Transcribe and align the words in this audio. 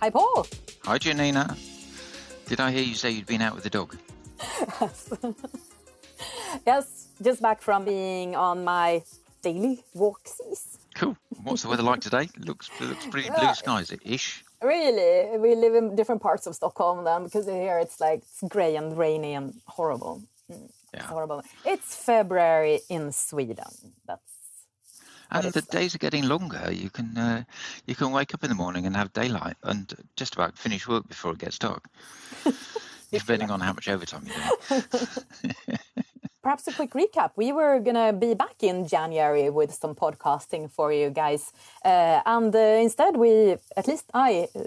Hi, 0.00 0.10
Paul. 0.10 0.46
Hi, 0.84 0.96
Janina. 0.96 1.56
Did 2.46 2.60
I 2.60 2.70
hear 2.70 2.84
you 2.84 2.94
say 2.94 3.10
you'd 3.10 3.26
been 3.26 3.42
out 3.42 3.56
with 3.56 3.64
the 3.64 3.70
dog? 3.70 3.96
yes. 4.80 5.12
yes, 6.66 7.08
just 7.20 7.42
back 7.42 7.60
from 7.60 7.84
being 7.84 8.36
on 8.36 8.62
my 8.62 9.02
daily 9.42 9.82
walksies. 9.96 10.78
Cool. 10.94 11.16
What's 11.42 11.62
the 11.62 11.68
weather 11.68 11.82
like 11.82 12.00
today? 12.00 12.28
Looks 12.38 12.70
looks 12.80 13.06
pretty 13.06 13.30
blue 13.30 13.54
skies 13.54 13.92
ish. 14.04 14.44
Really, 14.62 15.36
we 15.38 15.56
live 15.56 15.74
in 15.74 15.96
different 15.96 16.22
parts 16.22 16.46
of 16.46 16.54
Stockholm 16.54 17.04
then 17.04 17.24
because 17.24 17.46
here 17.46 17.78
it's 17.80 18.00
like 18.00 18.20
it's 18.20 18.42
grey 18.48 18.76
and 18.76 18.96
rainy 18.96 19.34
and 19.34 19.54
horrible. 19.66 20.22
Mm, 20.50 20.70
yeah. 20.94 21.00
It's 21.00 21.06
horrible. 21.06 21.42
It's 21.64 21.96
February 21.96 22.80
in 22.88 23.10
Sweden. 23.10 23.74
That's 24.06 24.37
and 25.30 25.52
the 25.52 25.62
days 25.62 25.94
are 25.94 25.98
getting 25.98 26.28
longer. 26.28 26.70
You 26.72 26.90
can 26.90 27.16
uh, 27.16 27.44
you 27.86 27.94
can 27.94 28.12
wake 28.12 28.34
up 28.34 28.42
in 28.44 28.50
the 28.50 28.56
morning 28.56 28.86
and 28.86 28.96
have 28.96 29.12
daylight 29.12 29.56
and 29.62 29.92
just 30.16 30.34
about 30.34 30.56
finish 30.56 30.88
work 30.88 31.08
before 31.08 31.32
it 31.32 31.38
gets 31.38 31.58
dark, 31.58 31.88
depending 33.12 33.50
on 33.50 33.60
how 33.60 33.72
much 33.72 33.88
overtime 33.88 34.26
you're 34.26 34.82
doing. 35.48 35.78
Perhaps 36.42 36.68
a 36.68 36.72
quick 36.72 36.92
recap. 36.92 37.32
We 37.36 37.52
were 37.52 37.78
going 37.80 37.96
to 37.96 38.12
be 38.12 38.32
back 38.32 38.62
in 38.62 38.86
January 38.86 39.50
with 39.50 39.74
some 39.74 39.94
podcasting 39.94 40.70
for 40.70 40.92
you 40.92 41.10
guys. 41.10 41.52
Uh, 41.84 42.22
and 42.24 42.54
uh, 42.54 42.58
instead, 42.58 43.16
we, 43.16 43.56
at 43.76 43.86
least 43.86 44.06
I, 44.14 44.48
uh, 44.54 44.60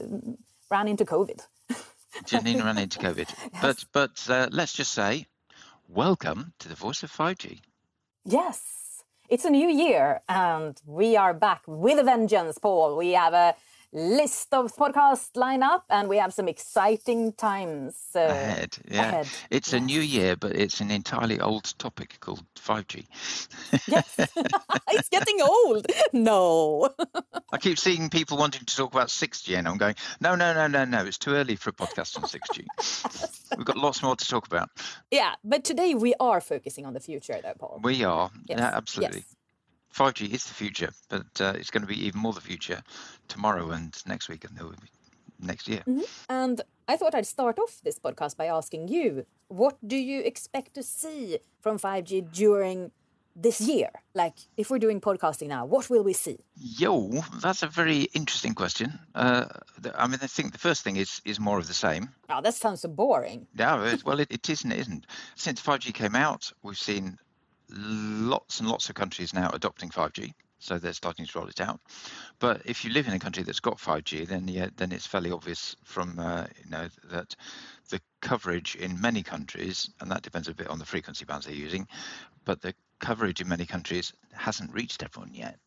ran 0.69 0.87
into 0.89 1.05
COVID. 1.05 1.39
Janine 2.25 2.63
ran 2.63 2.77
into 2.77 2.99
COVID. 2.99 3.33
Yes. 3.53 3.61
But, 3.61 3.85
but 3.93 4.29
uh, 4.29 4.49
let's 4.51 4.73
just 4.73 4.91
say, 4.91 5.25
welcome 5.87 6.53
to 6.59 6.67
the 6.67 6.75
voice 6.75 7.03
of 7.03 7.11
5G. 7.11 7.61
Yes. 8.25 8.80
It's 9.31 9.45
a 9.45 9.49
new 9.49 9.69
year 9.69 10.19
and 10.27 10.77
we 10.85 11.15
are 11.15 11.33
back 11.33 11.61
with 11.65 11.97
a 11.97 12.03
vengeance, 12.03 12.57
Paul. 12.57 12.97
We 12.97 13.11
have 13.11 13.33
a 13.33 13.55
list 13.93 14.53
of 14.53 14.73
podcast 14.75 15.35
line 15.35 15.63
up 15.63 15.83
and 15.89 16.07
we 16.07 16.17
have 16.17 16.33
some 16.33 16.47
exciting 16.47 17.33
times 17.33 17.95
uh, 18.15 18.19
ahead. 18.19 18.77
Yeah. 18.89 19.07
Ahead. 19.07 19.27
It's 19.49 19.73
yes. 19.73 19.81
a 19.81 19.83
new 19.83 19.99
year, 19.99 20.35
but 20.35 20.55
it's 20.55 20.79
an 20.79 20.91
entirely 20.91 21.39
old 21.39 21.73
topic 21.77 22.17
called 22.21 22.43
5G. 22.55 23.05
yes. 23.87 24.15
it's 24.89 25.09
getting 25.09 25.41
old. 25.41 25.87
No. 26.13 26.89
I 27.53 27.57
keep 27.57 27.77
seeing 27.77 28.09
people 28.09 28.37
wanting 28.37 28.65
to 28.65 28.75
talk 28.75 28.93
about 28.93 29.09
6G 29.09 29.57
and 29.57 29.67
I'm 29.67 29.77
going, 29.77 29.95
no, 30.21 30.35
no, 30.35 30.53
no, 30.53 30.67
no, 30.67 30.85
no. 30.85 31.03
It's 31.05 31.17
too 31.17 31.31
early 31.31 31.57
for 31.57 31.71
a 31.71 31.73
podcast 31.73 32.17
on 32.17 32.23
6G. 32.23 33.37
We've 33.57 33.65
got 33.65 33.77
lots 33.77 34.01
more 34.01 34.15
to 34.15 34.27
talk 34.27 34.47
about. 34.47 34.69
Yeah, 35.11 35.35
but 35.43 35.65
today 35.65 35.95
we 35.95 36.13
are 36.19 36.39
focusing 36.39 36.85
on 36.85 36.93
the 36.93 37.01
future 37.01 37.37
though, 37.43 37.53
Paul. 37.59 37.81
We 37.83 38.03
are. 38.05 38.31
Yes. 38.47 38.59
Yeah, 38.59 38.71
absolutely. 38.73 39.19
Yes. 39.19 39.35
5G 39.93 40.33
is 40.33 40.45
the 40.45 40.53
future, 40.53 40.91
but 41.09 41.41
uh, 41.41 41.53
it's 41.57 41.69
going 41.69 41.81
to 41.81 41.87
be 41.87 42.05
even 42.05 42.21
more 42.21 42.31
the 42.31 42.39
future 42.39 42.81
tomorrow 43.31 43.71
and 43.71 43.93
next 44.05 44.29
week 44.29 44.43
and 44.45 44.55
next 45.39 45.67
year. 45.67 45.83
Mm-hmm. 45.87 46.01
And 46.29 46.61
I 46.87 46.97
thought 46.97 47.15
I'd 47.15 47.25
start 47.25 47.57
off 47.59 47.81
this 47.83 47.97
podcast 47.99 48.37
by 48.37 48.47
asking 48.47 48.89
you, 48.89 49.25
what 49.47 49.75
do 49.85 49.95
you 49.95 50.19
expect 50.21 50.73
to 50.75 50.83
see 50.83 51.39
from 51.61 51.79
5G 51.79 52.31
during 52.31 52.91
this 53.35 53.61
year? 53.61 53.89
Like, 54.13 54.37
if 54.57 54.69
we're 54.69 54.79
doing 54.79 54.99
podcasting 54.99 55.47
now, 55.47 55.65
what 55.65 55.89
will 55.89 56.03
we 56.03 56.13
see? 56.13 56.37
Yo, 56.55 57.23
that's 57.41 57.63
a 57.63 57.67
very 57.67 58.01
interesting 58.13 58.53
question. 58.53 58.99
Uh, 59.15 59.45
I 59.95 60.07
mean, 60.07 60.19
I 60.21 60.27
think 60.27 60.51
the 60.51 60.57
first 60.67 60.83
thing 60.83 60.97
is 60.97 61.21
is 61.25 61.39
more 61.39 61.57
of 61.57 61.67
the 61.67 61.73
same. 61.73 62.09
Oh, 62.29 62.41
that 62.41 62.53
sounds 62.53 62.81
so 62.81 62.89
boring. 62.89 63.47
Yeah, 63.55 63.95
well, 64.05 64.19
it, 64.19 64.31
it 64.31 64.49
isn't. 64.49 64.71
It 64.71 64.79
isn't. 64.79 65.07
Since 65.35 65.61
5G 65.61 65.93
came 65.93 66.15
out, 66.15 66.51
we've 66.63 66.77
seen 66.77 67.17
lots 67.69 68.59
and 68.59 68.69
lots 68.69 68.89
of 68.89 68.95
countries 68.95 69.33
now 69.33 69.49
adopting 69.53 69.89
5G, 69.89 70.33
so 70.61 70.77
they're 70.77 70.93
starting 70.93 71.25
to 71.25 71.39
roll 71.39 71.47
it 71.47 71.59
out. 71.59 71.79
But 72.39 72.61
if 72.65 72.85
you 72.85 72.91
live 72.91 73.07
in 73.07 73.13
a 73.13 73.19
country 73.19 73.43
that's 73.43 73.59
got 73.59 73.77
5G, 73.77 74.27
then 74.27 74.47
yeah, 74.47 74.69
then 74.77 74.91
it's 74.91 75.07
fairly 75.07 75.31
obvious 75.31 75.75
from 75.83 76.17
uh, 76.19 76.45
you 76.63 76.69
know 76.69 76.87
that 77.11 77.35
the 77.89 77.99
coverage 78.21 78.75
in 78.75 79.01
many 79.01 79.23
countries, 79.23 79.89
and 79.99 80.09
that 80.11 80.21
depends 80.21 80.47
a 80.47 80.53
bit 80.53 80.67
on 80.67 80.79
the 80.79 80.85
frequency 80.85 81.25
bands 81.25 81.45
they're 81.45 81.55
using, 81.55 81.87
but 82.45 82.61
the 82.61 82.73
coverage 82.99 83.41
in 83.41 83.47
many 83.47 83.65
countries 83.65 84.13
hasn't 84.31 84.73
reached 84.73 85.03
everyone 85.03 85.33
yet. 85.33 85.57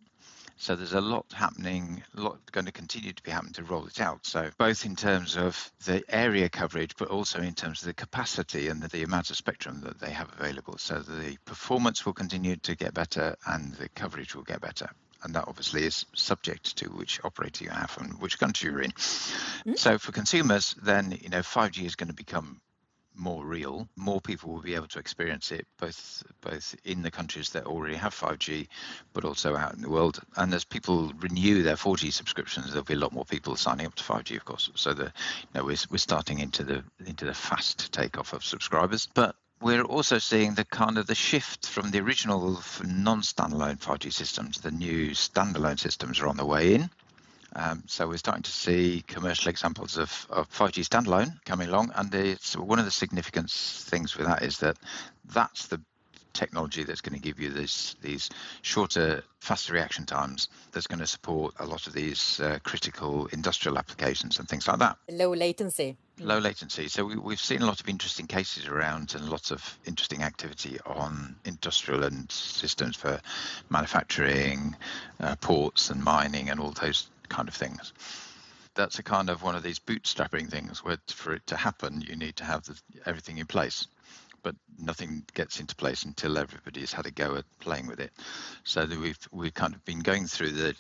So 0.57 0.77
there's 0.77 0.93
a 0.93 1.01
lot 1.01 1.27
happening, 1.33 2.03
a 2.17 2.21
lot 2.21 2.39
going 2.53 2.67
to 2.67 2.73
continue 2.73 3.13
to 3.13 3.23
be 3.23 3.31
happening 3.31 3.55
to 3.55 3.65
roll 3.65 3.87
it 3.87 4.01
out. 4.01 4.25
So 4.27 4.51
both 4.57 4.87
in 4.87 4.97
terms 4.97 5.37
of 5.37 5.73
the 5.85 6.03
area 6.09 6.49
coverage, 6.49 6.97
but 6.97 7.09
also 7.09 7.41
in 7.41 7.55
terms 7.55 7.83
of 7.83 7.87
the 7.87 7.95
capacity 7.95 8.69
and 8.69 8.83
the, 8.83 8.89
the 8.89 9.03
amount 9.03 9.31
of 9.31 9.37
spectrum 9.37 9.81
that 9.83 10.01
they 10.01 10.11
have 10.11 10.33
available. 10.39 10.79
So 10.79 11.01
the 11.01 11.37
performance 11.45 12.07
will 12.07 12.13
continue 12.13 12.57
to 12.57 12.77
get 12.77 12.95
better 12.95 13.37
and 13.47 13.75
the 13.75 13.89
coverage 13.91 14.35
will 14.35 14.45
get 14.45 14.61
better 14.61 14.89
and 15.25 15.35
that 15.35 15.49
obviously 15.49 15.85
is 15.85 16.05
subject 16.15 16.77
to 16.77 16.87
which 16.91 17.19
operator 17.25 17.65
you 17.65 17.71
have 17.71 17.97
and 17.99 18.21
which 18.21 18.39
country 18.39 18.71
you're 18.71 18.83
in. 18.83 18.93
Mm-hmm. 18.93 19.75
So 19.75 19.99
for 19.99 20.13
consumers, 20.13 20.75
then 20.83 21.19
you 21.21 21.31
know 21.31 21.41
5G 21.41 21.85
is 21.85 21.97
going 21.97 22.09
to 22.09 22.15
become 22.15 22.61
more 23.15 23.45
real, 23.45 23.89
more 23.97 24.21
people 24.21 24.53
will 24.53 24.61
be 24.61 24.75
able 24.75 24.89
to 24.89 24.99
experience 24.99 25.53
it 25.53 25.67
both 25.79 26.23
both 26.41 26.75
in 26.85 27.03
the 27.03 27.11
countries 27.11 27.51
that 27.51 27.67
already 27.67 27.95
have 27.95 28.15
5G, 28.15 28.69
but 29.13 29.25
also 29.25 29.57
out 29.57 29.75
in 29.75 29.83
the 29.83 29.91
world. 29.91 30.21
And 30.37 30.53
as 30.53 30.65
people 30.65 31.13
renew 31.21 31.63
their 31.63 31.77
4G 31.77 32.13
subscriptions, 32.13 32.69
there'll 32.69 32.85
be 32.85 32.95
a 32.95 32.99
lot 32.99 33.13
more 33.13 33.25
people 33.25 33.57
signing 33.57 33.87
up 33.87 33.95
to 33.97 34.05
5G, 34.05 34.37
of 34.37 34.45
course. 34.45 34.71
So 34.75 34.95
the 34.95 35.05
you 35.05 35.55
know 35.55 35.65
we're 35.65 35.77
we're 35.91 35.99
starting 35.99 36.41
into 36.41 36.65
the 36.65 36.85
into 37.07 37.25
the 37.25 37.35
fast 37.35 37.93
takeoff 37.93 38.33
of 38.33 38.45
subscribers, 38.45 39.09
but 39.15 39.37
we're 39.61 39.83
also 39.83 40.19
seeing 40.19 40.55
the 40.55 40.65
kind 40.65 40.99
of 40.99 41.07
the 41.07 41.15
shift 41.15 41.67
from 41.67 41.91
the 41.91 42.01
original 42.01 42.61
non-standalone 42.85 43.79
5G 43.79 44.13
systems. 44.13 44.61
The 44.61 44.71
new 44.71 45.11
standalone 45.11 45.79
systems 45.79 46.21
are 46.21 46.29
on 46.29 46.37
the 46.37 46.45
way 46.45 46.75
in. 46.75 46.91
Um, 47.57 47.85
so 47.87 48.09
we're 48.09 48.17
starting 48.17 48.43
to 48.43 48.51
see 48.51 49.05
commercial 49.07 49.51
examples 49.51 49.97
of, 49.97 50.27
of 50.31 50.51
5G 50.51 50.87
standalone 50.87 51.45
coming 51.45 51.69
along, 51.69 51.93
and 51.95 52.13
it's 52.15 52.57
one 52.57 52.79
of 52.79 52.85
the 52.85 52.91
significant 52.91 53.51
things 53.51 54.17
with 54.17 54.27
that 54.27 54.43
is 54.43 54.59
that 54.59 54.77
that's 55.33 55.67
the 55.69 55.81
technology 56.35 56.83
that's 56.83 57.01
going 57.01 57.15
to 57.15 57.21
give 57.21 57.41
you 57.41 57.49
this, 57.49 57.97
these 58.03 58.29
shorter, 58.63 59.23
faster 59.41 59.73
reaction 59.73 60.05
times 60.05 60.49
that's 60.73 60.87
going 60.87 60.99
to 60.99 61.07
support 61.07 61.55
a 61.61 61.65
lot 61.65 61.87
of 61.87 61.95
these 61.95 62.41
uh, 62.41 62.59
critical 62.65 63.27
industrial 63.27 63.79
applications 63.79 64.39
and 64.39 64.49
things 64.49 64.69
like 64.69 64.81
that. 64.81 64.99
Low 65.09 65.33
latency. 65.33 65.97
Low 66.19 66.39
latency. 66.39 66.89
So 66.89 67.05
we, 67.05 67.33
have 67.33 67.41
seen 67.41 67.63
a 67.63 67.67
lot 67.67 67.81
of 67.81 67.89
interesting 67.89 68.27
cases 68.27 68.67
around 68.67 69.15
and 69.15 69.29
lots 69.29 69.51
of 69.51 69.79
interesting 69.87 70.23
activity 70.23 70.79
on 70.85 71.37
industrial 71.45 72.05
and 72.05 72.31
systems 72.31 72.97
for 72.97 73.21
manufacturing, 73.71 74.77
uh, 75.21 75.37
ports 75.37 75.91
and 75.91 76.03
mining 76.03 76.51
and 76.51 76.61
all 76.61 76.73
those 76.73 77.09
kind 77.29 77.49
of 77.49 77.55
things. 77.55 77.93
That's 78.75 78.99
a 78.99 79.03
kind 79.03 79.31
of 79.31 79.43
one 79.43 79.55
of 79.55 79.63
these 79.63 79.79
bootstrapping 79.79 80.51
things 80.51 80.85
where 80.85 80.99
for 81.09 81.35
it 81.35 81.47
to 81.49 81.57
happen, 81.57 82.01
you 82.01 82.17
need 82.17 82.37
to 82.37 82.45
have 82.45 82.65
the, 82.65 82.79
everything 83.07 83.39
in 83.39 83.47
place. 83.47 83.87
But 84.43 84.57
nothing 84.79 85.25
gets 85.33 85.59
into 85.61 85.75
place 85.75 86.03
until 86.03 86.37
everybody's 86.37 86.93
had 86.93 87.07
a 87.07 87.11
go 87.11 87.37
at 87.37 87.45
playing 87.61 87.87
with 87.87 87.99
it. 88.01 88.13
So 88.65 88.87
we've 88.87 89.19
we've 89.33 89.55
kind 89.55 89.75
of 89.75 89.83
been 89.87 90.01
going 90.01 90.27
through 90.27 90.51
the 90.51 90.75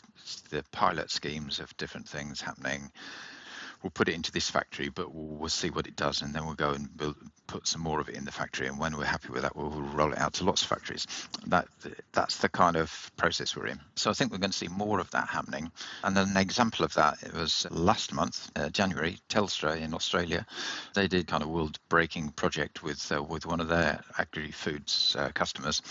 the 0.50 0.62
pilot 0.70 1.10
schemes 1.10 1.60
of 1.60 1.74
different 1.78 2.06
things 2.06 2.42
happening, 2.42 2.90
we'll 3.84 3.90
put 3.90 4.08
it 4.08 4.14
into 4.14 4.32
this 4.32 4.48
factory, 4.48 4.88
but 4.88 5.14
we'll, 5.14 5.36
we'll 5.36 5.48
see 5.50 5.68
what 5.68 5.86
it 5.86 5.94
does, 5.94 6.22
and 6.22 6.34
then 6.34 6.46
we'll 6.46 6.54
go 6.54 6.70
and 6.70 6.88
put 7.46 7.68
some 7.68 7.82
more 7.82 8.00
of 8.00 8.08
it 8.08 8.14
in 8.14 8.24
the 8.24 8.32
factory. 8.32 8.66
And 8.66 8.78
when 8.78 8.96
we're 8.96 9.04
happy 9.04 9.28
with 9.28 9.42
that, 9.42 9.54
we'll, 9.54 9.68
we'll 9.68 9.82
roll 9.82 10.12
it 10.12 10.18
out 10.18 10.32
to 10.34 10.44
lots 10.44 10.62
of 10.62 10.68
factories. 10.68 11.06
That 11.46 11.68
that's 12.12 12.38
the 12.38 12.48
kind 12.48 12.76
of 12.76 13.12
process 13.18 13.54
we're 13.54 13.66
in. 13.66 13.78
So 13.94 14.10
I 14.10 14.14
think 14.14 14.32
we're 14.32 14.38
going 14.38 14.52
to 14.52 14.56
see 14.56 14.68
more 14.68 15.00
of 15.00 15.10
that 15.10 15.28
happening. 15.28 15.70
And 16.02 16.16
an 16.16 16.36
example 16.38 16.86
of 16.86 16.94
that 16.94 17.22
it 17.22 17.34
was 17.34 17.66
last 17.70 18.14
month, 18.14 18.50
uh, 18.56 18.70
January, 18.70 19.18
Telstra 19.28 19.78
in 19.78 19.92
Australia, 19.92 20.46
they 20.94 21.06
did 21.06 21.26
kind 21.26 21.42
of 21.42 21.50
world-breaking 21.50 22.30
project 22.30 22.82
with 22.82 23.12
uh, 23.12 23.22
with 23.22 23.44
one 23.44 23.60
of 23.60 23.68
their 23.68 24.00
agri-foods 24.18 25.14
uh, 25.18 25.28
customers 25.34 25.82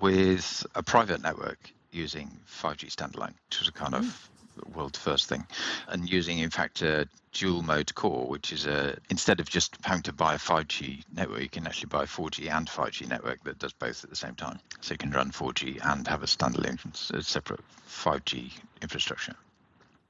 with 0.00 0.66
a 0.74 0.82
private 0.82 1.22
network 1.22 1.72
using 1.92 2.40
5G 2.48 2.92
standalone, 2.92 3.34
which 3.48 3.60
was 3.60 3.68
a 3.68 3.72
kind 3.72 3.94
mm. 3.94 3.98
of 3.98 4.30
world 4.74 4.96
first 4.96 5.28
thing, 5.28 5.46
and 5.88 6.08
using 6.08 6.38
in 6.38 6.50
fact 6.50 6.82
a 6.82 7.08
dual 7.32 7.62
mode 7.62 7.94
core, 7.94 8.26
which 8.26 8.52
is 8.52 8.66
a 8.66 8.96
instead 9.08 9.40
of 9.40 9.48
just 9.48 9.76
having 9.82 10.02
to 10.02 10.12
buy 10.12 10.34
a 10.34 10.38
5G 10.38 11.04
network, 11.14 11.40
you 11.40 11.48
can 11.48 11.66
actually 11.66 11.88
buy 11.88 12.04
a 12.04 12.06
4G 12.06 12.50
and 12.50 12.68
5G 12.68 13.08
network 13.08 13.42
that 13.44 13.58
does 13.58 13.72
both 13.72 14.04
at 14.04 14.10
the 14.10 14.16
same 14.16 14.34
time. 14.34 14.58
So 14.80 14.94
you 14.94 14.98
can 14.98 15.10
run 15.10 15.30
4G 15.30 15.84
and 15.84 16.06
have 16.08 16.22
a 16.22 16.26
standalone, 16.26 16.78
a 17.12 17.22
separate 17.22 17.60
5G 17.88 18.52
infrastructure. 18.82 19.34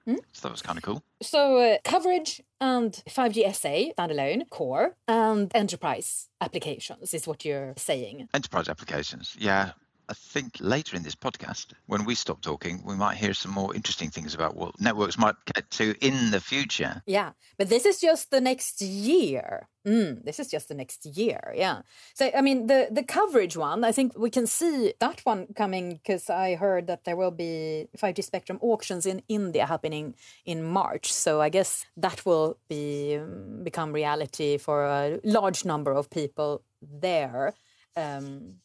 Mm. 0.07 0.19
So 0.33 0.49
that 0.49 0.53
was 0.53 0.63
kind 0.63 0.79
of 0.79 0.83
cool. 0.83 1.03
So 1.23 1.59
uh, 1.59 1.79
coverage 1.85 2.41
and 2.61 2.93
5G 3.09 3.55
SA 3.55 3.93
standalone 3.99 4.49
core 4.49 4.97
and 5.07 5.51
enterprise 5.55 6.29
applications 6.41 7.13
is 7.13 7.27
what 7.27 7.45
you're 7.45 7.75
saying. 7.77 8.29
Enterprise 8.33 8.69
applications, 8.69 9.37
yeah 9.39 9.73
I 10.11 10.15
think 10.15 10.57
later 10.59 10.97
in 10.97 11.05
this 11.05 11.15
podcast, 11.15 11.67
when 11.87 12.05
we 12.05 12.17
stop 12.17 12.43
talking, 12.43 12.83
we 12.85 12.97
might 12.97 13.17
hear 13.17 13.33
some 13.33 13.53
more 13.53 13.73
interesting 13.77 14.11
things 14.11 14.35
about 14.35 14.57
what 14.57 14.81
networks 14.81 15.17
might 15.17 15.37
get 15.55 15.71
to 15.71 15.95
in 16.05 16.33
the 16.33 16.41
future. 16.41 17.01
Yeah, 17.07 17.31
but 17.57 17.69
this 17.69 17.87
is 17.87 18.01
just 18.01 18.33
the 18.33 18.41
next 18.41 18.81
year. 18.81 19.69
Mm, 19.87 20.25
this 20.25 20.41
is 20.41 20.49
just 20.49 20.69
the 20.69 20.75
next 20.75 21.07
year. 21.07 21.55
Yeah. 21.55 21.83
So 22.15 22.29
I 22.37 22.41
mean, 22.41 22.67
the 22.67 22.89
the 22.91 23.05
coverage 23.05 23.57
one, 23.57 23.85
I 23.85 23.93
think 23.93 24.19
we 24.19 24.31
can 24.31 24.49
see 24.49 24.95
that 24.99 25.21
one 25.23 25.47
coming 25.55 26.01
because 26.03 26.29
I 26.29 26.57
heard 26.57 26.89
that 26.89 27.05
there 27.05 27.17
will 27.17 27.31
be 27.31 27.87
5G 27.97 28.25
spectrum 28.25 28.59
auctions 28.63 29.07
in 29.07 29.23
India 29.29 29.65
happening 29.65 30.15
in 30.45 30.65
March. 30.65 31.13
So 31.13 31.41
I 31.41 31.51
guess 31.51 31.87
that 31.97 32.27
will 32.27 32.59
be 32.69 33.17
um, 33.17 33.63
become 33.63 33.93
reality 33.93 34.59
for 34.59 34.85
a 34.85 35.21
large 35.23 35.65
number 35.65 35.93
of 35.93 36.11
people 36.11 36.63
there. 36.83 37.55
Um, 37.97 38.57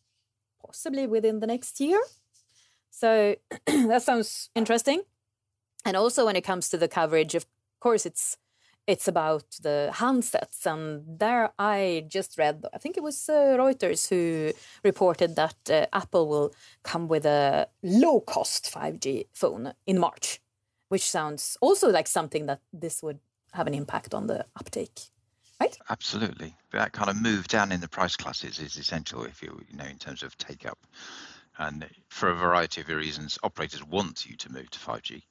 possibly 0.75 1.07
within 1.07 1.39
the 1.39 1.47
next 1.47 1.79
year. 1.79 2.01
So 2.89 3.35
that 3.65 4.01
sounds 4.01 4.49
interesting. 4.55 5.03
And 5.85 5.95
also 5.95 6.25
when 6.25 6.35
it 6.35 6.43
comes 6.43 6.69
to 6.69 6.77
the 6.77 6.89
coverage, 6.89 7.33
of 7.35 7.45
course, 7.79 8.05
it's 8.05 8.37
it's 8.87 9.07
about 9.07 9.45
the 9.63 9.89
handsets, 9.93 10.67
and 10.67 11.19
there 11.19 11.49
I 11.57 12.05
just 12.07 12.37
read, 12.37 12.65
I 12.71 12.77
think 12.77 12.97
it 12.97 13.03
was 13.03 13.27
uh, 13.27 13.57
Reuters 13.57 14.09
who 14.09 14.53
reported 14.83 15.35
that 15.35 15.55
uh, 15.71 15.87
Apple 15.91 16.27
will 16.27 16.53
come 16.83 17.07
with 17.07 17.25
a 17.25 17.67
low 17.81 18.19
cost 18.19 18.71
5G 18.71 19.25
phone 19.33 19.73
in 19.87 19.97
March, 19.97 20.39
which 20.89 21.09
sounds 21.09 21.57
also 21.61 21.89
like 21.89 22.07
something 22.07 22.45
that 22.45 22.61
this 22.71 23.01
would 23.01 23.19
have 23.53 23.65
an 23.65 23.73
impact 23.73 24.13
on 24.13 24.27
the 24.27 24.45
uptake 24.55 25.09
right? 25.59 25.77
Absolutely. 25.89 26.55
That 26.71 26.91
kind 26.91 27.09
of 27.09 27.21
move 27.21 27.47
down 27.47 27.71
in 27.71 27.81
the 27.81 27.87
price 27.87 28.15
classes 28.15 28.59
is 28.59 28.77
essential 28.77 29.23
if 29.23 29.41
you 29.41 29.61
you 29.69 29.77
know 29.77 29.85
in 29.85 29.97
terms 29.97 30.23
of 30.23 30.37
take 30.37 30.65
up. 30.65 30.79
And 31.57 31.87
for 32.09 32.29
a 32.29 32.35
variety 32.35 32.81
of 32.81 32.89
reasons, 32.89 33.39
operators 33.43 33.83
want 33.83 34.25
you 34.25 34.35
to 34.37 34.51
move 34.51 34.69
to 34.71 34.79
5G. 34.79 35.21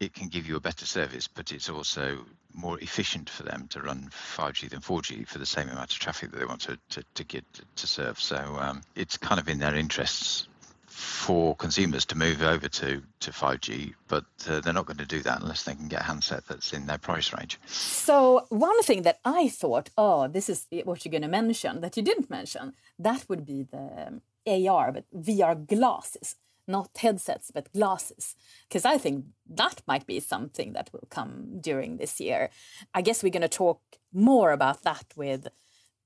It 0.00 0.12
can 0.12 0.28
give 0.28 0.46
you 0.46 0.56
a 0.56 0.60
better 0.60 0.84
service, 0.86 1.26
but 1.26 1.52
it's 1.52 1.70
also 1.70 2.24
more 2.52 2.78
efficient 2.80 3.30
for 3.30 3.44
them 3.44 3.66
to 3.70 3.80
run 3.80 4.10
5G 4.36 4.68
than 4.70 4.80
4G 4.80 5.26
for 5.26 5.38
the 5.38 5.46
same 5.46 5.68
amount 5.68 5.92
of 5.92 5.98
traffic 5.98 6.30
that 6.30 6.38
they 6.38 6.44
want 6.44 6.60
to, 6.62 6.78
to, 6.90 7.02
to 7.14 7.24
get 7.24 7.44
to 7.76 7.86
serve. 7.86 8.20
So 8.20 8.36
um, 8.36 8.82
it's 8.94 9.16
kind 9.16 9.40
of 9.40 9.48
in 9.48 9.58
their 9.58 9.74
interests 9.74 10.47
for 10.88 11.54
consumers 11.56 12.04
to 12.06 12.16
move 12.16 12.42
over 12.42 12.68
to, 12.68 13.02
to 13.20 13.30
5G, 13.30 13.94
but 14.08 14.24
uh, 14.48 14.60
they're 14.60 14.72
not 14.72 14.86
going 14.86 14.96
to 14.98 15.06
do 15.06 15.20
that 15.20 15.42
unless 15.42 15.62
they 15.64 15.74
can 15.74 15.88
get 15.88 16.00
a 16.00 16.04
handset 16.04 16.46
that's 16.46 16.72
in 16.72 16.86
their 16.86 16.98
price 16.98 17.32
range. 17.32 17.60
So, 17.66 18.46
one 18.48 18.82
thing 18.82 19.02
that 19.02 19.20
I 19.24 19.48
thought, 19.48 19.90
oh, 19.96 20.28
this 20.28 20.48
is 20.48 20.66
what 20.84 21.04
you're 21.04 21.10
going 21.10 21.22
to 21.22 21.28
mention 21.28 21.82
that 21.82 21.96
you 21.96 22.02
didn't 22.02 22.30
mention, 22.30 22.72
that 22.98 23.28
would 23.28 23.44
be 23.44 23.62
the 23.62 24.20
AR, 24.46 24.92
but 24.92 25.04
VR 25.14 25.66
glasses, 25.66 26.36
not 26.66 26.90
headsets, 26.96 27.50
but 27.50 27.72
glasses. 27.72 28.34
Because 28.68 28.84
I 28.84 28.98
think 28.98 29.26
that 29.48 29.82
might 29.86 30.06
be 30.06 30.20
something 30.20 30.72
that 30.72 30.90
will 30.92 31.06
come 31.10 31.60
during 31.60 31.98
this 31.98 32.18
year. 32.18 32.50
I 32.94 33.02
guess 33.02 33.22
we're 33.22 33.30
going 33.30 33.42
to 33.42 33.48
talk 33.48 33.80
more 34.12 34.52
about 34.52 34.82
that 34.82 35.04
with 35.16 35.48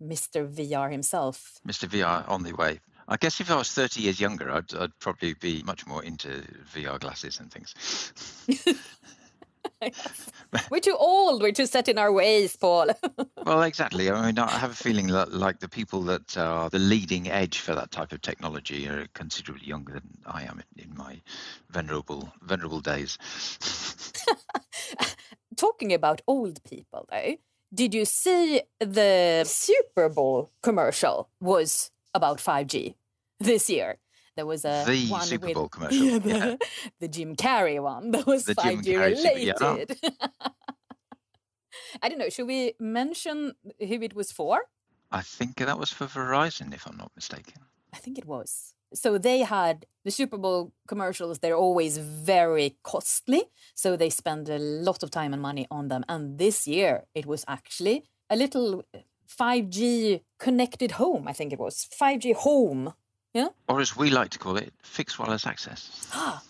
Mr. 0.02 0.48
VR 0.48 0.90
himself. 0.90 1.60
Mr. 1.66 1.88
VR 1.88 2.28
on 2.28 2.42
the 2.42 2.52
way. 2.52 2.80
I 3.12 3.18
guess 3.18 3.42
if 3.42 3.50
I 3.50 3.56
was 3.56 3.70
30 3.70 4.00
years 4.00 4.18
younger, 4.18 4.50
I'd, 4.50 4.74
I'd 4.74 4.98
probably 4.98 5.34
be 5.34 5.62
much 5.64 5.86
more 5.86 6.02
into 6.02 6.28
VR 6.74 6.98
glasses 6.98 7.40
and 7.40 7.52
things. 7.52 7.74
we're 10.70 10.80
too 10.80 10.96
old. 10.98 11.42
We're 11.42 11.52
too 11.52 11.66
set 11.66 11.88
in 11.88 11.98
our 11.98 12.10
ways, 12.10 12.56
Paul. 12.56 12.86
well, 13.44 13.62
exactly. 13.64 14.10
I 14.10 14.26
mean, 14.26 14.38
I 14.38 14.50
have 14.50 14.70
a 14.70 14.74
feeling 14.74 15.08
that, 15.08 15.30
like 15.30 15.60
the 15.60 15.68
people 15.68 16.00
that 16.04 16.38
are 16.38 16.70
the 16.70 16.78
leading 16.78 17.28
edge 17.28 17.58
for 17.58 17.74
that 17.74 17.90
type 17.90 18.12
of 18.12 18.22
technology 18.22 18.88
are 18.88 19.06
considerably 19.12 19.66
younger 19.66 19.92
than 19.92 20.08
I 20.24 20.44
am 20.44 20.62
in 20.78 20.96
my 20.96 21.20
venerable 21.68 22.32
venerable 22.40 22.80
days. 22.80 23.18
Talking 25.56 25.92
about 25.92 26.22
old 26.26 26.64
people, 26.64 27.06
though, 27.10 27.36
did 27.74 27.92
you 27.92 28.06
see 28.06 28.62
the 28.80 29.44
Super 29.44 30.08
Bowl 30.08 30.48
commercial 30.62 31.28
was 31.40 31.90
about 32.14 32.38
5G 32.38 32.94
this 33.42 33.68
year. 33.70 33.98
There 34.34 34.46
was 34.46 34.64
a 34.64 34.84
the 34.86 35.08
one 35.08 35.22
Super 35.22 35.46
with, 35.46 35.54
Bowl 35.54 35.68
commercial, 35.68 35.98
yeah, 36.06 36.18
the, 36.26 36.28
yeah. 36.30 36.56
the 37.00 37.08
Jim 37.08 37.36
Carrey 37.36 37.82
one 37.82 38.12
that 38.12 38.26
was 38.26 38.44
The 38.46 38.54
5G 38.54 38.84
Jim 38.84 39.00
Carrey 39.00 39.16
Super- 39.16 39.64
related. 39.64 39.98
yeah. 40.02 40.26
I 42.02 42.08
don't 42.08 42.18
know. 42.18 42.30
Should 42.30 42.46
we 42.46 42.74
mention 42.80 43.52
who 43.78 43.94
it 44.02 44.14
was 44.14 44.32
for? 44.32 44.62
I 45.10 45.20
think 45.20 45.56
that 45.56 45.78
was 45.78 45.90
for 45.90 46.06
Verizon, 46.06 46.72
if 46.72 46.86
I'm 46.86 46.96
not 46.96 47.12
mistaken. 47.14 47.60
I 47.92 47.98
think 47.98 48.16
it 48.18 48.24
was. 48.24 48.72
So 48.94 49.18
they 49.18 49.40
had 49.40 49.84
the 50.04 50.10
Super 50.10 50.38
Bowl 50.38 50.72
commercials, 50.88 51.38
they're 51.38 51.56
always 51.56 51.98
very 51.98 52.76
costly. 52.82 53.44
So 53.74 53.96
they 53.96 54.10
spend 54.10 54.48
a 54.48 54.58
lot 54.58 55.02
of 55.02 55.10
time 55.10 55.32
and 55.34 55.42
money 55.42 55.66
on 55.70 55.88
them. 55.88 56.04
And 56.08 56.38
this 56.38 56.66
year 56.66 57.04
it 57.14 57.26
was 57.26 57.44
actually 57.46 58.04
a 58.30 58.36
little 58.36 58.84
5G 59.28 60.22
connected 60.38 60.92
home, 60.92 61.28
I 61.28 61.32
think 61.32 61.52
it 61.52 61.58
was. 61.58 61.86
5G 62.00 62.34
home. 62.34 62.94
Yeah? 63.34 63.48
Or 63.68 63.80
as 63.80 63.96
we 63.96 64.10
like 64.10 64.30
to 64.30 64.38
call 64.38 64.56
it, 64.56 64.72
fixed 64.82 65.18
wireless 65.18 65.46
access. 65.46 66.08
Ah, 66.12 66.42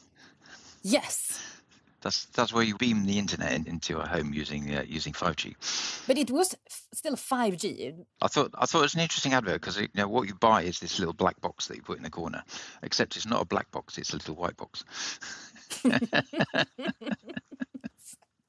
yes. 0.83 1.39
That's 2.01 2.25
that's 2.35 2.53
where 2.53 2.65
you 2.65 2.77
beam 2.77 3.07
the 3.07 3.17
internet 3.19 3.53
in- 3.53 3.69
into 3.69 4.01
a 4.01 4.07
home 4.07 4.33
using 4.35 4.75
uh, 4.75 4.83
using 4.85 5.13
5G. 5.13 5.55
But 6.09 6.19
it 6.19 6.33
was 6.33 6.55
f- 6.67 6.83
still 6.93 7.15
5G. 7.15 7.95
I 8.21 8.27
thought 8.27 8.51
I 8.59 8.67
thought 8.67 8.81
it 8.81 8.83
was 8.83 8.95
an 8.95 9.01
interesting 9.03 9.35
advert 9.35 9.61
because 9.61 9.77
you 9.81 9.87
know 9.95 10.09
what 10.09 10.27
you 10.27 10.35
buy 10.35 10.63
is 10.63 10.81
this 10.81 10.99
little 10.99 11.15
black 11.15 11.41
box 11.41 11.69
that 11.69 11.77
you 11.77 11.83
put 11.83 11.99
in 11.99 12.03
the 12.03 12.11
corner, 12.11 12.43
except 12.83 13.15
it's 13.17 13.27
not 13.27 13.41
a 13.43 13.45
black 13.45 13.71
box; 13.71 13.99
it's 13.99 14.13
a 14.13 14.17
little 14.17 14.35
white 14.35 14.57
box. 14.57 14.85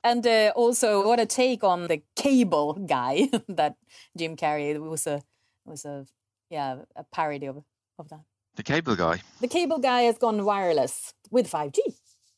And 0.06 0.28
uh, 0.28 0.52
also, 0.56 1.08
what 1.08 1.22
a 1.22 1.26
take 1.26 1.64
on 1.64 1.88
the 1.88 2.02
cable 2.16 2.74
guy 2.74 3.30
that 3.48 3.76
Jim 4.18 4.36
Carrey 4.36 4.78
was 4.78 5.08
a 5.08 5.22
was 5.66 5.86
a 5.86 6.06
yeah 6.50 6.80
a 6.96 7.06
parody 7.06 7.46
of 7.48 7.64
of 8.00 8.10
that. 8.10 8.22
The 8.56 8.64
cable 8.64 8.96
guy. 8.96 9.22
The 9.42 9.48
cable 9.48 9.80
guy 9.80 10.02
has 10.02 10.18
gone 10.18 10.46
wireless 10.46 11.14
with 11.32 11.50
5G. 11.50 11.80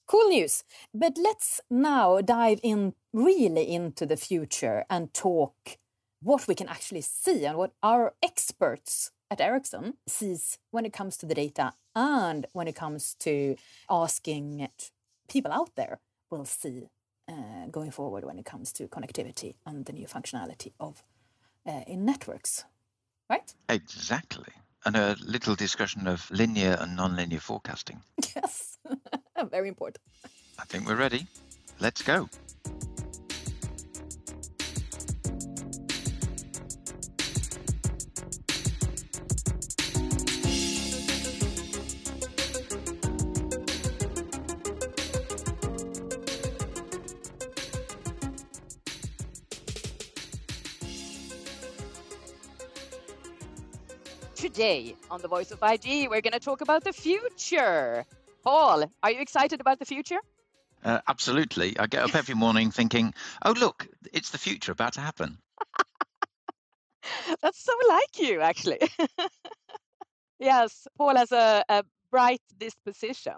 Cool 0.08 0.30
news. 0.30 0.64
But 0.94 1.18
let's 1.18 1.62
now 1.70 2.22
dive 2.22 2.60
in 2.64 2.94
really 3.12 3.70
into 3.74 4.06
the 4.06 4.18
future 4.18 4.86
and 4.90 5.14
talk 5.14 5.78
what 6.22 6.48
we 6.48 6.56
can 6.56 6.68
actually 6.68 7.02
see 7.02 7.46
and 7.46 7.58
what 7.58 7.74
our 7.84 8.14
experts 8.24 9.12
at 9.30 9.42
Ericsson 9.42 9.96
sees 10.08 10.58
when 10.72 10.86
it 10.86 10.94
comes 10.94 11.18
to 11.18 11.26
the 11.26 11.36
data 11.36 11.74
and 11.96 12.46
when 12.54 12.68
it 12.68 12.76
comes 12.76 13.16
to 13.20 13.56
asking 13.90 14.60
it, 14.60 14.92
people 15.28 15.52
out 15.52 15.76
there 15.76 16.00
will 16.30 16.46
see 16.46 16.90
uh, 17.28 17.68
going 17.72 17.92
forward 17.92 18.26
when 18.26 18.38
it 18.38 18.46
comes 18.46 18.72
to 18.74 18.88
connectivity 18.88 19.56
and 19.66 19.86
the 19.86 19.94
new 19.94 20.06
functionality 20.08 20.74
of 20.80 21.04
uh, 21.66 21.82
in 21.88 22.06
networks. 22.06 22.64
Right? 23.30 23.54
Exactly. 23.70 24.54
And 24.86 24.96
a 24.96 25.16
little 25.26 25.56
discussion 25.56 26.08
of 26.08 26.30
linear 26.30 26.78
and 26.80 26.96
non-linear 26.96 27.40
forecasting. 27.40 28.02
Yes. 28.36 28.78
Very 29.52 29.68
important. 29.68 29.98
I 30.60 30.66
think 30.66 30.88
we're 30.88 30.96
ready. 30.96 31.28
Let's 31.80 32.02
go. 32.02 32.30
Today 54.56 54.96
on 55.12 55.22
The 55.22 55.28
Voice 55.28 55.52
of 55.52 55.60
5G, 55.60 56.10
we're 56.10 56.22
going 56.22 56.32
to 56.32 56.40
talk 56.40 56.62
about 56.62 56.86
the 56.86 56.94
future. 56.94 58.06
Paul, 58.42 58.86
are 59.04 59.12
you 59.12 59.20
excited 59.20 59.60
about 59.60 59.80
the 59.80 59.86
future? 59.86 60.20
Uh, 60.82 61.02
absolutely. 61.10 61.78
I 61.78 61.88
get 61.88 62.04
up 62.04 62.16
every 62.16 62.36
morning 62.46 62.72
thinking, 62.72 63.14
"Oh, 63.44 63.52
look, 63.52 63.86
it's 64.14 64.30
the 64.30 64.38
future 64.38 64.72
about 64.72 64.94
to 64.94 65.02
happen." 65.02 65.40
That's 67.42 67.62
so 67.62 67.74
like 67.90 68.18
you, 68.18 68.40
actually. 68.40 68.80
yes, 70.40 70.88
Paul 70.98 71.18
has 71.18 71.34
a, 71.34 71.66
a 71.68 71.84
bright 72.10 72.42
disposition. 72.58 73.36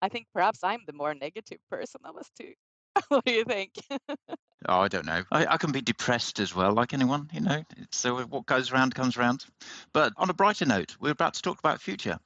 I 0.00 0.08
think 0.08 0.28
perhaps 0.32 0.62
I'm 0.62 0.84
the 0.86 0.92
more 0.92 1.14
negative 1.14 1.58
person 1.68 2.02
of 2.04 2.16
us 2.16 2.30
two. 2.40 2.52
what 3.08 3.24
do 3.24 3.32
you 3.32 3.44
think? 3.44 3.72
Oh, 4.68 4.80
I 4.80 4.88
don't 4.88 5.06
know. 5.06 5.22
I, 5.30 5.46
I 5.46 5.56
can 5.56 5.72
be 5.72 5.80
depressed 5.80 6.40
as 6.40 6.54
well, 6.54 6.72
like 6.72 6.92
anyone, 6.92 7.30
you 7.32 7.40
know. 7.40 7.62
So 7.92 8.16
what 8.24 8.46
goes 8.46 8.72
around 8.72 8.94
comes 8.94 9.16
around. 9.16 9.44
But 9.92 10.12
on 10.16 10.30
a 10.30 10.34
brighter 10.34 10.66
note, 10.66 10.96
we're 11.00 11.12
about 11.12 11.34
to 11.34 11.42
talk 11.42 11.58
about 11.58 11.80
future. 11.80 12.18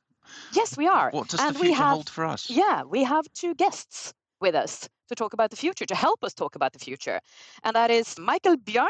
yes, 0.55 0.76
we 0.76 0.87
are. 0.87 1.11
What 1.11 1.29
does 1.29 1.41
and 1.41 1.55
the 1.55 1.61
we 1.61 1.67
future 1.67 1.83
have, 1.83 1.93
hold 1.93 2.11
for 2.11 2.25
us? 2.25 2.49
Yeah, 2.49 2.83
we 2.85 3.05
have 3.05 3.26
two 3.35 3.55
guests 3.55 4.14
with 4.41 4.55
us 4.55 4.88
to 5.09 5.14
talk 5.14 5.35
about 5.35 5.50
the 5.50 5.57
future, 5.57 5.85
to 5.87 5.95
help 5.95 6.25
us 6.25 6.33
talk 6.35 6.57
about 6.57 6.73
the 6.73 6.79
future. 6.79 7.21
And 7.64 7.76
that 7.76 7.91
is 7.91 8.19
Michael 8.19 8.57
Björn, 8.57 8.88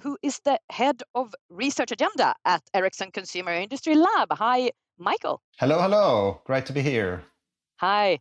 who 0.00 0.18
is 0.22 0.40
the 0.44 0.58
head 0.70 1.02
of 1.14 1.34
research 1.48 1.92
agenda 1.92 2.34
at 2.44 2.62
Ericsson 2.74 3.12
Consumer 3.12 3.52
Industry 3.52 3.94
Lab. 3.94 4.32
Hi, 4.32 4.70
Michael. 4.98 5.40
Hello, 5.58 5.80
hello. 5.80 6.40
Great 6.44 6.66
to 6.66 6.72
be 6.72 6.82
here. 6.82 7.22
Hi. 7.76 8.18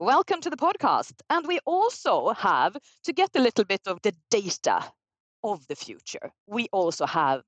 Welcome 0.00 0.40
to 0.42 0.50
the 0.50 0.56
podcast. 0.56 1.14
And 1.28 1.44
we 1.48 1.58
also 1.66 2.28
have, 2.28 2.76
to 3.02 3.12
get 3.12 3.30
a 3.34 3.40
little 3.40 3.64
bit 3.64 3.80
of 3.88 4.00
the 4.02 4.14
data 4.30 4.84
of 5.42 5.66
the 5.66 5.74
future, 5.74 6.30
we 6.46 6.68
also 6.70 7.04
have 7.04 7.42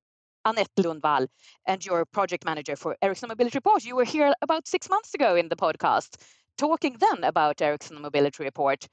Annette 0.45 0.75
Lundvall 0.76 1.28
and 1.69 1.87
your 1.87 2.04
project 2.07 2.45
manager 2.45 2.75
for 2.75 2.97
Ericsson 3.02 3.28
Mobility 3.28 3.57
Report. 3.57 3.85
You 3.85 3.95
were 3.95 4.04
here 4.04 4.33
about 4.42 4.66
six 4.66 4.90
months 4.90 5.14
ago 5.14 5.37
in 5.37 5.49
the 5.49 5.54
podcast, 5.54 6.16
talking 6.59 6.97
then 6.99 7.23
about 7.23 7.62
Ericsson 7.62 8.02
Mobility 8.02 8.42
Report, 8.42 8.85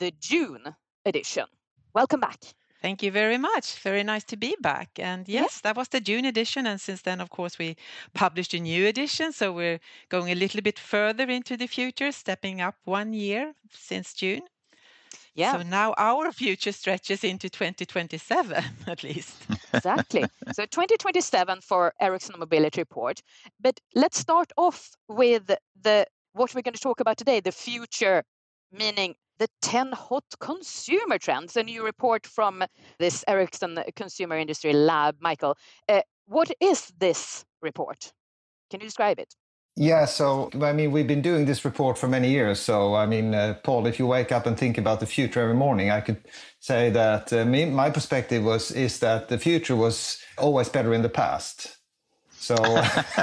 the 0.00 0.12
June 0.18 0.74
edition. 1.04 1.46
Welcome 1.94 2.18
back. 2.18 2.40
Thank 2.82 3.02
you 3.02 3.10
very 3.10 3.38
much. 3.38 3.78
Very 3.80 4.02
nice 4.02 4.24
to 4.24 4.36
be 4.36 4.56
back. 4.60 4.90
And 4.98 5.28
yes, 5.28 5.56
yeah. 5.56 5.60
that 5.64 5.76
was 5.76 5.88
the 5.88 6.00
June 6.00 6.24
edition. 6.24 6.66
And 6.66 6.80
since 6.80 7.02
then, 7.02 7.20
of 7.20 7.30
course, 7.30 7.58
we 7.58 7.76
published 8.14 8.54
a 8.54 8.60
new 8.60 8.86
edition. 8.86 9.32
So 9.32 9.52
we're 9.52 9.80
going 10.08 10.30
a 10.30 10.34
little 10.34 10.60
bit 10.62 10.78
further 10.78 11.24
into 11.24 11.56
the 11.56 11.66
future, 11.66 12.12
stepping 12.12 12.60
up 12.60 12.76
one 12.84 13.12
year 13.12 13.54
since 13.70 14.12
June. 14.14 14.42
Yeah. 15.34 15.52
So 15.52 15.62
now 15.62 15.94
our 15.98 16.32
future 16.32 16.72
stretches 16.72 17.22
into 17.22 17.50
2027 17.50 18.64
at 18.86 19.02
least. 19.02 19.36
exactly. 19.74 20.24
So 20.52 20.64
2027 20.64 21.60
for 21.60 21.92
Ericsson 22.00 22.38
Mobility 22.38 22.80
Report. 22.80 23.20
But 23.60 23.78
let's 23.94 24.18
start 24.18 24.50
off 24.56 24.90
with 25.08 25.50
the 25.82 26.06
what 26.32 26.54
we're 26.54 26.62
going 26.62 26.74
to 26.74 26.80
talk 26.80 27.00
about 27.00 27.18
today, 27.18 27.40
the 27.40 27.52
future, 27.52 28.22
meaning 28.72 29.14
the 29.38 29.48
10 29.62 29.92
hot 29.92 30.24
consumer 30.40 31.18
trends. 31.18 31.56
A 31.56 31.62
new 31.62 31.84
report 31.84 32.26
from 32.26 32.64
this 32.98 33.24
Ericsson 33.28 33.78
Consumer 33.94 34.36
Industry 34.36 34.72
Lab. 34.72 35.16
Michael, 35.20 35.56
uh, 35.88 36.00
what 36.26 36.50
is 36.60 36.92
this 36.98 37.44
report? 37.62 38.12
Can 38.70 38.80
you 38.80 38.86
describe 38.86 39.18
it? 39.18 39.34
Yeah, 39.78 40.06
so 40.06 40.48
I 40.62 40.72
mean, 40.72 40.90
we've 40.90 41.06
been 41.06 41.20
doing 41.20 41.44
this 41.44 41.62
report 41.62 41.98
for 41.98 42.08
many 42.08 42.30
years. 42.30 42.58
So, 42.58 42.94
I 42.94 43.04
mean, 43.04 43.34
uh, 43.34 43.58
Paul, 43.62 43.86
if 43.86 43.98
you 43.98 44.06
wake 44.06 44.32
up 44.32 44.46
and 44.46 44.58
think 44.58 44.78
about 44.78 45.00
the 45.00 45.06
future 45.06 45.42
every 45.42 45.54
morning, 45.54 45.90
I 45.90 46.00
could 46.00 46.24
say 46.60 46.88
that 46.90 47.30
uh, 47.30 47.44
me, 47.44 47.66
my 47.66 47.90
perspective 47.90 48.42
was 48.42 48.70
is 48.70 48.98
that 49.00 49.28
the 49.28 49.38
future 49.38 49.76
was 49.76 50.18
always 50.38 50.70
better 50.70 50.94
in 50.94 51.02
the 51.02 51.10
past. 51.10 51.75
So 52.38 52.54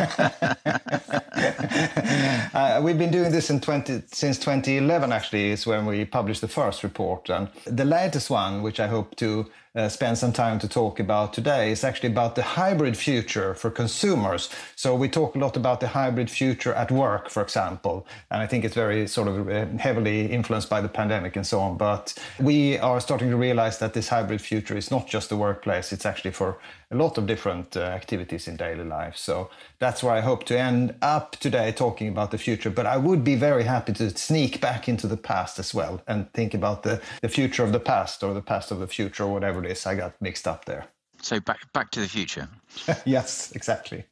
uh, 2.54 2.82
we've 2.84 2.98
been 2.98 3.12
doing 3.12 3.32
this 3.32 3.50
in 3.50 3.60
20, 3.62 4.04
since 4.08 4.38
2011. 4.40 5.12
Actually, 5.12 5.52
is 5.52 5.66
when 5.66 5.86
we 5.86 6.06
published 6.06 6.42
the 6.42 6.48
first 6.48 6.84
report, 6.84 7.30
and 7.30 7.48
the 7.66 7.86
latest 7.86 8.30
one, 8.30 8.62
which 8.62 8.80
I 8.80 8.88
hope 8.88 9.16
to 9.18 9.50
uh, 9.76 9.90
spend 9.90 10.16
some 10.18 10.32
time 10.32 10.60
to 10.60 10.68
talk 10.68 11.00
about 11.00 11.34
today 11.34 11.72
is 11.72 11.84
actually 11.84 12.10
about 12.10 12.36
the 12.36 12.44
hybrid 12.44 12.96
future 12.96 13.56
for 13.56 13.72
consumers. 13.72 14.50
So 14.76 14.96
we 14.96 15.10
talk 15.10 15.36
a 15.36 15.40
lot 15.40 15.58
about 15.58 15.80
the 15.80 15.88
hybrid 15.88 16.30
future 16.30 16.74
at 16.74 16.92
work, 16.92 17.30
for 17.30 17.42
example, 17.42 18.06
and 18.30 18.42
I 18.42 18.48
think 18.48 18.66
it's 18.66 18.76
very 18.76 19.08
sort 19.08 19.28
of 19.28 19.50
uh, 19.50 19.66
heavily 19.80 20.28
influenced 20.28 20.70
by 20.70 20.82
the 20.82 20.90
pandemic 20.90 21.36
and 21.36 21.48
so 21.48 21.60
on. 21.60 21.78
But 21.78 22.14
we 22.40 22.78
are 22.80 23.00
starting 23.00 23.32
to 23.32 23.38
realize 23.38 23.80
that 23.80 23.94
this 23.94 24.10
hybrid 24.10 24.42
future 24.42 24.78
is 24.78 24.92
not 24.92 25.08
just 25.08 25.30
the 25.30 25.38
workplace; 25.38 25.92
it's 25.92 26.06
actually 26.06 26.32
for 26.32 26.58
a 26.94 26.98
lot 26.98 27.18
of 27.18 27.26
different 27.26 27.76
uh, 27.76 27.82
activities 27.82 28.48
in 28.48 28.56
daily 28.56 28.84
life. 28.84 29.18
So 29.18 29.50
that's 29.80 30.04
where 30.04 30.14
I 30.14 30.22
hope 30.22 30.44
to 30.46 30.60
end 30.60 30.96
up 31.02 31.38
today 31.38 31.72
talking 31.72 32.08
about 32.08 32.32
the 32.32 32.38
future. 32.38 32.70
But 32.70 32.86
I 32.86 32.98
would 32.98 33.24
be 33.24 33.36
very 33.36 33.64
happy 33.64 33.94
to 33.94 34.16
sneak 34.18 34.62
back 34.62 34.88
into 34.88 35.08
the 35.08 35.18
past 35.18 35.60
as 35.60 35.74
well 35.74 36.02
and 36.08 36.32
think 36.34 36.54
about 36.54 36.84
the, 36.84 37.02
the 37.22 37.30
future 37.30 37.64
of 37.64 37.72
the 37.72 37.80
past 37.80 38.24
or 38.24 38.34
the 38.34 38.42
past 38.42 38.72
of 38.72 38.80
the 38.80 38.88
future 38.88 39.24
or 39.24 39.34
whatever 39.34 39.64
it 39.64 39.72
is. 39.72 39.86
I 39.86 39.96
got 39.96 40.14
mixed 40.22 40.48
up 40.48 40.66
there. 40.66 40.86
So 41.22 41.40
back 41.40 41.72
back 41.74 41.90
to 41.92 42.02
the 42.02 42.10
future. 42.10 42.50
yes, 43.06 43.54
exactly. 43.54 44.04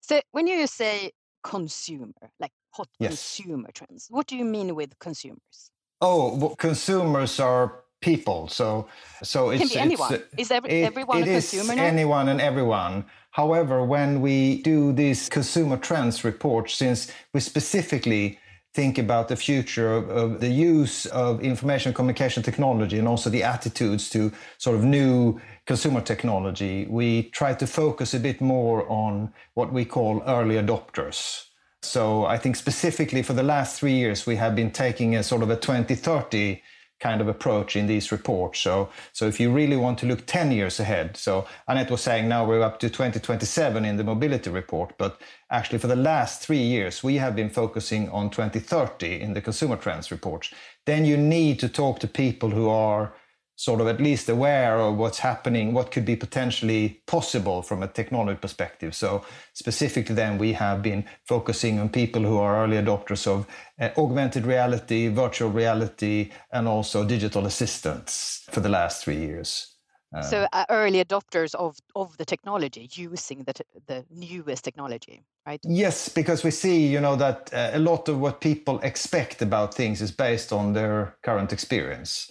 So 0.00 0.20
when 0.32 0.46
you 0.46 0.66
say 0.66 1.12
consumer, 1.42 2.12
like 2.40 2.52
hot 2.70 2.88
yes. 2.98 3.10
consumer 3.10 3.70
trends, 3.72 4.08
what 4.10 4.26
do 4.26 4.36
you 4.36 4.44
mean 4.44 4.74
with 4.74 4.98
consumers? 4.98 5.70
Oh, 6.00 6.36
well, 6.36 6.56
consumers 6.56 7.40
are 7.40 7.84
people. 8.06 8.46
So, 8.46 8.86
so 9.22 9.50
it 9.50 9.58
can 9.58 9.68
be 9.68 9.78
anyone. 9.88 10.14
Uh, 10.14 10.42
is 10.42 10.50
every, 10.50 10.70
it, 10.70 10.84
everyone 10.84 11.18
it 11.18 11.28
a 11.28 11.32
consumer 11.32 11.72
is 11.72 11.76
now? 11.76 11.84
Anyone 11.96 12.28
and 12.28 12.40
everyone. 12.40 13.04
However, 13.32 13.84
when 13.84 14.10
we 14.26 14.62
do 14.62 14.92
this 14.92 15.28
consumer 15.28 15.76
trends 15.76 16.24
report, 16.24 16.70
since 16.70 16.98
we 17.34 17.40
specifically 17.40 18.38
think 18.74 18.98
about 18.98 19.26
the 19.28 19.36
future 19.48 19.90
of, 19.98 20.04
of, 20.20 20.40
the 20.40 20.52
use 20.74 21.06
of 21.06 21.40
information 21.40 21.92
communication 21.94 22.42
technology 22.42 22.98
and 22.98 23.08
also 23.08 23.28
the 23.30 23.42
attitudes 23.42 24.10
to 24.10 24.30
sort 24.58 24.76
of 24.76 24.84
new 24.84 25.40
consumer 25.66 26.02
technology, 26.12 26.86
we 27.00 27.08
try 27.40 27.52
to 27.54 27.66
focus 27.66 28.14
a 28.14 28.20
bit 28.20 28.38
more 28.40 28.78
on 28.88 29.32
what 29.54 29.72
we 29.72 29.84
call 29.84 30.22
early 30.26 30.56
adopters. 30.64 31.46
So 31.82 32.26
I 32.34 32.36
think 32.38 32.54
specifically 32.56 33.22
for 33.22 33.34
the 33.40 33.48
last 33.54 33.80
three 33.80 33.96
years, 34.02 34.26
we 34.26 34.36
have 34.36 34.54
been 34.54 34.70
taking 34.70 35.16
a 35.16 35.22
sort 35.22 35.42
of 35.42 35.50
a 35.50 35.56
2030 35.56 36.62
kind 37.00 37.20
of 37.20 37.28
approach 37.28 37.76
in 37.76 37.86
these 37.86 38.10
reports. 38.10 38.60
So, 38.60 38.88
so 39.12 39.26
if 39.26 39.38
you 39.38 39.52
really 39.52 39.76
want 39.76 39.98
to 39.98 40.06
look 40.06 40.26
10 40.26 40.50
years 40.50 40.80
ahead, 40.80 41.16
so 41.16 41.46
Annette 41.68 41.90
was 41.90 42.00
saying 42.00 42.28
now 42.28 42.44
we're 42.44 42.62
up 42.62 42.80
to 42.80 42.88
2027 42.88 43.84
in 43.84 43.96
the 43.96 44.04
mobility 44.04 44.50
report, 44.50 44.94
but 44.96 45.20
actually 45.50 45.78
for 45.78 45.88
the 45.88 45.96
last 45.96 46.42
three 46.42 46.62
years, 46.62 47.02
we 47.02 47.16
have 47.16 47.36
been 47.36 47.50
focusing 47.50 48.08
on 48.10 48.30
2030 48.30 49.20
in 49.20 49.34
the 49.34 49.42
consumer 49.42 49.76
trends 49.76 50.10
reports. 50.10 50.52
Then 50.86 51.04
you 51.04 51.16
need 51.16 51.58
to 51.60 51.68
talk 51.68 51.98
to 52.00 52.08
people 52.08 52.50
who 52.50 52.68
are 52.68 53.12
sort 53.56 53.80
of 53.80 53.88
at 53.88 54.00
least 54.00 54.28
aware 54.28 54.78
of 54.78 54.96
what's 54.96 55.18
happening, 55.18 55.72
what 55.72 55.90
could 55.90 56.04
be 56.04 56.14
potentially 56.14 57.00
possible 57.06 57.62
from 57.62 57.82
a 57.82 57.88
technology 57.88 58.38
perspective. 58.38 58.94
So 58.94 59.24
specifically 59.54 60.14
then 60.14 60.36
we 60.36 60.52
have 60.52 60.82
been 60.82 61.04
focusing 61.24 61.80
on 61.80 61.88
people 61.88 62.22
who 62.22 62.36
are 62.36 62.62
early 62.62 62.76
adopters 62.76 63.26
of 63.26 63.46
uh, 63.80 63.88
augmented 63.96 64.44
reality, 64.44 65.08
virtual 65.08 65.50
reality, 65.50 66.30
and 66.52 66.68
also 66.68 67.04
digital 67.04 67.46
assistants 67.46 68.46
for 68.50 68.60
the 68.60 68.68
last 68.68 69.02
three 69.02 69.18
years. 69.18 69.72
Uh, 70.14 70.22
so 70.22 70.46
uh, 70.52 70.64
early 70.68 71.02
adopters 71.02 71.54
of, 71.54 71.78
of 71.94 72.16
the 72.18 72.24
technology 72.24 72.88
using 72.92 73.42
the, 73.44 73.54
the 73.86 74.04
newest 74.08 74.62
technology 74.62 75.24
right 75.46 75.60
yes 75.64 76.08
because 76.08 76.44
we 76.44 76.50
see 76.50 76.86
you 76.86 77.00
know 77.00 77.16
that 77.16 77.50
uh, 77.52 77.70
a 77.72 77.78
lot 77.80 78.08
of 78.08 78.20
what 78.20 78.40
people 78.40 78.78
expect 78.80 79.42
about 79.42 79.74
things 79.74 80.00
is 80.00 80.12
based 80.12 80.52
on 80.52 80.72
their 80.72 81.16
current 81.22 81.52
experience 81.52 82.30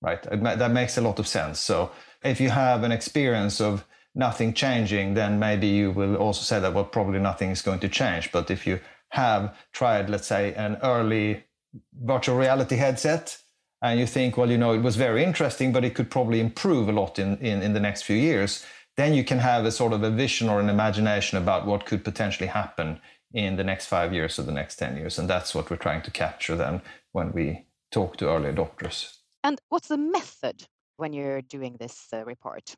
right? 0.00 0.22
That 0.22 0.70
makes 0.70 0.96
a 0.96 1.00
lot 1.00 1.18
of 1.18 1.26
sense. 1.26 1.60
So 1.60 1.90
if 2.22 2.40
you 2.40 2.50
have 2.50 2.82
an 2.82 2.92
experience 2.92 3.60
of 3.60 3.84
nothing 4.14 4.54
changing, 4.54 5.14
then 5.14 5.38
maybe 5.38 5.66
you 5.66 5.90
will 5.92 6.16
also 6.16 6.42
say 6.42 6.60
that, 6.60 6.74
well, 6.74 6.84
probably 6.84 7.20
nothing 7.20 7.50
is 7.50 7.62
going 7.62 7.80
to 7.80 7.88
change. 7.88 8.32
But 8.32 8.50
if 8.50 8.66
you 8.66 8.80
have 9.10 9.56
tried, 9.72 10.10
let's 10.10 10.26
say, 10.26 10.54
an 10.54 10.78
early 10.82 11.44
virtual 12.02 12.36
reality 12.36 12.76
headset, 12.76 13.38
and 13.82 13.98
you 13.98 14.06
think, 14.06 14.36
well, 14.36 14.50
you 14.50 14.58
know, 14.58 14.74
it 14.74 14.82
was 14.82 14.96
very 14.96 15.24
interesting, 15.24 15.72
but 15.72 15.84
it 15.84 15.94
could 15.94 16.10
probably 16.10 16.40
improve 16.40 16.88
a 16.88 16.92
lot 16.92 17.18
in, 17.18 17.38
in, 17.38 17.62
in 17.62 17.72
the 17.72 17.80
next 17.80 18.02
few 18.02 18.16
years, 18.16 18.64
then 18.96 19.14
you 19.14 19.24
can 19.24 19.38
have 19.38 19.64
a 19.64 19.70
sort 19.70 19.92
of 19.92 20.02
a 20.02 20.10
vision 20.10 20.48
or 20.48 20.60
an 20.60 20.68
imagination 20.68 21.38
about 21.38 21.66
what 21.66 21.86
could 21.86 22.04
potentially 22.04 22.48
happen 22.48 23.00
in 23.32 23.56
the 23.56 23.64
next 23.64 23.86
five 23.86 24.12
years 24.12 24.38
or 24.38 24.42
the 24.42 24.52
next 24.52 24.76
10 24.76 24.96
years. 24.96 25.18
And 25.18 25.30
that's 25.30 25.54
what 25.54 25.70
we're 25.70 25.76
trying 25.76 26.02
to 26.02 26.10
capture 26.10 26.56
then 26.56 26.82
when 27.12 27.32
we 27.32 27.64
talk 27.90 28.16
to 28.18 28.28
early 28.28 28.52
adopters. 28.52 29.19
And 29.42 29.60
what's 29.68 29.88
the 29.88 29.96
method 29.96 30.66
when 30.96 31.12
you're 31.12 31.42
doing 31.42 31.76
this 31.78 32.08
uh, 32.12 32.24
report? 32.24 32.74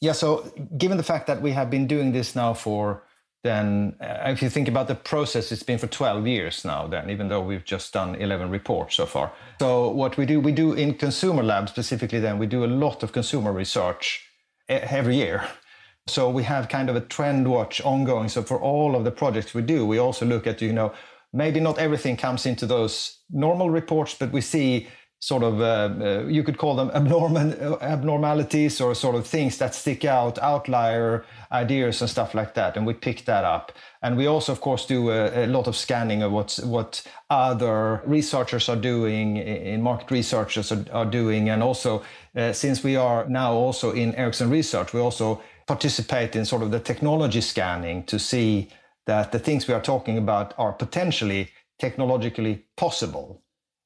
Yeah, 0.00 0.12
so 0.12 0.52
given 0.76 0.96
the 0.96 1.02
fact 1.02 1.26
that 1.28 1.40
we 1.40 1.52
have 1.52 1.70
been 1.70 1.86
doing 1.86 2.12
this 2.12 2.34
now 2.34 2.54
for 2.54 3.04
then 3.44 3.94
uh, 4.00 4.30
if 4.30 4.42
you 4.42 4.48
think 4.48 4.68
about 4.68 4.88
the 4.88 4.94
process 4.94 5.52
it's 5.52 5.62
been 5.62 5.78
for 5.78 5.86
12 5.86 6.26
years 6.26 6.64
now 6.64 6.86
then 6.86 7.10
even 7.10 7.28
though 7.28 7.42
we've 7.42 7.64
just 7.64 7.92
done 7.92 8.14
11 8.16 8.50
reports 8.50 8.96
so 8.96 9.06
far. 9.06 9.30
So 9.60 9.90
what 9.90 10.16
we 10.16 10.26
do 10.26 10.40
we 10.40 10.50
do 10.50 10.72
in 10.72 10.94
consumer 10.94 11.42
lab 11.42 11.68
specifically 11.68 12.20
then 12.20 12.38
we 12.38 12.46
do 12.46 12.64
a 12.64 12.66
lot 12.66 13.02
of 13.02 13.12
consumer 13.12 13.52
research 13.52 14.26
every 14.68 15.16
year. 15.16 15.46
So 16.06 16.28
we 16.28 16.42
have 16.42 16.68
kind 16.68 16.90
of 16.90 16.96
a 16.96 17.00
trend 17.00 17.48
watch 17.48 17.80
ongoing. 17.82 18.28
So 18.28 18.42
for 18.42 18.58
all 18.60 18.96
of 18.96 19.04
the 19.04 19.10
projects 19.10 19.54
we 19.54 19.62
do 19.62 19.86
we 19.86 19.98
also 19.98 20.24
look 20.24 20.46
at 20.46 20.62
you 20.62 20.72
know 20.72 20.92
maybe 21.32 21.60
not 21.60 21.78
everything 21.78 22.16
comes 22.16 22.46
into 22.46 22.64
those 22.64 23.18
normal 23.30 23.68
reports 23.68 24.14
but 24.18 24.32
we 24.32 24.40
see 24.40 24.88
sort 25.24 25.42
of 25.42 25.58
uh, 25.58 25.88
uh, 26.04 26.26
you 26.28 26.42
could 26.42 26.58
call 26.58 26.76
them 26.76 26.90
abnormal 26.90 27.38
abnormalities 27.80 28.78
or 28.78 28.94
sort 28.94 29.14
of 29.14 29.26
things 29.26 29.56
that 29.56 29.74
stick 29.74 30.04
out 30.04 30.38
outlier 30.38 31.24
ideas 31.50 32.02
and 32.02 32.10
stuff 32.10 32.34
like 32.34 32.52
that. 32.52 32.76
And 32.76 32.86
we 32.86 32.92
pick 32.92 33.24
that 33.24 33.42
up. 33.42 33.72
And 34.02 34.18
we 34.18 34.26
also 34.26 34.52
of 34.52 34.60
course 34.60 34.84
do 34.84 35.10
a, 35.10 35.44
a 35.44 35.46
lot 35.46 35.66
of 35.66 35.76
scanning 35.76 36.22
of 36.22 36.30
what's 36.30 36.60
what 36.60 37.02
other 37.30 38.02
researchers 38.04 38.68
are 38.68 38.76
doing 38.76 39.38
in 39.38 39.80
market 39.80 40.10
researchers 40.10 40.70
are, 40.70 40.84
are 40.92 41.06
doing. 41.06 41.48
And 41.48 41.62
also 41.62 42.02
uh, 42.36 42.52
since 42.52 42.84
we 42.84 42.96
are 42.96 43.26
now 43.26 43.54
also 43.54 43.92
in 43.92 44.14
Ericsson 44.16 44.50
research 44.50 44.92
we 44.92 45.00
also 45.00 45.40
participate 45.66 46.36
in 46.36 46.44
sort 46.44 46.62
of 46.62 46.70
the 46.70 46.80
technology 46.80 47.40
scanning 47.40 48.04
to 48.04 48.18
see 48.18 48.68
that 49.06 49.32
the 49.32 49.38
things 49.38 49.66
we 49.66 49.72
are 49.72 49.82
talking 49.82 50.18
about 50.18 50.52
are 50.58 50.72
potentially 50.72 51.48
technologically 51.78 52.66
possible 52.76 53.40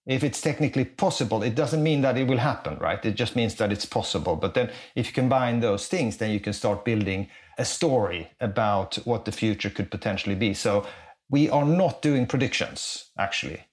if 0.09 0.25
it's 0.25 0.41
technically 0.41 0.87
possible, 0.87 1.43
it 1.43 1.55
doesn't 1.55 1.83
mean 1.83 2.01
that 2.01 2.17
it 2.17 2.27
will 2.27 2.39
happen, 2.39 2.79
right? 2.79 3.05
It 3.05 3.15
just 3.15 3.37
means 3.37 3.57
that 3.57 3.71
it's 3.71 3.85
possible. 3.85 4.37
But 4.37 4.55
then 4.55 4.71
if 4.95 5.09
you 5.09 5.13
combine 5.13 5.61
those 5.61 5.87
things, 5.87 6.17
then 6.17 6.31
you 6.31 6.41
can 6.41 6.55
start 6.55 6.87
building 6.87 7.29
a 7.59 7.65
story 7.67 8.31
about 8.41 8.97
what 9.05 9.27
the 9.27 9.33
future 9.33 9.69
could 9.69 9.91
potentially 9.91 10.35
be. 10.35 10.55
So 10.55 10.87
we 11.29 11.51
are 11.51 11.67
not 11.67 12.01
doing 12.01 12.27
predictions, 12.27 13.11
actually. 13.19 13.65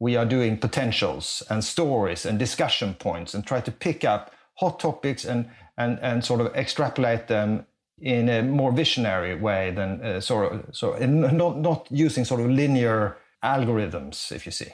We 0.00 0.16
are 0.16 0.24
doing 0.24 0.56
potentials 0.56 1.42
and 1.50 1.62
stories 1.62 2.24
and 2.24 2.38
discussion 2.38 2.94
points 2.94 3.34
and 3.34 3.46
try 3.46 3.60
to 3.60 3.70
pick 3.70 4.04
up 4.04 4.32
hot 4.54 4.80
topics 4.80 5.26
and, 5.26 5.50
and, 5.76 5.98
and 6.00 6.24
sort 6.24 6.40
of 6.40 6.54
extrapolate 6.54 7.28
them 7.28 7.66
in 8.00 8.30
a 8.30 8.42
more 8.42 8.72
visionary 8.72 9.34
way 9.34 9.70
than 9.70 10.00
uh, 10.00 10.20
sort 10.20 10.50
of, 10.50 10.74
so 10.74 10.96
not, 11.06 11.58
not 11.58 11.86
using 11.90 12.24
sort 12.24 12.40
of 12.40 12.48
linear 12.48 13.18
algorithms, 13.44 14.32
if 14.32 14.46
you 14.46 14.52
see. 14.52 14.72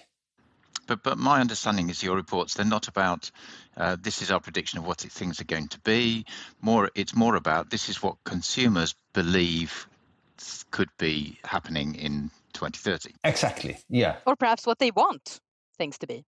But, 0.90 1.04
but 1.04 1.18
my 1.18 1.40
understanding 1.40 1.88
is 1.88 2.02
your 2.02 2.16
reports, 2.16 2.54
they're 2.54 2.66
not 2.66 2.88
about 2.88 3.30
uh, 3.76 3.96
this 4.02 4.22
is 4.22 4.32
our 4.32 4.40
prediction 4.40 4.80
of 4.80 4.84
what 4.84 4.98
things 4.98 5.40
are 5.40 5.44
going 5.44 5.68
to 5.68 5.78
be. 5.82 6.26
More, 6.62 6.90
It's 6.96 7.14
more 7.14 7.36
about 7.36 7.70
this 7.70 7.88
is 7.88 8.02
what 8.02 8.16
consumers 8.24 8.96
believe 9.12 9.86
could 10.72 10.88
be 10.98 11.38
happening 11.44 11.94
in 11.94 12.32
2030. 12.54 13.14
Exactly, 13.22 13.78
yeah. 13.88 14.16
Or 14.26 14.34
perhaps 14.34 14.66
what 14.66 14.80
they 14.80 14.90
want 14.90 15.38
things 15.78 15.96
to 15.98 16.08
be. 16.08 16.24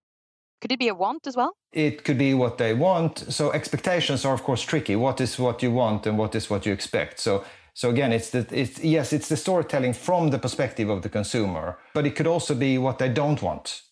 Could 0.60 0.70
it 0.70 0.78
be 0.78 0.86
a 0.86 0.94
want 0.94 1.26
as 1.26 1.34
well? 1.34 1.56
It 1.72 2.04
could 2.04 2.18
be 2.18 2.32
what 2.32 2.58
they 2.58 2.72
want. 2.72 3.18
So 3.32 3.50
expectations 3.50 4.24
are 4.24 4.32
of 4.32 4.44
course 4.44 4.62
tricky. 4.62 4.94
What 4.94 5.20
is 5.20 5.40
what 5.40 5.60
you 5.64 5.72
want 5.72 6.06
and 6.06 6.16
what 6.16 6.36
is 6.36 6.48
what 6.48 6.66
you 6.66 6.72
expect. 6.72 7.18
So 7.18 7.44
so 7.74 7.90
again, 7.90 8.12
it's 8.12 8.30
the 8.30 8.46
it's 8.52 8.78
yes, 8.78 9.12
it's 9.12 9.28
the 9.28 9.36
storytelling 9.36 9.94
from 9.94 10.30
the 10.30 10.38
perspective 10.38 10.88
of 10.88 11.02
the 11.02 11.08
consumer, 11.08 11.78
but 11.94 12.06
it 12.06 12.14
could 12.14 12.28
also 12.28 12.54
be 12.54 12.78
what 12.78 12.98
they 12.98 13.08
don't 13.08 13.42
want. 13.42 13.82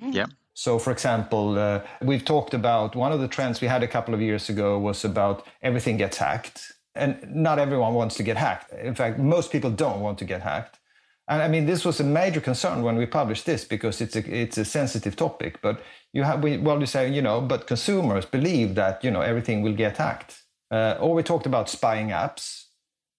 Yeah. 0.00 0.26
So, 0.54 0.78
for 0.78 0.92
example, 0.92 1.58
uh, 1.58 1.80
we've 2.00 2.24
talked 2.24 2.54
about 2.54 2.94
one 2.94 3.12
of 3.12 3.20
the 3.20 3.28
trends 3.28 3.60
we 3.60 3.66
had 3.66 3.82
a 3.82 3.88
couple 3.88 4.14
of 4.14 4.20
years 4.20 4.48
ago 4.48 4.78
was 4.78 5.04
about 5.04 5.46
everything 5.62 5.96
gets 5.96 6.18
hacked, 6.18 6.72
and 6.94 7.18
not 7.34 7.58
everyone 7.58 7.94
wants 7.94 8.16
to 8.16 8.22
get 8.22 8.36
hacked. 8.36 8.72
In 8.72 8.94
fact, 8.94 9.18
most 9.18 9.50
people 9.50 9.70
don't 9.70 10.00
want 10.00 10.18
to 10.18 10.24
get 10.24 10.42
hacked. 10.42 10.78
And 11.26 11.42
I 11.42 11.48
mean, 11.48 11.66
this 11.66 11.84
was 11.84 12.00
a 12.00 12.04
major 12.04 12.40
concern 12.40 12.82
when 12.82 12.96
we 12.96 13.06
published 13.06 13.46
this 13.46 13.64
because 13.64 14.00
it's 14.00 14.14
a 14.14 14.42
it's 14.42 14.58
a 14.58 14.64
sensitive 14.64 15.16
topic. 15.16 15.60
But 15.60 15.82
you 16.12 16.22
have 16.22 16.42
we 16.42 16.58
well, 16.58 16.78
you 16.78 16.86
say 16.86 17.10
you 17.10 17.22
know, 17.22 17.40
but 17.40 17.66
consumers 17.66 18.26
believe 18.26 18.74
that 18.74 19.02
you 19.02 19.10
know 19.10 19.22
everything 19.22 19.62
will 19.62 19.74
get 19.74 19.96
hacked. 19.96 20.42
Uh, 20.70 20.96
or 21.00 21.14
we 21.14 21.22
talked 21.22 21.46
about 21.46 21.68
spying 21.68 22.08
apps. 22.08 22.66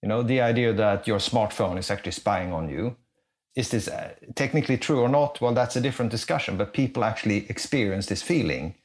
You 0.02 0.10
know, 0.10 0.24
the 0.24 0.40
idea 0.42 0.72
that 0.74 1.08
your 1.08 1.20
smartphone 1.20 1.80
is 1.80 1.90
actually 1.90 2.12
spying 2.12 2.54
on 2.54 2.70
you. 2.70 2.96
Is 3.56 3.70
this 3.70 3.88
uh, 3.88 4.14
technically 4.36 4.78
true 4.78 5.00
or 5.00 5.10
not? 5.10 5.40
Well, 5.40 5.54
that's 5.54 5.76
a 5.76 5.82
different 5.82 6.12
discussion. 6.12 6.58
But 6.58 6.74
people 6.74 7.04
actually 7.04 7.50
experience 7.50 8.08
this 8.08 8.22
feeling 8.22 8.76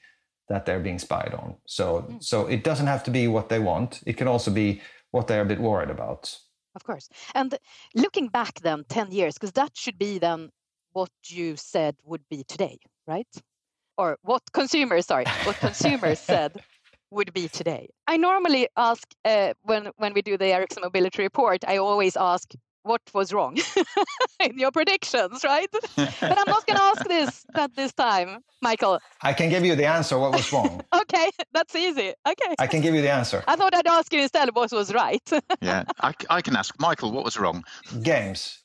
that 0.48 0.66
they're 0.66 0.80
being 0.80 0.98
spied 0.98 1.34
on. 1.34 1.56
So 1.66 2.06
mm. 2.08 2.22
so 2.22 2.46
it 2.46 2.64
doesn't 2.64 2.86
have 2.86 3.04
to 3.04 3.10
be 3.10 3.28
what 3.28 3.48
they 3.48 3.58
want. 3.58 4.00
It 4.06 4.16
can 4.16 4.28
also 4.28 4.50
be 4.50 4.80
what 5.10 5.26
they're 5.26 5.42
a 5.42 5.46
bit 5.46 5.60
worried 5.60 5.90
about 5.90 6.36
of 6.74 6.84
course. 6.84 7.08
And 7.34 7.56
looking 7.94 8.28
back 8.28 8.60
then 8.60 8.84
10 8.88 9.12
years, 9.12 9.34
because 9.34 9.52
that 9.52 9.76
should 9.76 9.98
be 9.98 10.18
then 10.18 10.50
what 10.92 11.10
you 11.26 11.56
said 11.56 11.96
would 12.04 12.22
be 12.30 12.44
today, 12.44 12.78
right? 13.06 13.28
Or 13.96 14.18
what 14.22 14.42
consumers, 14.52 15.06
sorry, 15.06 15.24
what 15.44 15.56
consumers 15.56 16.18
said 16.32 16.62
would 17.10 17.32
be 17.32 17.48
today. 17.48 17.88
I 18.06 18.16
normally 18.16 18.68
ask 18.76 19.06
uh, 19.24 19.54
when 19.62 19.90
when 19.96 20.14
we 20.14 20.22
do 20.22 20.36
the 20.36 20.46
Ericsson 20.46 20.82
Mobility 20.82 21.22
Report, 21.22 21.64
I 21.66 21.78
always 21.78 22.16
ask 22.16 22.52
what 22.82 23.02
was 23.14 23.32
wrong 23.32 23.56
in 24.40 24.58
your 24.58 24.70
predictions, 24.70 25.44
right? 25.44 25.68
but 25.72 26.38
I'm 26.38 26.48
not 26.48 26.66
going 26.66 26.76
to 26.76 26.82
ask 26.82 27.06
this 27.06 27.44
that 27.54 27.74
this 27.76 27.92
time, 27.92 28.38
Michael. 28.62 28.98
I 29.22 29.32
can 29.32 29.50
give 29.50 29.64
you 29.64 29.76
the 29.76 29.86
answer. 29.86 30.18
What 30.18 30.32
was 30.32 30.52
wrong? 30.52 30.82
okay, 30.94 31.30
that's 31.52 31.74
easy. 31.74 32.12
Okay. 32.26 32.54
I 32.58 32.66
can 32.66 32.80
give 32.80 32.94
you 32.94 33.02
the 33.02 33.10
answer. 33.10 33.44
I 33.46 33.56
thought 33.56 33.74
I'd 33.74 33.86
ask 33.86 34.12
you 34.12 34.20
instead 34.20 34.54
what 34.54 34.72
was 34.72 34.92
right. 34.94 35.22
yeah, 35.60 35.84
I, 36.00 36.14
I 36.28 36.42
can 36.42 36.56
ask 36.56 36.78
Michael 36.80 37.12
what 37.12 37.24
was 37.24 37.38
wrong. 37.38 37.64
Games. 38.02 38.58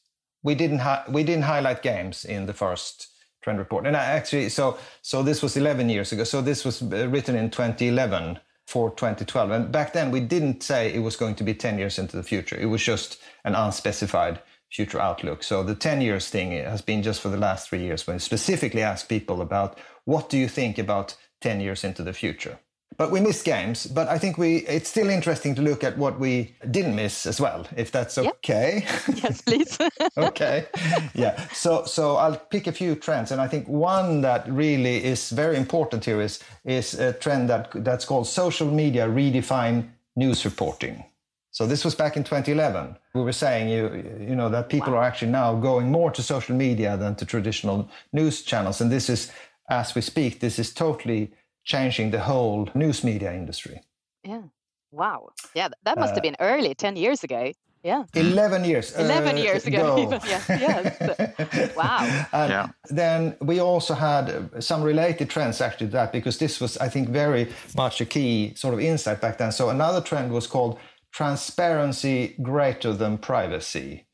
We 0.43 0.55
didn't 0.55 0.79
hi- 0.79 1.03
we 1.09 1.23
didn't 1.23 1.43
highlight 1.43 1.81
games 1.81 2.25
in 2.25 2.45
the 2.45 2.53
first 2.53 3.07
trend 3.41 3.59
report, 3.59 3.85
and 3.87 3.97
I 3.97 4.05
actually 4.05 4.49
so 4.49 4.77
so 5.01 5.23
this 5.23 5.41
was 5.41 5.57
11 5.57 5.89
years 5.89 6.11
ago. 6.11 6.23
So 6.23 6.41
this 6.41 6.63
was 6.63 6.81
uh, 6.81 7.07
written 7.09 7.35
in 7.35 7.49
2011 7.49 8.39
for 8.65 8.89
2012. 8.89 9.51
And 9.51 9.71
back 9.71 9.93
then, 9.93 10.11
we 10.11 10.19
didn't 10.19 10.63
say 10.63 10.93
it 10.93 10.99
was 10.99 11.15
going 11.15 11.35
to 11.35 11.43
be 11.43 11.53
10 11.53 11.77
years 11.77 11.99
into 11.99 12.17
the 12.17 12.23
future. 12.23 12.57
It 12.57 12.65
was 12.65 12.83
just 12.83 13.19
an 13.43 13.55
unspecified 13.55 14.39
future 14.71 14.99
outlook. 14.99 15.43
So 15.43 15.63
the 15.63 15.75
10 15.75 16.01
years 16.01 16.29
thing 16.29 16.51
has 16.51 16.81
been 16.81 17.03
just 17.03 17.21
for 17.21 17.29
the 17.29 17.37
last 17.37 17.69
three 17.69 17.83
years 17.83 18.07
when 18.07 18.19
specifically 18.19 18.81
ask 18.81 19.07
people 19.07 19.41
about 19.41 19.77
what 20.05 20.29
do 20.29 20.37
you 20.37 20.47
think 20.47 20.77
about 20.77 21.15
10 21.41 21.61
years 21.61 21.83
into 21.83 22.03
the 22.03 22.13
future? 22.13 22.59
But 22.97 23.11
we 23.11 23.19
missed 23.19 23.45
games. 23.45 23.85
But 23.85 24.07
I 24.07 24.17
think 24.17 24.37
we 24.37 24.57
it's 24.67 24.89
still 24.89 25.09
interesting 25.09 25.55
to 25.55 25.61
look 25.61 25.83
at 25.83 25.97
what 25.97 26.19
we 26.19 26.55
didn't 26.71 26.95
miss 26.95 27.25
as 27.25 27.41
well, 27.41 27.67
if 27.75 27.91
that's 27.91 28.17
okay. 28.17 28.85
Yep. 29.07 29.17
Yes, 29.23 29.41
please. 29.41 29.77
okay. 30.17 30.65
Yeah. 31.13 31.35
So 31.53 31.85
so 31.85 32.15
I'll 32.15 32.37
pick 32.37 32.67
a 32.67 32.71
few 32.71 32.95
trends, 32.95 33.31
and 33.31 33.41
I 33.41 33.47
think 33.47 33.67
one 33.67 34.21
that 34.21 34.47
really 34.49 35.03
is 35.03 35.31
very 35.31 35.57
important 35.57 36.05
here 36.05 36.21
is 36.21 36.39
is 36.63 36.93
a 36.99 37.13
trend 37.13 37.49
that 37.49 37.71
that's 37.83 38.05
called 38.05 38.27
social 38.27 38.71
media 38.71 39.07
redefine 39.07 39.89
news 40.15 40.45
reporting. 40.45 41.03
So 41.51 41.65
this 41.65 41.85
was 41.85 41.95
back 41.95 42.17
in 42.17 42.23
2011. 42.23 42.97
We 43.13 43.21
were 43.21 43.31
saying 43.31 43.69
you 43.69 44.27
you 44.29 44.35
know 44.35 44.49
that 44.49 44.69
people 44.69 44.93
wow. 44.93 44.99
are 44.99 45.03
actually 45.03 45.31
now 45.31 45.55
going 45.55 45.91
more 45.91 46.11
to 46.11 46.21
social 46.21 46.55
media 46.55 46.97
than 46.97 47.15
to 47.15 47.25
traditional 47.25 47.89
news 48.11 48.41
channels, 48.41 48.81
and 48.81 48.91
this 48.91 49.09
is 49.09 49.31
as 49.69 49.95
we 49.95 50.01
speak, 50.01 50.39
this 50.39 50.59
is 50.59 50.73
totally 50.73 51.31
changing 51.65 52.11
the 52.11 52.19
whole 52.19 52.69
news 52.73 53.03
media 53.03 53.33
industry. 53.33 53.81
Yeah. 54.23 54.43
Wow. 54.91 55.29
Yeah, 55.53 55.69
that 55.83 55.97
must 55.97 56.11
have 56.11 56.19
uh, 56.19 56.29
been 56.29 56.37
early, 56.39 56.73
10 56.73 56.95
years 56.95 57.23
ago. 57.23 57.51
Yeah. 57.83 58.05
11 58.15 58.63
years. 58.63 58.95
11 58.95 59.35
uh, 59.35 59.39
years 59.39 59.67
ago. 59.67 59.99
Even, 59.99 60.19
yes. 60.25 60.49
yes. 60.49 61.75
wow. 61.75 62.25
And 62.33 62.49
yeah. 62.49 62.67
Then 62.89 63.35
we 63.41 63.59
also 63.59 63.93
had 63.93 64.63
some 64.63 64.81
related 64.81 65.29
trends 65.29 65.61
actually 65.61 65.87
to 65.87 65.93
that 65.93 66.11
because 66.11 66.39
this 66.39 66.59
was, 66.59 66.77
I 66.77 66.89
think, 66.89 67.09
very 67.09 67.51
much 67.77 68.01
a 68.01 68.05
key 68.05 68.53
sort 68.55 68.73
of 68.73 68.79
insight 68.79 69.21
back 69.21 69.37
then. 69.37 69.51
So 69.51 69.69
another 69.69 70.01
trend 70.01 70.31
was 70.31 70.47
called 70.47 70.79
transparency 71.11 72.35
greater 72.41 72.91
than 72.91 73.19
privacy. 73.19 74.07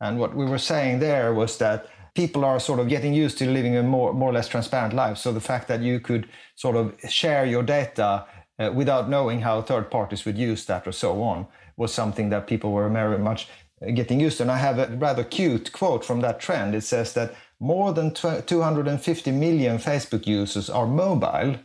And 0.00 0.18
what 0.18 0.34
we 0.34 0.44
were 0.44 0.58
saying 0.58 0.98
there 0.98 1.32
was 1.32 1.56
that 1.58 1.86
people 2.14 2.44
are 2.44 2.60
sort 2.60 2.80
of 2.80 2.88
getting 2.88 3.12
used 3.12 3.38
to 3.38 3.50
living 3.50 3.76
a 3.76 3.82
more, 3.82 4.12
more 4.12 4.30
or 4.30 4.32
less 4.32 4.48
transparent 4.48 4.94
life. 4.94 5.18
So 5.18 5.32
the 5.32 5.40
fact 5.40 5.68
that 5.68 5.80
you 5.80 6.00
could 6.00 6.28
sort 6.54 6.76
of 6.76 6.94
share 7.08 7.44
your 7.44 7.62
data 7.62 8.26
uh, 8.58 8.70
without 8.72 9.10
knowing 9.10 9.40
how 9.40 9.60
third 9.60 9.90
parties 9.90 10.24
would 10.24 10.38
use 10.38 10.64
that 10.66 10.86
or 10.86 10.92
so 10.92 11.22
on 11.22 11.46
was 11.76 11.92
something 11.92 12.30
that 12.30 12.46
people 12.46 12.70
were 12.70 12.88
very 12.88 13.18
much 13.18 13.48
uh, 13.82 13.90
getting 13.90 14.20
used 14.20 14.36
to. 14.36 14.44
And 14.44 14.52
I 14.52 14.58
have 14.58 14.78
a 14.78 14.86
rather 14.96 15.24
cute 15.24 15.72
quote 15.72 16.04
from 16.04 16.20
that 16.20 16.40
trend. 16.40 16.74
It 16.74 16.82
says 16.82 17.14
that 17.14 17.34
more 17.58 17.92
than 17.92 18.12
250 18.12 19.30
million 19.32 19.78
Facebook 19.78 20.26
users 20.26 20.70
are 20.70 20.86
mobile 20.86 21.56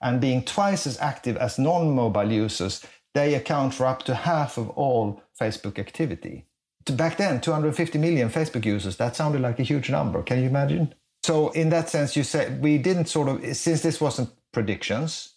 and 0.00 0.20
being 0.20 0.42
twice 0.44 0.86
as 0.86 0.98
active 1.00 1.36
as 1.36 1.58
non 1.58 1.90
mobile 1.94 2.30
users, 2.30 2.84
they 3.14 3.34
account 3.34 3.74
for 3.74 3.86
up 3.86 4.04
to 4.04 4.14
half 4.14 4.56
of 4.56 4.70
all 4.70 5.22
Facebook 5.38 5.78
activity 5.78 6.46
back 6.96 7.16
then 7.16 7.40
250 7.40 7.98
million 7.98 8.28
Facebook 8.28 8.64
users. 8.64 8.96
That 8.96 9.16
sounded 9.16 9.40
like 9.40 9.58
a 9.58 9.62
huge 9.62 9.90
number. 9.90 10.22
Can 10.22 10.40
you 10.40 10.48
imagine? 10.48 10.94
So 11.22 11.50
in 11.50 11.68
that 11.70 11.88
sense 11.88 12.16
you 12.16 12.24
said 12.24 12.62
we 12.62 12.78
didn't 12.78 13.06
sort 13.06 13.28
of 13.28 13.56
since 13.56 13.82
this 13.82 14.00
wasn't 14.00 14.30
predictions 14.52 15.34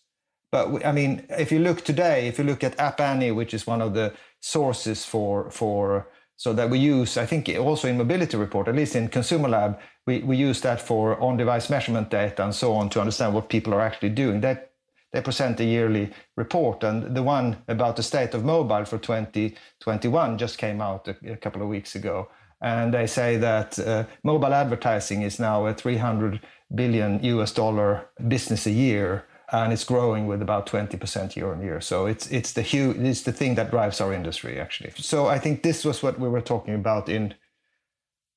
but 0.52 0.72
we, 0.72 0.84
i 0.86 0.92
mean 0.92 1.26
if 1.32 1.52
you 1.52 1.60
look 1.60 1.84
today 1.84 2.28
if 2.28 2.38
you 2.38 2.46
look 2.46 2.64
at 2.64 2.80
App 2.80 3.02
Annie 3.02 3.32
which 3.32 3.54
is 3.54 3.68
one 3.68 3.82
of 3.82 3.94
the 3.94 4.14
sources 4.40 5.04
for 5.06 5.52
for 5.52 6.08
so 6.38 6.54
that 6.54 6.70
we 6.70 6.80
use 6.80 7.18
i 7.18 7.26
think 7.26 7.50
also 7.60 7.90
in 7.90 7.98
mobility 7.98 8.38
report 8.38 8.70
at 8.70 8.76
least 8.76 8.96
in 8.96 9.10
consumer 9.10 9.50
lab 9.50 9.78
we, 10.08 10.20
we 10.20 10.38
use 10.38 10.62
that 10.62 10.82
for 10.82 11.20
on 11.22 11.38
device 11.38 11.70
measurement 11.70 12.10
data 12.10 12.44
and 12.44 12.56
so 12.56 12.74
on 12.74 12.90
to 12.90 13.00
understand 13.00 13.34
what 13.34 13.50
people 13.50 13.74
are 13.74 13.82
actually 13.82 14.10
doing. 14.10 14.42
That 14.42 14.71
they 15.12 15.22
present 15.22 15.60
a 15.60 15.66
yearly 15.66 16.10
report, 16.38 16.84
and 16.84 17.16
the 17.16 17.24
one 17.24 17.58
about 17.68 17.96
the 17.96 18.04
state 18.04 18.34
of 18.34 18.46
mobile 18.46 18.86
for 18.86 18.98
2021 18.98 20.38
just 20.38 20.58
came 20.58 20.82
out 20.82 21.08
a, 21.08 21.16
a 21.34 21.38
couple 21.38 21.62
of 21.62 21.68
weeks 21.68 21.96
ago. 21.96 22.30
And 22.62 22.94
they 22.94 23.08
say 23.08 23.38
that 23.38 23.80
uh, 23.80 24.06
mobile 24.24 24.54
advertising 24.54 25.24
is 25.24 25.40
now 25.40 25.66
a 25.66 25.74
300 25.74 26.40
billion 26.74 27.24
US 27.24 27.52
dollar 27.52 28.08
business 28.28 28.66
a 28.68 28.72
year, 28.72 29.26
and 29.52 29.74
it's 29.74 29.84
growing 29.84 30.28
with 30.28 30.42
about 30.42 30.68
20% 30.68 31.36
year 31.36 31.52
on 31.52 31.62
year. 31.62 31.82
So 31.82 32.06
it's 32.06 32.28
it's 32.32 32.54
the 32.54 32.62
huge, 32.62 32.98
it's 32.98 33.24
the 33.24 33.34
thing 33.34 33.56
that 33.56 33.72
drives 33.72 34.00
our 34.00 34.14
industry 34.14 34.60
actually. 34.60 34.92
So 34.96 35.28
I 35.28 35.40
think 35.40 35.64
this 35.64 35.84
was 35.84 36.04
what 36.04 36.20
we 36.20 36.30
were 36.30 36.42
talking 36.42 36.76
about 36.76 37.10
in 37.10 37.34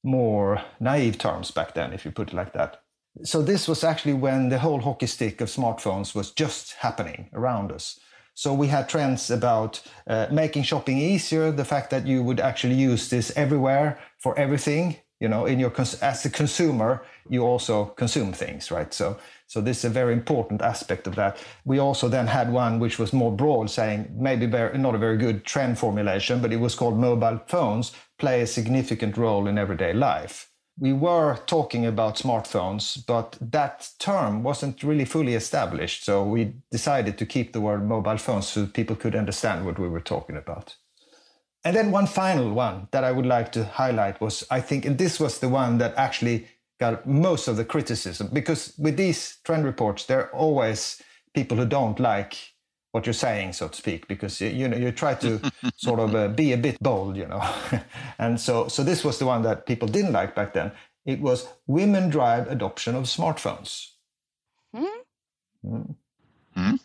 more 0.02 0.62
naive 0.80 1.18
terms 1.18 1.50
back 1.50 1.74
then, 1.74 1.92
if 1.92 2.04
you 2.04 2.10
put 2.10 2.28
it 2.28 2.34
like 2.34 2.52
that 2.52 2.83
so 3.22 3.42
this 3.42 3.68
was 3.68 3.84
actually 3.84 4.14
when 4.14 4.48
the 4.48 4.58
whole 4.58 4.80
hockey 4.80 5.06
stick 5.06 5.40
of 5.40 5.48
smartphones 5.48 6.14
was 6.14 6.32
just 6.32 6.74
happening 6.74 7.30
around 7.32 7.70
us. 7.70 8.00
So 8.34 8.52
we 8.52 8.66
had 8.66 8.88
trends 8.88 9.30
about 9.30 9.80
uh, 10.08 10.26
making 10.32 10.64
shopping 10.64 10.98
easier, 10.98 11.52
the 11.52 11.64
fact 11.64 11.90
that 11.90 12.06
you 12.06 12.24
would 12.24 12.40
actually 12.40 12.74
use 12.74 13.08
this 13.08 13.32
everywhere 13.36 14.00
for 14.18 14.36
everything. 14.36 14.96
You 15.20 15.28
know, 15.28 15.46
in 15.46 15.60
your 15.60 15.72
as 16.02 16.24
a 16.24 16.30
consumer, 16.30 17.04
you 17.30 17.44
also 17.44 17.86
consume 17.96 18.32
things, 18.32 18.72
right? 18.72 18.92
So, 18.92 19.16
so 19.46 19.60
this 19.60 19.78
is 19.78 19.84
a 19.84 19.90
very 19.90 20.12
important 20.12 20.60
aspect 20.60 21.06
of 21.06 21.14
that. 21.14 21.38
We 21.64 21.78
also 21.78 22.08
then 22.08 22.26
had 22.26 22.52
one 22.52 22.80
which 22.80 22.98
was 22.98 23.12
more 23.12 23.30
broad, 23.30 23.70
saying 23.70 24.12
maybe 24.18 24.48
not 24.48 24.96
a 24.96 24.98
very 24.98 25.16
good 25.16 25.44
trend 25.44 25.78
formulation, 25.78 26.42
but 26.42 26.52
it 26.52 26.58
was 26.58 26.74
called 26.74 26.98
mobile 26.98 27.40
phones 27.46 27.92
play 28.18 28.42
a 28.42 28.46
significant 28.46 29.16
role 29.16 29.46
in 29.46 29.56
everyday 29.56 29.92
life. 29.92 30.50
We 30.78 30.92
were 30.92 31.38
talking 31.46 31.86
about 31.86 32.16
smartphones, 32.16 33.04
but 33.06 33.38
that 33.40 33.90
term 33.98 34.42
wasn't 34.42 34.82
really 34.82 35.04
fully 35.04 35.34
established. 35.34 36.04
So 36.04 36.24
we 36.24 36.54
decided 36.70 37.16
to 37.18 37.26
keep 37.26 37.52
the 37.52 37.60
word 37.60 37.86
mobile 37.88 38.16
phones 38.18 38.48
so 38.48 38.66
people 38.66 38.96
could 38.96 39.14
understand 39.14 39.64
what 39.64 39.78
we 39.78 39.88
were 39.88 40.00
talking 40.00 40.36
about. 40.36 40.76
And 41.64 41.76
then 41.76 41.92
one 41.92 42.06
final 42.06 42.52
one 42.52 42.88
that 42.90 43.04
I 43.04 43.12
would 43.12 43.24
like 43.24 43.52
to 43.52 43.64
highlight 43.64 44.20
was 44.20 44.44
I 44.50 44.60
think, 44.60 44.84
and 44.84 44.98
this 44.98 45.18
was 45.18 45.38
the 45.38 45.48
one 45.48 45.78
that 45.78 45.94
actually 45.96 46.46
got 46.80 47.06
most 47.06 47.48
of 47.48 47.56
the 47.56 47.64
criticism 47.64 48.28
because 48.32 48.74
with 48.78 48.96
these 48.96 49.38
trend 49.44 49.64
reports, 49.64 50.06
there 50.06 50.20
are 50.20 50.34
always 50.34 51.00
people 51.34 51.56
who 51.56 51.66
don't 51.66 52.00
like 52.00 52.53
what 52.94 53.06
you're 53.06 53.12
saying, 53.12 53.52
so 53.52 53.66
to 53.66 53.74
speak, 53.74 54.06
because 54.06 54.40
you 54.40 54.68
know 54.68 54.76
you 54.76 54.92
try 54.92 55.14
to 55.14 55.40
sort 55.76 55.98
of 55.98 56.14
uh, 56.14 56.28
be 56.28 56.52
a 56.52 56.56
bit 56.56 56.80
bold, 56.80 57.16
you 57.16 57.26
know, 57.26 57.42
and 58.20 58.40
so 58.40 58.68
so 58.68 58.84
this 58.84 59.02
was 59.04 59.18
the 59.18 59.26
one 59.26 59.42
that 59.42 59.66
people 59.66 59.88
didn't 59.88 60.12
like 60.12 60.36
back 60.36 60.52
then. 60.52 60.70
It 61.04 61.20
was 61.20 61.48
women 61.66 62.08
drive 62.08 62.48
adoption 62.48 62.94
of 62.94 63.04
smartphones. 63.04 63.90
Hmm? 64.72 65.00
Mm. 65.66 65.94
Hmm? 66.54 66.76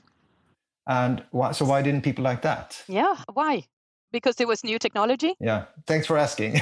And 0.87 1.23
why, 1.29 1.51
so 1.51 1.65
why 1.65 1.83
didn't 1.83 2.01
people 2.01 2.23
like 2.23 2.41
that? 2.41 2.83
Yeah, 2.87 3.15
why? 3.31 3.65
Because 4.11 4.39
it 4.39 4.47
was 4.47 4.63
new 4.63 4.79
technology? 4.79 5.35
Yeah, 5.39 5.65
thanks 5.85 6.07
for 6.07 6.17
asking. 6.17 6.61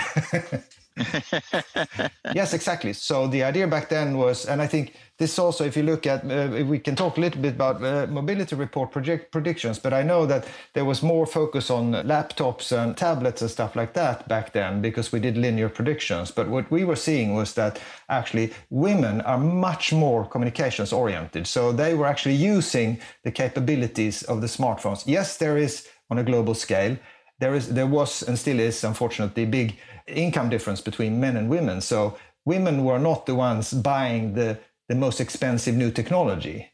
yes, 2.34 2.54
exactly. 2.54 2.94
So 2.94 3.28
the 3.28 3.44
idea 3.44 3.68
back 3.68 3.90
then 3.90 4.18
was, 4.18 4.46
and 4.46 4.62
I 4.62 4.68
think 4.68 4.94
this 5.18 5.40
also, 5.40 5.64
if 5.66 5.76
you 5.76 5.84
look 5.84 6.06
at, 6.06 6.24
uh, 6.30 6.66
we 6.66 6.80
can 6.80 6.96
talk 6.96 7.18
a 7.18 7.22
little 7.22 7.42
bit 7.42 7.56
about 7.56 7.84
uh, 7.84 8.08
mobility 8.08 8.56
report 8.56 8.92
project 8.92 9.32
predictions, 9.32 9.80
but 9.80 9.94
I 9.94 10.04
know 10.04 10.26
that 10.26 10.48
there 10.74 10.86
was 10.86 11.02
more 11.02 11.26
focus 11.26 11.70
on 11.70 11.94
laptops 11.94 12.72
and 12.72 12.96
tablets 12.96 13.42
and 13.42 13.50
stuff 13.50 13.76
like 13.76 13.94
that 13.94 14.28
back 14.28 14.54
then 14.54 14.82
because 14.82 15.12
we 15.12 15.20
did 15.20 15.38
linear 15.38 15.70
predictions. 15.70 16.32
But 16.32 16.48
what 16.50 16.70
we 16.72 16.84
were 16.84 16.96
seeing 16.96 17.34
was 17.36 17.54
that 17.56 17.80
actually 18.10 18.54
women 18.70 19.22
are 19.22 19.40
much 19.40 19.94
more 19.94 20.26
communications 20.26 20.94
oriented. 20.94 21.48
So 21.48 21.72
they 21.72 21.94
were 21.94 22.06
actually 22.06 22.36
using 22.36 23.00
the 23.24 23.32
capabilities 23.32 24.24
of 24.24 24.42
the 24.42 24.48
smartphones. 24.48 25.04
Yes, 25.06 25.38
there 25.38 25.58
is 25.58 25.88
on 26.10 26.18
a 26.18 26.24
global 26.24 26.54
scale. 26.54 26.98
There 27.39 27.56
is, 27.56 27.73
there 27.73 27.88
was, 27.88 28.23
and 28.23 28.38
still 28.38 28.60
is, 28.60 28.84
unfortunately, 28.84 29.45
big 29.45 29.78
income 30.08 30.50
difference 30.50 30.82
between 30.82 31.19
men 31.19 31.38
and 31.38 31.50
women. 31.50 31.82
So 31.82 32.17
women 32.45 32.84
were 32.84 33.00
not 33.00 33.26
the 33.26 33.36
ones 33.36 33.73
buying 33.73 34.34
the, 34.34 34.58
the 34.89 34.95
most 34.95 35.21
expensive 35.21 35.76
new 35.76 35.91
technology, 35.91 36.71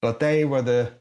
but 0.00 0.20
they 0.20 0.44
were 0.44 0.62
the, 0.62 0.92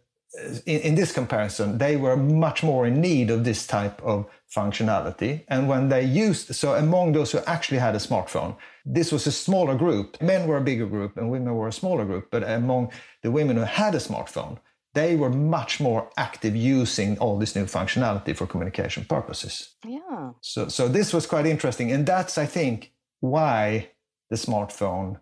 in, 0.66 0.80
in 0.82 0.96
this 0.96 1.12
comparison, 1.12 1.78
they 1.78 1.96
were 1.96 2.18
much 2.18 2.64
more 2.64 2.88
in 2.88 3.02
need 3.02 3.30
of 3.30 3.44
this 3.44 3.68
type 3.68 4.02
of 4.02 4.26
functionality. 4.54 5.44
And 5.48 5.68
when 5.68 5.90
they 5.90 6.04
used, 6.04 6.56
so 6.56 6.76
among 6.76 7.12
those 7.12 7.32
who 7.32 7.40
actually 7.46 7.80
had 7.80 7.96
a 7.96 8.00
smartphone, 8.00 8.56
this 8.86 9.12
was 9.12 9.28
a 9.28 9.32
smaller 9.32 9.76
group. 9.76 10.22
Men 10.22 10.48
were 10.48 10.58
a 10.58 10.62
bigger 10.62 10.88
group 10.88 11.18
and 11.18 11.30
women 11.30 11.54
were 11.54 11.68
a 11.68 11.74
smaller 11.74 12.06
group. 12.06 12.30
But 12.32 12.44
among 12.44 12.92
the 13.22 13.32
women 13.32 13.58
who 13.58 13.64
had 13.64 13.96
a 13.96 14.00
smartphone, 14.00 14.58
they 14.94 15.16
were 15.16 15.30
much 15.30 15.80
more 15.80 16.10
active 16.18 16.56
using 16.56 17.18
all 17.18 17.40
this 17.40 17.56
new 17.56 17.66
functionality 17.66 18.36
for 18.36 18.46
communication 18.46 19.06
purposes. 19.06 19.76
Yeah. 19.86 20.32
So, 20.42 20.68
so 20.68 20.88
this 20.88 21.14
was 21.14 21.26
quite 21.26 21.46
interesting. 21.46 21.92
And 21.92 22.06
that's, 22.06 22.38
I 22.38 22.46
think, 22.46 22.94
why 23.20 23.92
the 24.30 24.36
smartphone 24.36 25.20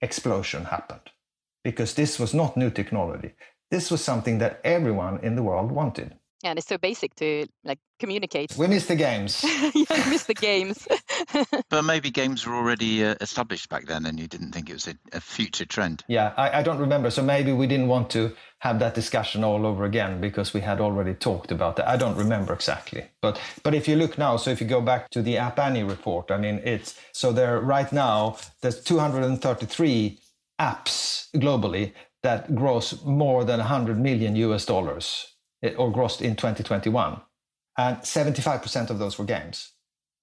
explosion 0.00 0.64
happened. 0.64 1.10
Because 1.62 1.94
this 1.94 2.18
was 2.18 2.34
not 2.34 2.56
new 2.56 2.70
technology. 2.70 3.32
This 3.70 3.90
was 3.90 4.04
something 4.04 4.38
that 4.38 4.60
everyone 4.62 5.18
in 5.22 5.36
the 5.36 5.42
world 5.42 5.72
wanted. 5.72 6.16
Yeah, 6.44 6.50
and 6.50 6.58
it's 6.58 6.68
so 6.68 6.76
basic 6.76 7.14
to 7.16 7.46
like 7.64 7.78
communicate. 7.98 8.54
We 8.58 8.66
missed 8.66 8.88
the 8.88 8.96
games. 8.96 9.42
yeah, 9.74 9.86
I 9.88 10.10
miss 10.10 10.24
the 10.24 10.34
games. 10.34 10.86
but 11.70 11.82
maybe 11.82 12.10
games 12.10 12.46
were 12.46 12.54
already 12.54 13.02
uh, 13.02 13.14
established 13.22 13.70
back 13.70 13.86
then 13.86 14.04
and 14.04 14.20
you 14.20 14.28
didn't 14.28 14.52
think 14.52 14.68
it 14.68 14.74
was 14.74 14.86
a, 14.86 14.94
a 15.12 15.22
future 15.22 15.64
trend. 15.64 16.04
Yeah, 16.06 16.34
I, 16.36 16.58
I, 16.58 16.62
don't 16.62 16.78
remember. 16.78 17.10
So 17.10 17.22
maybe 17.22 17.52
we 17.52 17.66
didn't 17.66 17.88
want 17.88 18.10
to 18.10 18.34
have 18.58 18.78
that 18.80 18.94
discussion 18.94 19.42
all 19.42 19.64
over 19.64 19.84
again 19.84 20.20
because 20.20 20.52
we 20.52 20.60
had 20.60 20.82
already 20.82 21.14
talked 21.14 21.50
about 21.50 21.76
that. 21.76 21.88
I 21.88 21.96
don't 21.96 22.16
remember 22.16 22.52
exactly. 22.52 23.06
But 23.22 23.40
but 23.62 23.74
if 23.74 23.88
you 23.88 23.96
look 23.96 24.18
now, 24.18 24.36
so 24.36 24.50
if 24.50 24.60
you 24.60 24.66
go 24.66 24.82
back 24.82 25.08
to 25.10 25.22
the 25.22 25.38
App 25.38 25.58
Annie 25.58 25.82
report, 25.82 26.30
I 26.30 26.36
mean, 26.36 26.60
it's 26.62 26.94
so 27.12 27.32
there 27.32 27.58
right 27.60 27.90
now, 27.90 28.36
there's 28.60 28.82
233 28.82 30.18
apps 30.60 31.30
globally 31.36 31.92
that 32.22 32.54
gross 32.54 33.02
more 33.04 33.44
than 33.44 33.60
100 33.60 33.98
million 33.98 34.36
US 34.36 34.66
dollars 34.66 35.33
or 35.76 35.92
grossed 35.92 36.20
in 36.20 36.36
2021. 36.36 37.20
And 37.76 37.96
75% 37.98 38.90
of 38.90 38.98
those 38.98 39.18
were 39.18 39.24
games. 39.24 39.72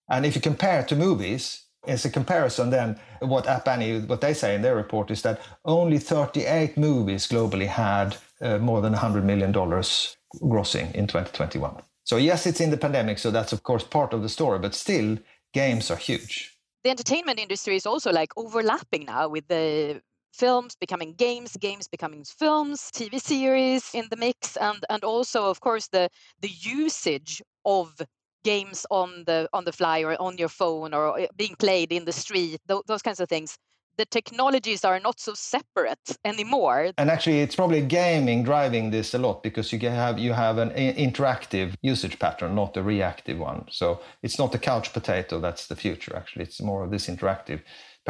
And 0.09 0.25
if 0.25 0.35
you 0.35 0.41
compare 0.41 0.83
to 0.83 0.95
movies, 0.95 1.65
as 1.87 2.05
a 2.05 2.09
comparison, 2.09 2.69
then 2.69 2.99
what 3.19 3.47
App 3.47 3.67
Annie, 3.67 3.99
what 3.99 4.21
they 4.21 4.33
say 4.33 4.55
in 4.55 4.61
their 4.61 4.75
report 4.75 5.09
is 5.09 5.21
that 5.23 5.41
only 5.65 5.97
38 5.97 6.77
movies 6.77 7.27
globally 7.27 7.67
had 7.67 8.17
uh, 8.41 8.57
more 8.59 8.81
than 8.81 8.93
100 8.93 9.25
million 9.25 9.51
dollars 9.51 10.15
grossing 10.41 10.93
in 10.93 11.07
2021. 11.07 11.81
So 12.03 12.17
yes, 12.17 12.45
it's 12.45 12.61
in 12.61 12.69
the 12.69 12.77
pandemic, 12.77 13.19
so 13.19 13.31
that's 13.31 13.53
of 13.53 13.63
course 13.63 13.83
part 13.83 14.13
of 14.13 14.21
the 14.21 14.29
story, 14.29 14.59
but 14.59 14.75
still, 14.75 15.17
games 15.53 15.91
are 15.91 15.97
huge. 15.97 16.57
The 16.83 16.89
entertainment 16.89 17.39
industry 17.39 17.75
is 17.75 17.85
also 17.85 18.11
like 18.11 18.31
overlapping 18.37 19.05
now 19.05 19.27
with 19.27 19.47
the 19.47 20.01
films 20.31 20.75
becoming 20.79 21.13
games 21.13 21.57
games 21.57 21.87
becoming 21.87 22.23
films 22.23 22.89
tv 22.93 23.21
series 23.21 23.89
in 23.93 24.05
the 24.09 24.15
mix 24.15 24.57
and 24.57 24.85
and 24.89 25.03
also 25.03 25.49
of 25.49 25.59
course 25.59 25.87
the 25.87 26.09
the 26.41 26.49
usage 26.61 27.41
of 27.65 28.01
games 28.43 28.85
on 28.89 29.23
the 29.25 29.47
on 29.53 29.65
the 29.65 29.71
fly 29.71 30.01
or 30.01 30.19
on 30.21 30.37
your 30.37 30.49
phone 30.49 30.93
or 30.93 31.19
eh, 31.19 31.27
being 31.35 31.55
played 31.59 31.91
in 31.91 32.05
the 32.05 32.11
street 32.11 32.59
th- 32.67 32.81
those 32.87 33.01
kinds 33.01 33.19
of 33.19 33.29
things. 33.29 33.57
The 33.97 34.05
technologies 34.05 34.85
are 34.85 34.99
not 34.99 35.19
so 35.19 35.33
separate 35.35 36.17
anymore. 36.25 36.91
And 36.97 37.11
actually 37.11 37.41
it's 37.41 37.55
probably 37.55 37.81
gaming 37.81 38.43
driving 38.43 38.89
this 38.89 39.13
a 39.13 39.19
lot 39.19 39.43
because 39.43 39.71
you 39.71 39.79
have 39.79 40.17
you 40.17 40.33
have 40.33 40.57
an 40.57 40.71
interactive 40.71 41.75
usage 41.81 42.17
pattern 42.17 42.55
not 42.55 42.77
a 42.77 42.83
reactive 42.83 43.37
one. 43.37 43.65
So 43.69 44.01
it's 44.23 44.39
not 44.39 44.53
the 44.53 44.59
couch 44.59 44.93
potato 44.93 45.39
that's 45.39 45.67
the 45.67 45.75
future 45.75 46.15
actually. 46.15 46.45
It's 46.45 46.61
more 46.61 46.83
of 46.83 46.89
this 46.89 47.07
interactive 47.07 47.61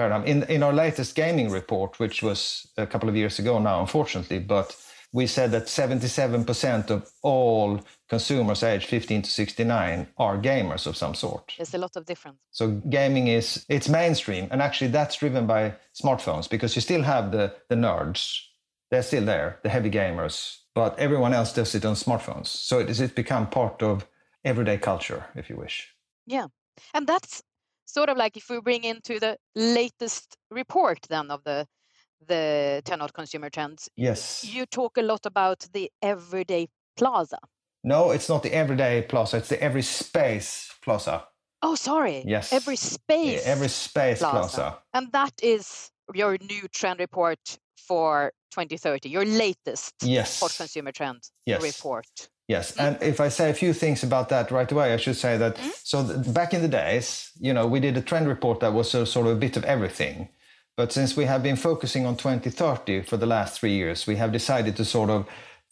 paradigm. 0.02 0.24
In, 0.26 0.44
in 0.56 0.64
our 0.64 0.74
latest 0.74 1.16
gaming 1.16 1.50
report, 1.52 2.00
which 2.00 2.24
was 2.24 2.68
a 2.78 2.88
couple 2.88 3.10
of 3.10 3.16
years 3.16 3.40
ago 3.40 3.60
now, 3.60 3.80
unfortunately, 3.82 4.40
but 4.40 4.76
we 5.14 5.28
said 5.28 5.52
that 5.52 5.66
77% 5.66 6.90
of 6.90 7.12
all 7.22 7.80
consumers 8.08 8.64
aged 8.64 8.88
15 8.88 9.24
to 9.24 9.30
69 9.30 10.08
are 10.18 10.38
gamers 10.38 10.88
of 10.88 10.96
some 10.96 11.14
sort. 11.14 11.54
There's 11.58 11.74
a 11.74 11.78
lot 11.78 11.96
of 11.96 12.06
difference. 12.06 12.40
So 12.52 12.82
gaming 12.90 13.28
is 13.28 13.66
it's 13.68 13.90
mainstream 13.90 14.48
and 14.52 14.62
actually 14.62 14.92
that's 14.92 15.18
driven 15.18 15.46
by 15.48 15.74
smartphones 16.02 16.50
because 16.50 16.76
you 16.76 16.82
still 16.82 17.04
have 17.04 17.32
the 17.32 17.54
the 17.68 17.76
nerds. 17.76 18.22
They're 18.90 19.04
still 19.04 19.26
there, 19.26 19.60
the 19.64 19.70
heavy 19.70 19.90
gamers, 19.90 20.36
but 20.76 20.98
everyone 21.00 21.34
else 21.34 21.54
does 21.54 21.76
it 21.76 21.86
on 21.86 21.96
smartphones. 21.96 22.48
So 22.48 22.80
it 22.80 22.88
has 22.88 23.12
become 23.12 23.48
part 23.48 23.84
of 23.84 24.08
everyday 24.44 24.78
culture 24.78 25.22
if 25.36 25.50
you 25.50 25.58
wish. 25.58 25.76
Yeah. 26.26 26.48
And 26.94 27.06
that's 27.08 27.44
sort 27.91 28.10
of 28.10 28.17
like 28.17 28.38
if 28.38 28.49
we 28.49 28.60
bring 28.62 28.84
into 28.84 29.19
the 29.19 29.38
latest 29.56 30.38
report 30.49 30.99
then 31.10 31.32
of 31.32 31.43
the 31.43 31.67
the 32.27 32.82
10 32.86 33.01
odd 33.01 33.13
consumer 33.13 33.49
trends. 33.49 33.89
Yes. 33.95 34.45
You 34.45 34.65
talk 34.65 34.97
a 34.97 35.01
lot 35.01 35.25
about 35.25 35.65
the 35.73 35.91
everyday 36.01 36.67
plaza. 36.95 37.39
No, 37.84 38.12
it's 38.12 38.30
not 38.30 38.43
the 38.43 38.54
everyday 38.54 39.01
plaza, 39.01 39.38
it's 39.38 39.49
the 39.49 39.62
every 39.62 39.82
space 39.82 40.71
plaza. 40.84 41.25
Oh, 41.63 41.75
sorry. 41.75 42.23
Yes. 42.25 42.54
Every 42.54 42.75
space. 42.75 43.45
yeah, 43.45 43.51
Every 43.51 43.69
space 43.69 44.19
plaza. 44.19 44.38
plaza. 44.38 44.77
And 44.93 45.12
that 45.12 45.34
is 45.43 45.91
your 46.13 46.38
new 46.41 46.67
trend 46.73 46.99
report 46.99 47.39
for 47.77 48.32
2030, 48.51 49.10
your 49.10 49.25
latest 49.25 49.93
yes. 50.01 50.39
hot 50.39 50.56
consumer 50.56 50.91
trend 50.91 51.21
yes. 51.45 51.62
report. 51.62 52.08
Yes, 52.52 52.74
mm. 52.74 52.84
and 52.84 52.94
if 53.02 53.20
I 53.20 53.30
say 53.30 53.50
a 53.50 53.54
few 53.64 53.74
things 53.74 54.04
about 54.04 54.28
that 54.30 54.52
right 54.52 54.72
away, 54.72 54.94
I 54.94 54.98
should 54.98 55.16
say 55.16 55.38
that 55.38 55.56
mm. 55.56 55.72
so 55.92 55.98
back 56.34 56.54
in 56.54 56.62
the 56.62 56.74
days, 56.84 57.32
you 57.40 57.54
know, 57.54 57.66
we 57.74 57.80
did 57.80 57.96
a 57.98 58.02
trend 58.02 58.28
report 58.28 58.60
that 58.60 58.74
was 58.74 58.94
a, 58.94 59.06
sort 59.06 59.28
of 59.28 59.34
a 59.38 59.40
bit 59.46 59.56
of 59.58 59.64
everything. 59.64 60.30
But 60.76 60.92
since 60.92 61.16
we 61.16 61.26
have 61.26 61.44
been 61.44 61.56
focusing 61.56 62.06
on 62.06 62.16
2030 62.18 63.04
for 63.04 63.18
the 63.18 63.26
last 63.26 63.60
three 63.60 63.76
years, 63.82 64.08
we 64.08 64.16
have 64.18 64.32
decided 64.32 64.76
to 64.78 64.86
sort 64.86 65.10
of 65.10 65.28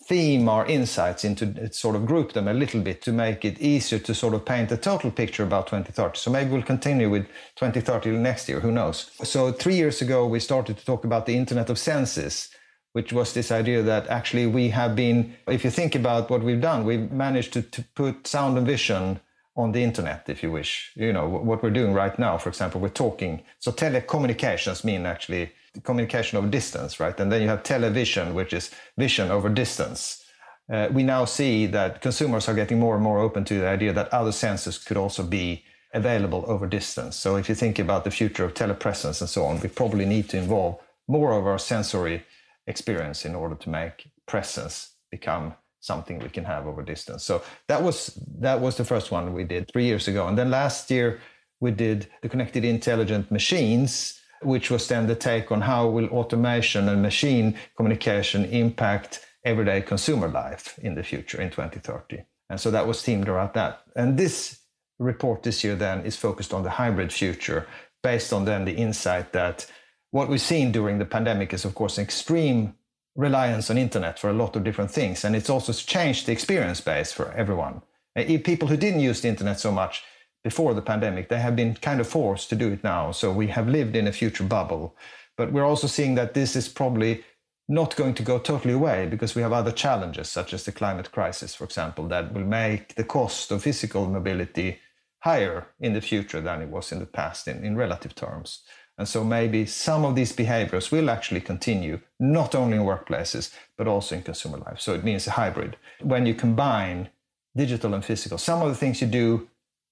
theme 0.10 0.48
our 0.50 0.65
insights 0.65 1.24
into 1.24 1.72
sort 1.74 1.96
of 1.96 2.06
group 2.06 2.34
them 2.34 2.48
a 2.48 2.54
little 2.54 2.82
bit 2.82 3.02
to 3.02 3.12
make 3.12 3.44
it 3.44 3.60
easier 3.60 4.00
to 4.00 4.13
sort 4.15 4.34
of 4.34 4.46
paint 4.46 4.72
a 4.72 4.78
total 4.78 5.12
picture 5.12 5.44
about 5.44 5.68
2030. 5.68 6.18
So 6.18 6.32
maybe 6.32 6.52
we'll 6.52 6.74
continue 6.76 7.10
with 7.10 7.26
2030 7.58 8.12
next 8.12 8.50
year, 8.50 8.60
who 8.60 8.72
knows? 8.72 9.12
So 9.24 9.52
three 9.52 9.76
years 9.76 10.02
ago, 10.02 10.26
we 10.26 10.39
started 10.39 10.78
to 10.78 10.86
talk 10.86 11.04
about 11.04 11.26
the 11.26 11.36
Internet 11.36 11.70
of 11.70 11.78
Senses 11.78 12.50
which 12.93 13.13
was 13.13 13.34
this 13.34 13.52
idea 13.52 13.82
that 13.84 14.08
actually 14.08 14.47
we 14.47 14.69
have 14.69 14.95
been, 14.95 15.36
if 15.47 15.63
you 15.63 15.69
think 15.69 15.95
about 15.95 16.30
what 16.30 16.41
we've 16.41 16.62
done, 16.62 16.86
we've 16.86 17.12
managed 17.12 17.54
to, 17.54 17.62
to 17.62 17.84
put 17.95 18.28
sound 18.28 18.58
and 18.58 18.65
vision 18.65 19.19
on 19.56 19.71
the 19.71 19.84
internet, 19.84 20.23
if 20.28 20.41
you 20.41 20.52
wish. 20.52 20.91
You 20.95 21.13
know, 21.13 21.28
what 21.28 21.62
we're 21.62 21.69
doing 21.69 21.93
right 21.93 22.17
now, 22.17 22.38
for 22.38 22.49
example, 22.49 22.82
we're 22.82 22.89
talking. 22.89 23.43
So 23.60 23.71
telecommunications 23.71 24.84
mean 24.84 25.06
actually 25.06 25.52
communication 25.84 26.38
over 26.38 26.47
distance, 26.47 26.99
right? 26.99 27.19
And 27.19 27.32
then 27.32 27.41
you 27.41 27.47
have 27.47 27.63
television, 27.63 28.34
which 28.34 28.54
is 28.54 28.71
vision 28.97 29.30
over 29.30 29.49
distance. 29.49 30.23
Uh, 30.71 30.88
we 30.91 31.04
now 31.04 31.25
see 31.25 31.65
that 31.67 32.02
consumers 32.02 32.47
are 32.47 32.54
getting 32.54 32.80
more 32.80 32.95
and 32.95 33.04
more 33.04 33.19
open 33.19 33.43
to 33.45 33.60
the 33.60 33.67
idea 33.67 33.91
that 33.93 34.13
other 34.13 34.32
senses 34.32 34.78
could 34.78 34.97
also 34.97 35.23
be 35.23 35.63
available 35.93 36.43
over 36.47 36.67
distance. 36.67 37.15
So 37.15 37.36
if 37.36 37.49
you 37.49 37.56
think 37.56 37.80
about 37.80 38.04
the 38.04 38.12
future 38.12 38.45
of 38.45 38.54
telepresence 38.54 39.21
and 39.21 39.30
so 39.30 39.45
on, 39.45 39.60
we 39.60 39.69
probably 39.69 40.06
need 40.06 40.30
to 40.30 40.38
involve 40.38 40.80
more 41.08 41.34
of 41.34 41.47
our 41.47 41.58
sensory 41.58 42.23
experience 42.69 43.25
in 43.25 43.36
order 43.36 43.55
to 43.55 43.69
make 43.69 44.10
presence 44.25 44.95
become 45.12 45.53
something 45.82 46.19
we 46.19 46.29
can 46.29 46.45
have 46.45 46.67
over 46.67 46.84
distance. 46.84 47.23
So 47.23 47.41
that 47.67 47.82
was 47.82 48.17
that 48.39 48.62
was 48.62 48.75
the 48.77 48.86
first 48.86 49.12
one 49.12 49.34
we 49.34 49.43
did 49.43 49.69
three 49.71 49.86
years 49.86 50.08
ago, 50.08 50.27
and 50.27 50.38
then 50.38 50.49
last 50.49 50.91
year 50.91 51.19
we 51.60 51.71
did 51.71 52.08
the 52.21 52.29
connected 52.29 52.63
intelligent 52.63 53.32
machines, 53.32 54.21
which 54.41 54.71
was 54.71 54.88
then 54.88 55.08
the 55.08 55.15
take 55.15 55.51
on 55.51 55.62
how 55.62 55.88
will 55.88 56.10
automation 56.10 56.88
and 56.89 57.01
machine 57.01 57.58
communication 57.75 58.45
impact 58.45 59.25
everyday 59.43 59.82
consumer 59.82 60.27
life 60.27 60.77
in 60.82 60.95
the 60.95 61.03
future 61.03 61.41
in 61.41 61.49
2030. 61.49 62.23
And 62.49 62.60
so 62.60 62.71
that 62.71 62.88
was 62.88 62.97
themed 62.99 63.27
around 63.27 63.51
that. 63.53 63.82
And 63.95 64.17
this 64.17 64.60
report 64.99 65.43
this 65.43 65.63
year 65.63 65.75
then 65.75 66.05
is 66.05 66.15
focused 66.15 66.53
on 66.53 66.63
the 66.63 66.69
hybrid 66.69 67.12
future, 67.12 67.67
based 68.03 68.34
on 68.34 68.45
then 68.45 68.65
the 68.65 68.75
insight 68.75 69.34
that 69.34 69.65
what 70.12 70.30
we've 70.30 70.41
seen 70.41 70.72
during 70.72 71.00
the 71.00 71.06
pandemic 71.06 71.54
is, 71.54 71.65
of 71.65 71.76
course, 71.76 71.98
an 71.98 72.04
extreme 72.04 72.76
reliance 73.15 73.69
on 73.69 73.78
internet 73.78 74.17
for 74.17 74.30
a 74.30 74.34
lot 74.34 74.56
of 74.56 74.63
different 74.63 74.91
things. 74.91 75.24
And 75.24 75.36
it's 75.36 75.50
also 75.50 75.74
changed 75.74 76.26
the 76.26 76.32
experience 76.32 76.82
base 76.82 77.12
for 77.12 77.32
everyone. 77.34 77.82
Uh, 78.15 78.24
people 78.43 78.67
who 78.67 78.78
didn't 78.78 79.02
use 79.02 79.22
the 79.22 79.28
internet 79.28 79.60
so 79.60 79.72
much 79.72 80.04
before 80.43 80.74
the 80.74 80.82
pandemic, 80.82 81.30
they 81.30 81.39
have 81.39 81.56
been 81.56 81.76
kind 81.76 82.00
of 82.00 82.08
forced 82.08 82.50
to 82.50 82.56
do 82.56 82.72
it 82.72 82.84
now. 82.84 83.12
So 83.12 83.32
we 83.32 83.48
have 83.48 83.67
lived 83.67 83.95
in 83.95 84.08
a 84.08 84.13
future 84.13 84.43
bubble. 84.43 84.95
But 85.38 85.52
we're 85.52 85.65
also 85.65 85.88
seeing 85.88 86.15
that 86.15 86.34
this 86.34 86.56
is 86.56 86.67
probably 86.67 87.24
not 87.67 87.95
going 87.95 88.15
to 88.15 88.24
go 88.24 88.39
totally 88.39 88.74
away 88.74 89.06
because 89.06 89.36
we 89.36 89.43
have 89.43 89.54
other 89.54 89.72
challenges, 89.72 90.28
such 90.28 90.54
as 90.54 90.63
the 90.63 90.72
climate 90.72 91.12
crisis, 91.12 91.54
for 91.54 91.65
example, 91.65 92.08
that 92.08 92.34
will 92.34 92.45
make 92.45 92.95
the 92.95 93.04
cost 93.04 93.52
of 93.52 93.63
physical 93.63 94.08
mobility 94.08 94.80
higher 95.19 95.67
in 95.80 95.93
the 95.93 96.02
future 96.02 96.41
than 96.41 96.62
it 96.62 96.69
was 96.69 96.91
in 96.91 97.00
the 97.00 97.06
past 97.06 97.48
in, 97.48 97.63
in 97.63 97.76
relative 97.76 98.15
terms. 98.15 98.63
And 99.00 99.08
so 99.08 99.24
maybe 99.24 99.66
some 99.66 100.04
of 100.04 100.14
these 100.14 100.34
behaviors 100.34 100.92
will 100.92 101.10
actually 101.10 101.40
continue, 101.40 102.02
not 102.20 102.54
only 102.54 102.76
in 102.76 102.84
workplaces, 102.84 103.50
but 103.78 103.88
also 103.88 104.16
in 104.16 104.24
consumer 104.24 104.58
life. 104.58 104.82
So 104.82 104.94
it 104.94 105.06
means 105.06 105.26
a 105.26 105.32
hybrid. 105.32 105.78
When 106.02 106.26
you 106.26 106.36
combine 106.36 107.10
digital 107.56 107.94
and 107.94 108.04
physical, 108.04 108.38
some 108.38 108.62
of 108.62 108.68
the 108.68 108.76
things 108.76 109.00
you 109.00 109.08
do 109.08 109.48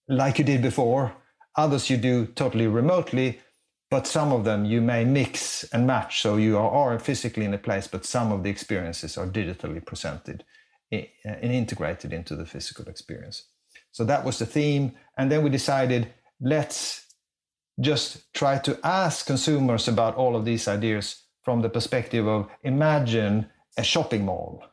like 0.09 0.37
you 0.37 0.43
did 0.43 0.61
before, 0.61 1.15
others 1.55 1.89
you 1.89 1.95
do 1.95 2.25
totally 2.25 2.67
remotely, 2.67 3.39
but 3.89 4.05
some 4.05 4.33
of 4.33 4.43
them 4.43 4.65
you 4.65 4.81
may 4.81 5.05
mix 5.05 5.63
and 5.71 5.87
match. 5.87 6.21
So 6.21 6.35
you 6.35 6.57
are, 6.57 6.99
physically 6.99 7.45
in 7.45 7.53
a 7.53 7.57
place, 7.57 7.87
but 7.87 8.05
some 8.05 8.33
of 8.33 8.43
the 8.43 8.49
experiences 8.49 9.17
are 9.17 9.25
digitally 9.25 9.85
presented 9.85 10.43
eh, 10.91 11.05
eh, 11.23 11.35
and 11.41 11.53
integrated 11.53 12.11
into 12.11 12.35
the 12.35 12.45
physical 12.45 12.85
experience. 12.89 13.43
So 13.93 14.03
that 14.03 14.25
was 14.25 14.37
the 14.37 14.45
theme. 14.45 14.97
And 15.17 15.31
then 15.31 15.43
we 15.43 15.49
decided 15.49 16.13
let's 16.41 17.06
just 17.79 18.33
try 18.33 18.57
to 18.57 18.79
ask 18.83 19.25
consumers 19.25 19.87
about 19.87 20.15
all 20.15 20.35
of 20.35 20.45
these 20.45 20.67
ideas 20.67 21.23
from 21.43 21.61
the 21.61 21.69
perspective 21.69 22.27
of 22.27 22.49
imagine 22.63 23.49
a 23.77 23.83
shopping 23.83 24.25
mall 24.25 24.63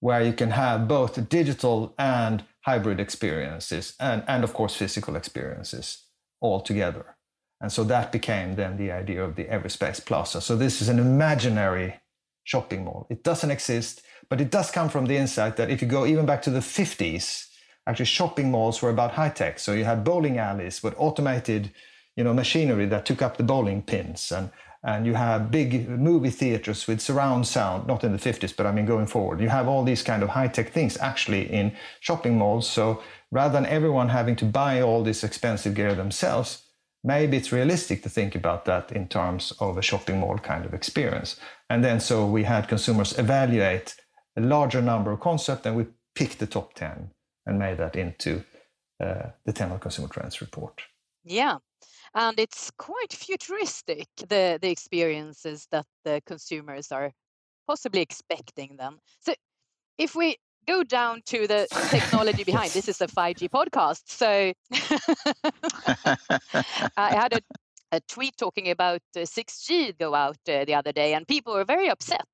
where 0.00 0.22
you 0.22 0.32
can 0.32 0.50
have 0.50 0.86
both 0.86 1.28
digital 1.28 1.94
and 1.98 2.44
hybrid 2.66 3.00
experiences 3.00 3.94
and, 3.98 4.22
and 4.28 4.44
of 4.44 4.52
course 4.52 4.76
physical 4.76 5.16
experiences 5.16 6.04
all 6.40 6.60
together 6.60 7.16
and 7.64 7.72
so 7.72 7.82
that 7.84 8.12
became 8.12 8.56
then 8.56 8.76
the 8.76 8.92
idea 8.92 9.24
of 9.24 9.36
the 9.36 9.44
Everyspace 9.44 10.04
Plaza. 10.04 10.42
So 10.42 10.54
this 10.54 10.82
is 10.82 10.90
an 10.90 10.98
imaginary 10.98 11.94
shopping 12.42 12.84
mall. 12.84 13.06
It 13.08 13.24
doesn't 13.24 13.50
exist, 13.50 14.02
but 14.28 14.38
it 14.38 14.50
does 14.50 14.70
come 14.70 14.90
from 14.90 15.06
the 15.06 15.16
insight 15.16 15.56
that 15.56 15.70
if 15.70 15.80
you 15.80 15.88
go 15.88 16.04
even 16.04 16.26
back 16.26 16.42
to 16.42 16.50
the 16.50 16.60
50s, 16.60 17.46
actually 17.86 18.06
shopping 18.06 18.50
malls 18.50 18.80
were 18.80 18.90
about 18.90 19.12
high 19.12 19.28
tech. 19.28 19.58
So 19.58 19.72
you 19.72 19.84
had 19.84 20.04
bowling 20.04 20.38
alleys 20.38 20.82
with 20.82 20.94
automated, 20.96 21.70
you 22.16 22.24
know, 22.24 22.34
machinery 22.34 22.86
that 22.86 23.06
took 23.06 23.22
up 23.22 23.36
the 23.36 23.42
bowling 23.42 23.82
pins 23.82 24.32
and 24.32 24.50
and 24.84 25.06
you 25.06 25.14
have 25.14 25.50
big 25.50 25.88
movie 25.88 26.28
theaters 26.28 26.86
with 26.86 27.00
surround 27.00 27.46
sound, 27.46 27.86
not 27.86 28.04
in 28.04 28.12
the 28.12 28.18
50s, 28.18 28.54
but 28.54 28.66
I 28.66 28.72
mean 28.72 28.84
going 28.84 29.06
forward. 29.06 29.40
You 29.40 29.48
have 29.48 29.66
all 29.66 29.82
these 29.82 30.02
kind 30.02 30.22
of 30.22 30.28
high 30.28 30.48
tech 30.48 30.72
things 30.72 30.98
actually 30.98 31.50
in 31.50 31.72
shopping 32.00 32.36
malls. 32.36 32.68
So 32.68 33.02
rather 33.30 33.54
than 33.54 33.64
everyone 33.64 34.10
having 34.10 34.36
to 34.36 34.44
buy 34.44 34.82
all 34.82 35.02
this 35.02 35.24
expensive 35.24 35.74
gear 35.74 35.94
themselves, 35.94 36.66
maybe 37.02 37.38
it's 37.38 37.50
realistic 37.50 38.02
to 38.02 38.10
think 38.10 38.34
about 38.34 38.66
that 38.66 38.92
in 38.92 39.08
terms 39.08 39.54
of 39.58 39.78
a 39.78 39.82
shopping 39.82 40.20
mall 40.20 40.36
kind 40.36 40.66
of 40.66 40.74
experience. 40.74 41.40
And 41.70 41.82
then 41.82 41.98
so 41.98 42.26
we 42.26 42.44
had 42.44 42.68
consumers 42.68 43.18
evaluate 43.18 43.94
a 44.36 44.42
larger 44.42 44.82
number 44.82 45.12
of 45.12 45.20
concepts 45.20 45.64
and 45.64 45.76
we 45.76 45.86
picked 46.14 46.40
the 46.40 46.46
top 46.46 46.74
10 46.74 47.10
and 47.46 47.58
made 47.58 47.78
that 47.78 47.96
into 47.96 48.44
uh, 49.02 49.30
the 49.44 49.52
10 49.52 49.78
consumer 49.78 50.08
trends 50.08 50.40
report. 50.40 50.82
Yeah. 51.24 51.58
And 52.14 52.38
it's 52.38 52.70
quite 52.78 53.12
futuristic, 53.12 54.08
the, 54.16 54.58
the 54.60 54.70
experiences 54.70 55.66
that 55.70 55.86
the 56.04 56.22
consumers 56.26 56.92
are 56.92 57.12
possibly 57.66 58.00
expecting 58.00 58.76
them. 58.76 58.98
So 59.20 59.34
if 59.98 60.14
we 60.14 60.36
go 60.66 60.82
down 60.82 61.22
to 61.26 61.46
the 61.46 61.66
technology 61.90 62.44
behind 62.44 62.72
this 62.72 62.88
is 62.88 63.00
a 63.00 63.06
5G 63.06 63.48
podcast. 63.50 64.02
So 64.06 64.52
I 66.96 67.14
had 67.14 67.34
a, 67.34 67.40
a, 67.92 68.00
tweet 68.08 68.36
talking 68.36 68.70
about 68.70 69.00
uh, 69.16 69.20
6G 69.20 69.98
go 69.98 70.14
out 70.14 70.38
uh, 70.48 70.64
the 70.64 70.74
other 70.74 70.92
day, 70.92 71.14
and 71.14 71.26
people 71.26 71.54
were 71.54 71.64
very 71.64 71.88
upset. 71.88 72.26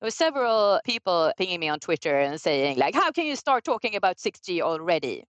There 0.00 0.06
were 0.06 0.10
several 0.10 0.80
people 0.84 1.30
pinging 1.36 1.60
me 1.60 1.68
on 1.68 1.78
Twitter 1.78 2.18
and 2.18 2.40
saying, 2.40 2.78
like, 2.78 2.94
how 2.94 3.10
can 3.10 3.26
you 3.26 3.36
start 3.36 3.64
talking 3.64 3.96
about 3.96 4.16
6G 4.16 4.62
already? 4.62 5.24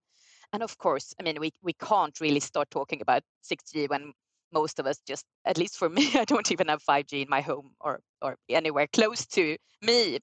And 0.53 0.63
of 0.63 0.77
course, 0.77 1.13
I 1.19 1.23
mean, 1.23 1.41
we, 1.41 1.51
we 1.61 1.73
can't 1.73 2.17
really 2.21 2.39
start 2.39 2.71
talking 2.71 3.01
about 3.01 3.21
6G 3.43 3.89
when 3.89 4.13
most 4.53 4.79
of 4.79 4.85
us 4.85 4.99
just, 5.05 5.25
at 5.45 5.57
least 5.57 5.75
for 5.75 5.89
me, 5.97 6.11
I 6.15 6.23
don't 6.23 6.49
even 6.53 6.69
have 6.69 6.81
5G 6.83 7.23
in 7.23 7.27
my 7.29 7.41
home 7.41 7.71
or, 7.81 7.99
or 8.21 8.37
anywhere 8.47 8.87
close 8.93 9.25
to 9.27 9.57
me 9.81 10.19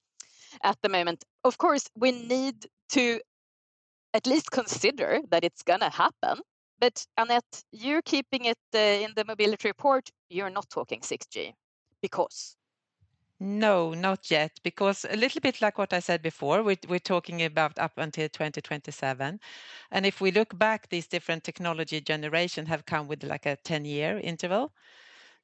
at 0.63 0.77
the 0.81 0.89
moment. 0.89 1.23
Of 1.43 1.59
course, 1.59 1.87
we 1.95 2.11
need 2.11 2.65
to 2.93 3.19
at 4.15 4.25
least 4.25 4.49
consider 4.49 5.19
that 5.29 5.43
it's 5.43 5.61
going 5.61 5.81
to 5.81 5.89
happen. 5.91 6.41
But 6.79 7.05
Annette, 7.17 7.63
you're 7.71 8.01
keeping 8.01 8.45
it 8.45 8.57
uh, 8.73 8.79
in 8.79 9.11
the 9.15 9.25
mobility 9.25 9.67
report. 9.67 10.09
You're 10.29 10.49
not 10.49 10.69
talking 10.71 11.01
6G 11.01 11.53
because. 12.01 12.55
No, 13.41 13.93
not 13.93 14.29
yet, 14.31 14.59
because 14.63 15.05
a 15.09 15.15
little 15.15 15.39
bit 15.41 15.61
like 15.61 15.77
what 15.77 15.93
I 15.93 15.99
said 15.99 16.21
before, 16.21 16.61
we're, 16.61 16.77
we're 16.89 16.99
talking 16.99 17.41
about 17.43 17.79
up 17.79 17.97
until 17.97 18.27
2027. 18.27 19.39
And 19.91 20.05
if 20.05 20.19
we 20.19 20.31
look 20.31 20.57
back, 20.57 20.89
these 20.89 21.07
different 21.07 21.43
technology 21.43 22.01
generation 22.01 22.65
have 22.65 22.85
come 22.85 23.07
with 23.07 23.23
like 23.23 23.45
a 23.45 23.55
10 23.55 23.85
year 23.85 24.19
interval. 24.19 24.73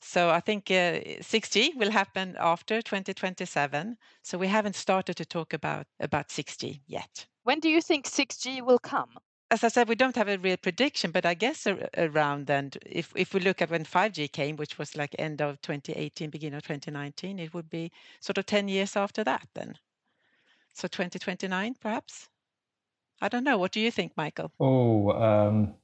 So 0.01 0.29
I 0.29 0.41
think 0.41 0.69
uh, 0.71 0.99
6G 1.21 1.73
will 1.77 1.91
happen 1.91 2.35
after 2.39 2.81
2027. 2.81 3.97
So 4.23 4.37
we 4.37 4.47
haven't 4.47 4.75
started 4.75 5.15
to 5.17 5.25
talk 5.25 5.53
about, 5.53 5.87
about 5.99 6.29
6G 6.29 6.81
yet. 6.87 7.27
When 7.43 7.59
do 7.61 7.69
you 7.69 7.81
think 7.81 8.07
6G 8.07 8.61
will 8.61 8.79
come? 8.79 9.17
As 9.51 9.63
I 9.63 9.67
said, 9.67 9.87
we 9.87 9.95
don't 9.95 10.15
have 10.15 10.27
a 10.27 10.37
real 10.37 10.57
prediction, 10.57 11.11
but 11.11 11.25
I 11.25 11.35
guess 11.35 11.67
around 11.97 12.47
then, 12.47 12.71
if, 12.85 13.13
if 13.15 13.33
we 13.33 13.39
look 13.39 13.61
at 13.61 13.69
when 13.69 13.85
5G 13.85 14.31
came, 14.31 14.55
which 14.55 14.79
was 14.79 14.95
like 14.95 15.15
end 15.19 15.41
of 15.41 15.61
2018, 15.61 16.31
beginning 16.31 16.57
of 16.57 16.63
2019, 16.63 17.39
it 17.39 17.53
would 17.53 17.69
be 17.69 17.91
sort 18.19 18.39
of 18.39 18.45
10 18.47 18.67
years 18.67 18.95
after 18.95 19.23
that 19.23 19.47
then. 19.53 19.75
So 20.73 20.87
2029, 20.87 21.75
perhaps? 21.79 22.27
I 23.21 23.29
don't 23.29 23.43
know. 23.43 23.57
What 23.57 23.71
do 23.71 23.79
you 23.79 23.91
think, 23.91 24.13
Michael? 24.17 24.51
Oh, 24.59 25.11
um, 25.11 25.75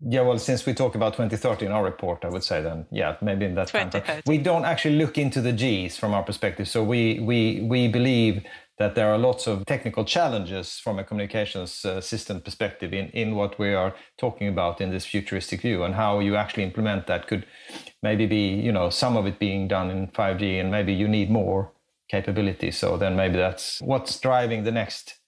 yeah, 0.00 0.20
well, 0.20 0.38
since 0.38 0.66
we 0.66 0.74
talk 0.74 0.94
about 0.94 1.14
2030 1.14 1.66
in 1.66 1.72
our 1.72 1.82
report, 1.82 2.24
I 2.24 2.28
would 2.28 2.44
say 2.44 2.60
then, 2.60 2.86
yeah, 2.90 3.16
maybe 3.22 3.46
in 3.46 3.54
that 3.54 3.68
time. 3.68 3.90
We 4.26 4.36
don't 4.36 4.66
actually 4.66 4.96
look 4.96 5.16
into 5.16 5.40
the 5.40 5.52
Gs 5.52 5.96
from 5.96 6.12
our 6.12 6.22
perspective. 6.22 6.68
So 6.68 6.84
we 6.84 7.18
we 7.20 7.62
we 7.62 7.88
believe 7.88 8.44
that 8.78 8.94
there 8.94 9.10
are 9.10 9.18
lots 9.18 9.46
of 9.46 9.64
technical 9.64 10.04
challenges 10.04 10.78
from 10.78 10.98
a 10.98 11.04
communications 11.04 11.84
uh, 11.84 12.00
system 12.00 12.40
perspective 12.40 12.92
in, 12.92 13.08
in 13.10 13.34
what 13.34 13.58
we 13.58 13.72
are 13.72 13.94
talking 14.18 14.48
about 14.48 14.80
in 14.80 14.90
this 14.90 15.06
futuristic 15.06 15.62
view 15.62 15.82
and 15.82 15.94
how 15.94 16.18
you 16.20 16.36
actually 16.36 16.62
implement 16.62 17.06
that 17.06 17.26
could 17.26 17.46
maybe 18.02 18.26
be, 18.26 18.48
you 18.48 18.72
know, 18.72 18.90
some 18.90 19.16
of 19.16 19.26
it 19.26 19.38
being 19.38 19.66
done 19.66 19.90
in 19.90 20.06
5G 20.08 20.60
and 20.60 20.70
maybe 20.70 20.92
you 20.92 21.08
need 21.08 21.30
more 21.30 21.72
capability. 22.10 22.70
So 22.70 22.96
then 22.96 23.16
maybe 23.16 23.36
that's 23.36 23.80
what's 23.80 24.20
driving 24.20 24.64
the 24.64 24.72
next 24.72 25.18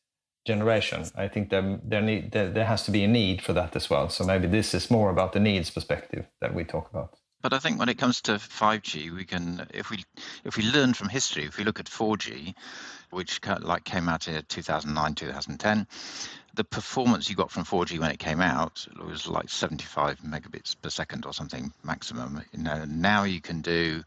generation. 0.46 1.04
I 1.14 1.28
think 1.28 1.50
there 1.50 1.78
there, 1.82 2.02
need, 2.02 2.32
there 2.32 2.50
there 2.50 2.66
has 2.66 2.82
to 2.84 2.90
be 2.90 3.04
a 3.04 3.08
need 3.08 3.42
for 3.42 3.52
that 3.54 3.76
as 3.76 3.90
well. 3.90 4.08
So 4.08 4.24
maybe 4.24 4.46
this 4.46 4.74
is 4.74 4.90
more 4.90 5.10
about 5.10 5.32
the 5.32 5.40
needs 5.40 5.70
perspective 5.70 6.26
that 6.40 6.54
we 6.54 6.64
talk 6.64 6.90
about. 6.90 7.18
But 7.40 7.52
I 7.52 7.58
think 7.58 7.78
when 7.78 7.88
it 7.88 7.98
comes 7.98 8.20
to 8.22 8.32
5G, 8.32 9.14
we 9.14 9.24
can, 9.24 9.66
if 9.72 9.90
we 9.90 10.04
if 10.44 10.56
we 10.56 10.64
learn 10.64 10.92
from 10.92 11.08
history, 11.08 11.44
if 11.44 11.56
we 11.56 11.64
look 11.64 11.78
at 11.78 11.86
4G, 11.86 12.54
which 13.10 13.40
like 13.60 13.84
came 13.84 14.08
out 14.08 14.26
in 14.26 14.42
2009, 14.48 15.14
2010, 15.14 15.86
the 16.54 16.64
performance 16.64 17.30
you 17.30 17.36
got 17.36 17.52
from 17.52 17.64
4G 17.64 18.00
when 18.00 18.10
it 18.10 18.18
came 18.18 18.40
out 18.40 18.86
was 19.06 19.28
like 19.28 19.48
75 19.48 20.20
megabits 20.22 20.74
per 20.80 20.90
second 20.90 21.26
or 21.26 21.32
something 21.32 21.72
maximum. 21.84 22.42
You 22.52 22.64
know, 22.64 22.84
now 22.84 23.22
you 23.22 23.40
can 23.40 23.60
do 23.60 24.02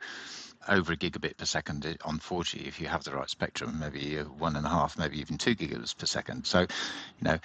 over 0.67 0.94
a 0.94 0.98
gigabit 0.98 1.38
per 1.38 1.46
second 1.46 1.98
on 2.04 2.20
4G 2.20 2.67
if 2.67 2.82
you 2.82 2.88
have 2.88 3.04
the 3.04 3.15
right 3.15 3.30
spectrum, 3.30 3.80
maybe 3.80 4.17
one 4.17 4.56
and 4.56 4.65
a 4.65 4.70
half, 4.70 4.98
maybe 4.98 5.20
even 5.20 5.38
two 5.38 5.56
gigabits 5.56 5.98
per 5.98 6.06
second. 6.06 6.46
So, 6.46 6.62
you 6.62 6.67
know, 7.22 7.39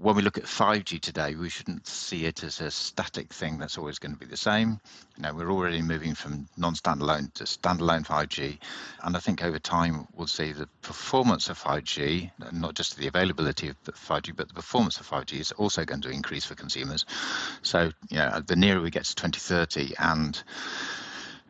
when 0.00 0.16
we 0.16 0.22
look 0.22 0.38
at 0.38 0.44
5G 0.44 0.98
today, 1.00 1.34
we 1.34 1.50
shouldn't 1.50 1.86
see 1.86 2.24
it 2.24 2.42
as 2.42 2.60
a 2.62 2.70
static 2.70 3.32
thing 3.34 3.58
that's 3.58 3.76
always 3.76 3.98
going 3.98 4.12
to 4.12 4.18
be 4.18 4.24
the 4.24 4.36
same. 4.36 4.80
You 5.16 5.22
know, 5.22 5.34
we're 5.34 5.50
already 5.50 5.82
moving 5.82 6.14
from 6.14 6.48
non-standalone 6.56 7.34
to 7.34 7.44
standalone 7.44 8.06
5G, 8.06 8.58
and 9.02 9.14
I 9.16 9.20
think 9.20 9.44
over 9.44 9.58
time 9.58 10.08
we'll 10.14 10.26
see 10.26 10.52
the 10.52 10.68
performance 10.80 11.50
of 11.50 11.62
5G, 11.62 12.30
not 12.52 12.74
just 12.74 12.96
the 12.96 13.08
availability 13.08 13.68
of 13.68 13.76
5G, 13.84 14.34
but 14.34 14.48
the 14.48 14.54
performance 14.54 14.98
of 15.00 15.08
5G 15.08 15.38
is 15.38 15.52
also 15.52 15.84
going 15.84 16.00
to 16.02 16.10
increase 16.10 16.46
for 16.46 16.54
consumers. 16.54 17.04
So, 17.60 17.90
you 18.08 18.18
know, 18.18 18.40
the 18.40 18.56
nearer 18.56 18.80
we 18.80 18.90
get 18.90 19.04
to 19.04 19.14
2030 19.14 19.96
and 19.98 20.42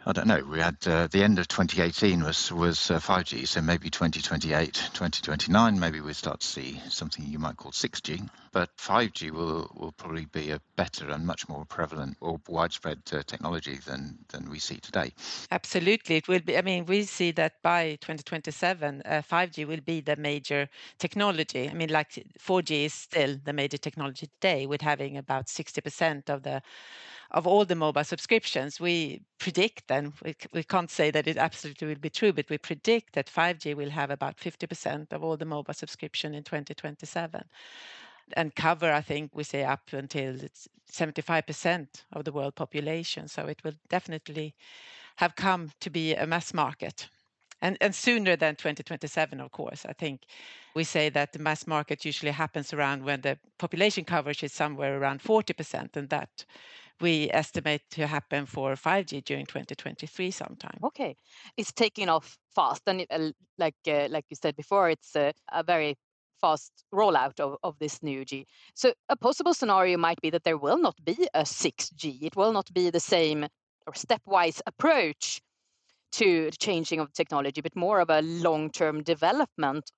I 0.06 0.12
don't 0.12 0.26
know. 0.26 0.42
We 0.50 0.60
had 0.60 0.76
uh, 0.86 1.08
the 1.08 1.22
end 1.22 1.38
of 1.38 1.48
2018 1.48 2.24
was 2.24 2.50
was 2.50 2.90
uh, 2.90 2.98
5G, 2.98 3.46
so 3.46 3.60
maybe 3.60 3.90
2028, 3.90 4.72
2029, 4.72 5.78
maybe 5.78 6.00
we 6.00 6.14
start 6.14 6.40
to 6.40 6.46
see 6.46 6.80
something 6.88 7.26
you 7.26 7.38
might 7.38 7.58
call 7.58 7.70
6G. 7.70 8.26
But 8.50 8.74
5G 8.78 9.30
will 9.30 9.70
will 9.74 9.92
probably 9.92 10.24
be 10.24 10.52
a 10.52 10.60
better 10.76 11.10
and 11.10 11.26
much 11.26 11.50
more 11.50 11.66
prevalent 11.66 12.16
or 12.22 12.40
widespread 12.48 13.00
uh, 13.12 13.22
technology 13.26 13.78
than 13.84 14.16
than 14.28 14.48
we 14.48 14.58
see 14.58 14.76
today. 14.76 15.12
Absolutely, 15.50 16.16
it 16.16 16.28
will 16.28 16.40
be. 16.40 16.56
I 16.56 16.62
mean, 16.62 16.86
we 16.86 17.02
see 17.02 17.30
that 17.32 17.60
by 17.62 17.98
2027, 18.00 19.02
5G 19.04 19.64
uh, 19.64 19.68
will 19.68 19.82
be 19.84 20.00
the 20.00 20.16
major 20.16 20.70
technology. 20.98 21.68
I 21.68 21.74
mean, 21.74 21.90
like 21.90 22.24
4G 22.38 22.86
is 22.86 22.94
still 22.94 23.36
the 23.44 23.52
major 23.52 23.76
technology 23.76 24.28
today, 24.28 24.64
with 24.64 24.80
having 24.80 25.18
about 25.18 25.48
60% 25.48 26.30
of 26.30 26.42
the 26.42 26.62
of 27.33 27.47
all 27.47 27.64
the 27.64 27.75
mobile 27.75 28.05
subscriptions, 28.05 28.81
we 28.81 29.23
predict, 29.38 29.90
and 29.90 30.12
we, 30.25 30.35
we 30.53 30.62
can't 30.62 30.90
say 30.90 31.11
that 31.11 31.27
it 31.27 31.37
absolutely 31.37 31.88
will 31.88 31.95
be 31.95 32.11
true, 32.11 32.33
but 32.33 32.51
we 32.51 32.59
predict 32.59 33.14
that 33.14 33.27
5G 33.27 33.77
will 33.77 33.90
have 33.90 34.11
about 34.11 34.37
50% 34.37 35.12
of 35.12 35.23
all 35.23 35.37
the 35.37 35.45
mobile 35.45 35.75
subscription 35.75 36.35
in 36.35 36.43
2027 36.43 37.45
and 38.37 38.55
cover, 38.55 38.93
I 38.93 39.01
think 39.01 39.33
we 39.35 39.45
say 39.45 39.64
up 39.64 39.93
until 39.93 40.37
75% 40.90 41.87
of 42.12 42.25
the 42.25 42.33
world 42.33 42.55
population. 42.55 43.29
So 43.29 43.47
it 43.47 43.62
will 43.64 43.75
definitely 43.88 44.55
have 45.16 45.37
come 45.37 45.71
to 45.81 45.90
be 45.90 46.14
a 46.14 46.27
mass 46.27 46.55
market. 46.55 47.09
And, 47.62 47.77
and 47.81 47.95
sooner 47.95 48.37
than 48.37 48.57
2027, 48.57 49.38
of 49.40 49.53
course. 49.53 49.85
I 49.87 49.93
think 49.93 50.23
we 50.75 50.85
say 50.85 51.11
that 51.11 51.33
the 51.33 51.38
mass 51.38 51.66
market 51.66 52.05
usually 52.05 52.33
happens 52.33 52.73
around 52.73 53.05
when 53.05 53.21
the 53.21 53.38
population 53.59 54.05
coverage 54.05 54.43
is 54.43 54.53
somewhere 54.53 54.99
around 54.99 55.23
40%, 55.23 55.97
and 55.97 56.09
that 56.09 56.45
we 57.00 57.30
estimate 57.32 57.82
to 57.92 58.06
happen 58.06 58.46
for 58.46 58.74
5G 58.74 59.24
during 59.24 59.46
2023 59.46 60.30
sometime. 60.30 60.78
Okay, 60.84 61.16
it's 61.56 61.72
taking 61.72 62.08
off 62.08 62.38
fast, 62.54 62.82
and 62.86 63.02
it, 63.02 63.08
uh, 63.10 63.30
like 63.58 63.74
uh, 63.86 64.08
like 64.10 64.24
you 64.30 64.36
said 64.36 64.56
before, 64.56 64.90
it's 64.90 65.16
a, 65.16 65.32
very 65.64 65.96
fast 66.40 66.72
rollout 66.94 67.38
of, 67.38 67.56
of 67.62 67.78
this 67.78 68.02
new 68.02 68.24
G. 68.24 68.46
So 68.74 68.92
a 69.08 69.16
possible 69.16 69.54
scenario 69.54 69.98
might 69.98 70.20
be 70.22 70.30
that 70.30 70.44
there 70.44 70.56
will 70.56 70.78
not 70.78 70.96
be 71.04 71.28
a 71.34 71.42
6G. 71.42 72.22
It 72.22 72.36
will 72.36 72.52
not 72.52 72.72
be 72.72 72.88
the 72.90 73.00
same 73.00 73.46
or 73.86 73.92
stepwise 73.92 74.60
approach 74.66 75.42
to 76.12 76.50
the 76.50 76.56
changing 76.56 76.98
of 76.98 77.12
technology, 77.12 77.60
but 77.60 77.76
more 77.76 78.00
of 78.00 78.10
a 78.10 78.22
long-term 78.22 79.02
development. 79.02 79.90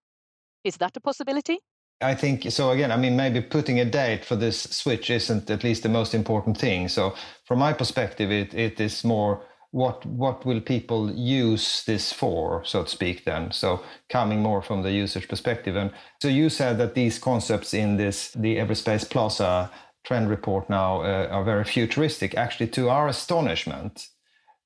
Is 0.64 0.76
that 0.78 0.96
a 0.96 1.00
possibility? 1.00 1.58
I 2.02 2.14
think 2.14 2.50
so. 2.50 2.70
Again, 2.70 2.90
I 2.90 2.96
mean, 2.96 3.16
maybe 3.16 3.40
putting 3.40 3.80
a 3.80 3.84
date 3.84 4.24
for 4.24 4.36
this 4.36 4.62
switch 4.62 5.10
isn't 5.10 5.50
at 5.50 5.64
least 5.64 5.82
the 5.82 5.88
most 5.88 6.14
important 6.14 6.58
thing. 6.58 6.88
So, 6.88 7.14
from 7.44 7.58
my 7.58 7.72
perspective, 7.72 8.30
it, 8.30 8.54
it 8.54 8.80
is 8.80 9.04
more 9.04 9.42
what 9.70 10.04
what 10.04 10.44
will 10.44 10.60
people 10.60 11.10
use 11.12 11.82
this 11.84 12.12
for, 12.12 12.62
so 12.64 12.84
to 12.84 12.90
speak. 12.90 13.24
Then, 13.24 13.50
so 13.52 13.82
coming 14.10 14.40
more 14.40 14.62
from 14.62 14.82
the 14.82 14.92
usage 14.92 15.28
perspective, 15.28 15.76
and 15.76 15.90
so 16.20 16.28
you 16.28 16.50
said 16.50 16.78
that 16.78 16.94
these 16.94 17.18
concepts 17.18 17.74
in 17.74 17.96
this 17.96 18.32
the 18.32 18.56
Everyspace 18.56 19.08
Plaza 19.08 19.70
trend 20.04 20.28
report 20.28 20.68
now 20.68 21.02
uh, 21.02 21.28
are 21.30 21.44
very 21.44 21.64
futuristic. 21.64 22.34
Actually, 22.36 22.68
to 22.68 22.90
our 22.90 23.08
astonishment, 23.08 24.08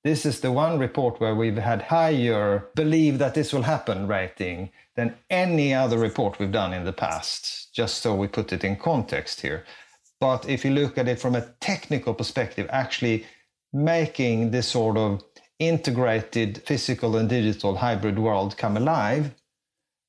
this 0.05 0.25
is 0.25 0.41
the 0.41 0.53
one 0.53 0.79
report 0.79 1.21
where 1.21 1.35
we've 1.35 1.57
had 1.57 1.83
higher 1.83 2.69
believe 2.75 3.19
that 3.19 3.35
this 3.35 3.53
will 3.53 3.63
happen 3.63 4.07
rating 4.07 4.71
than 4.95 5.17
any 5.31 5.75
other 5.75 5.99
report 5.99 6.39
we've 6.39 6.53
done 6.53 6.73
in 6.73 6.85
the 6.85 6.93
past, 6.93 7.75
just 7.75 7.99
so 7.99 8.15
we 8.15 8.29
put 8.29 8.53
it 8.53 8.65
in 8.65 8.77
context 8.77 9.41
here. 9.41 9.65
But 10.21 10.49
if 10.49 10.65
you 10.65 10.71
look 10.71 10.97
at 10.97 11.09
it 11.09 11.21
from 11.21 11.35
a 11.35 11.49
technical 11.61 12.15
perspective, 12.15 12.67
actually 12.71 13.27
making 13.73 14.51
this 14.51 14.69
sort 14.69 14.97
of 14.97 15.23
integrated 15.59 16.63
physical 16.67 17.17
and 17.17 17.29
digital 17.29 17.77
hybrid 17.77 18.19
world 18.19 18.57
come 18.57 18.77
alive, 18.77 19.33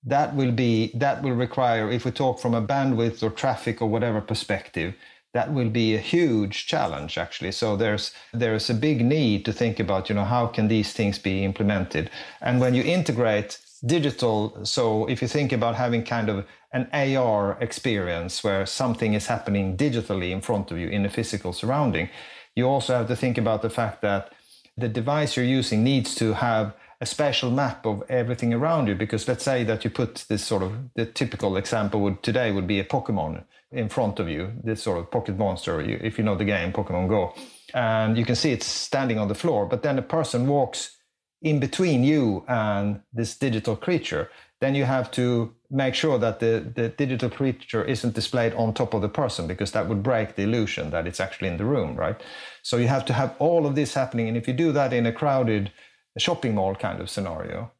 that 0.03 0.35
will 0.35 0.51
be 0.51 0.91
that 0.95 1.21
will 1.21 1.33
require, 1.33 1.91
if 1.91 2.05
we 2.05 2.11
talk 2.11 2.39
from 2.39 2.53
a 2.53 2.61
bandwidth 2.61 3.23
or 3.23 3.29
traffic 3.29 3.81
or 3.81 3.89
whatever 3.89 4.21
perspective, 4.21 4.93
that 5.37 5.53
will 5.57 5.69
be 5.69 5.87
a 5.95 6.07
huge 6.15 6.55
challenge 6.73 7.17
actually 7.17 7.51
so 7.51 7.67
there's 7.75 8.05
there's 8.33 8.69
a 8.69 8.73
big 8.87 8.99
need 9.17 9.45
to 9.45 9.53
think 9.61 9.79
about 9.79 10.09
you 10.09 10.15
know 10.15 10.29
how 10.35 10.45
can 10.55 10.67
these 10.67 10.91
things 10.93 11.17
be 11.19 11.43
implemented 11.49 12.09
and 12.41 12.59
when 12.61 12.73
you 12.73 12.83
integrate 12.83 13.51
digital. 13.85 14.65
So 14.65 15.05
if 15.07 15.21
you 15.21 15.27
think 15.27 15.51
about 15.51 15.75
having 15.75 16.03
kind 16.03 16.29
of 16.29 16.45
an 16.73 16.87
AR 16.93 17.57
experience 17.61 18.43
where 18.43 18.65
something 18.65 19.13
is 19.13 19.27
happening 19.27 19.77
digitally 19.77 20.31
in 20.31 20.41
front 20.41 20.71
of 20.71 20.77
you 20.77 20.87
in 20.87 21.05
a 21.05 21.09
physical 21.09 21.53
surrounding, 21.53 22.09
you 22.55 22.67
also 22.67 22.93
have 22.97 23.07
to 23.07 23.15
think 23.15 23.37
about 23.37 23.61
the 23.61 23.69
fact 23.69 24.01
that 24.01 24.33
the 24.77 24.87
device 24.89 25.35
you're 25.35 25.45
using 25.45 25.83
needs 25.83 26.15
to 26.15 26.33
have 26.33 26.73
a 26.99 27.05
spatial 27.05 27.51
map 27.51 27.85
of 27.85 28.03
everything 28.09 28.53
around 28.53 28.87
you 28.87 28.95
because 28.95 29.27
let's 29.27 29.43
say 29.43 29.63
that 29.63 29.83
you 29.83 29.89
put 29.89 30.25
this 30.29 30.43
sort 30.43 30.63
of 30.63 30.73
the 30.95 31.05
typical 31.05 31.55
example 31.55 32.01
would 32.01 32.23
today 32.23 32.51
would 32.51 32.65
be 32.65 32.79
a 32.79 32.83
pokemon 32.83 33.43
in 33.71 33.89
front 33.89 34.19
of 34.19 34.29
you 34.29 34.53
this 34.63 34.81
sort 34.81 34.97
of 34.97 35.11
pocket 35.11 35.37
monster 35.37 35.81
if 35.81 36.17
you 36.17 36.23
know 36.23 36.35
the 36.35 36.45
game 36.45 36.71
pokemon 36.71 37.07
go 37.09 37.33
and 37.73 38.17
you 38.17 38.25
can 38.25 38.35
see 38.35 38.51
it's 38.51 38.65
standing 38.65 39.19
on 39.19 39.27
the 39.27 39.35
floor 39.35 39.65
but 39.65 39.83
then 39.83 39.97
a 39.99 40.01
person 40.01 40.47
walks 40.47 40.97
in 41.41 41.59
between 41.59 42.03
you 42.03 42.43
and 42.47 43.01
this 43.13 43.37
digital 43.37 43.75
creature, 43.75 44.29
then 44.59 44.73
you 44.73 44.85
have 44.85 45.11
to 45.11 45.53
make 45.69 45.93
sure 45.93 46.17
that 46.17 46.39
the, 46.39 46.71
the 46.75 46.89
digital 46.89 47.29
creature 47.29 47.83
isn't 47.83 48.15
displayed 48.15 48.53
on 48.53 48.73
top 48.73 48.93
of 48.93 49.01
the 49.01 49.09
person 49.09 49.45
because 49.45 49.71
that 49.71 49.87
would 49.87 50.01
break 50.01 50.35
the 50.35 50.43
illusion 50.43 50.89
that 50.89 51.05
it's 51.05 51.19
actually 51.19 51.47
in 51.47 51.57
the 51.57 51.65
room, 51.65 51.95
right? 51.95 52.19
So 52.63 52.77
you 52.77 52.87
have 52.87 53.05
to 53.05 53.13
have 53.13 53.35
all 53.37 53.67
of 53.67 53.75
this 53.75 53.93
happening. 53.93 54.27
And 54.27 54.37
if 54.37 54.47
you 54.47 54.53
do 54.53 54.71
that 54.71 54.93
in 54.93 55.05
a 55.05 55.11
crowded 55.11 55.71
shopping 56.17 56.55
mall 56.55 56.73
kind 56.73 56.99
of 56.99 57.09
scenario, 57.09 57.71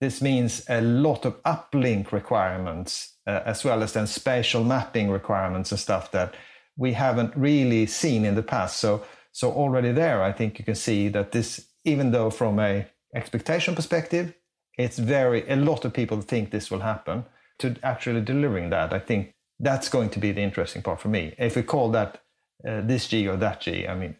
this 0.00 0.20
means 0.20 0.64
a 0.68 0.80
lot 0.80 1.24
of 1.24 1.40
uplink 1.44 2.10
requirements 2.10 3.13
uh, 3.26 3.40
as 3.44 3.64
well 3.64 3.82
as 3.82 3.92
then 3.92 4.06
spatial 4.06 4.64
mapping 4.64 5.10
requirements 5.10 5.70
and 5.70 5.80
stuff 5.80 6.10
that 6.10 6.34
we 6.76 6.92
haven't 6.92 7.32
really 7.36 7.86
seen 7.86 8.24
in 8.24 8.34
the 8.34 8.42
past. 8.42 8.78
So, 8.78 9.04
so 9.32 9.52
already 9.52 9.92
there, 9.92 10.22
I 10.22 10.32
think 10.32 10.58
you 10.58 10.64
can 10.64 10.74
see 10.74 11.08
that 11.08 11.32
this, 11.32 11.68
even 11.84 12.10
though 12.10 12.30
from 12.30 12.58
a 12.58 12.86
expectation 13.14 13.74
perspective, 13.74 14.34
it's 14.76 14.98
very 14.98 15.48
a 15.48 15.56
lot 15.56 15.84
of 15.84 15.92
people 15.92 16.20
think 16.20 16.50
this 16.50 16.70
will 16.70 16.80
happen. 16.80 17.24
To 17.60 17.76
actually 17.84 18.20
delivering 18.22 18.70
that, 18.70 18.92
I 18.92 18.98
think 18.98 19.32
that's 19.60 19.88
going 19.88 20.10
to 20.10 20.18
be 20.18 20.32
the 20.32 20.42
interesting 20.42 20.82
part 20.82 21.00
for 21.00 21.08
me. 21.08 21.34
If 21.38 21.54
we 21.54 21.62
call 21.62 21.92
that 21.92 22.20
uh, 22.68 22.80
this 22.80 23.06
G 23.06 23.28
or 23.28 23.36
that 23.36 23.60
G, 23.60 23.86
I 23.86 23.94
mean, 23.94 24.16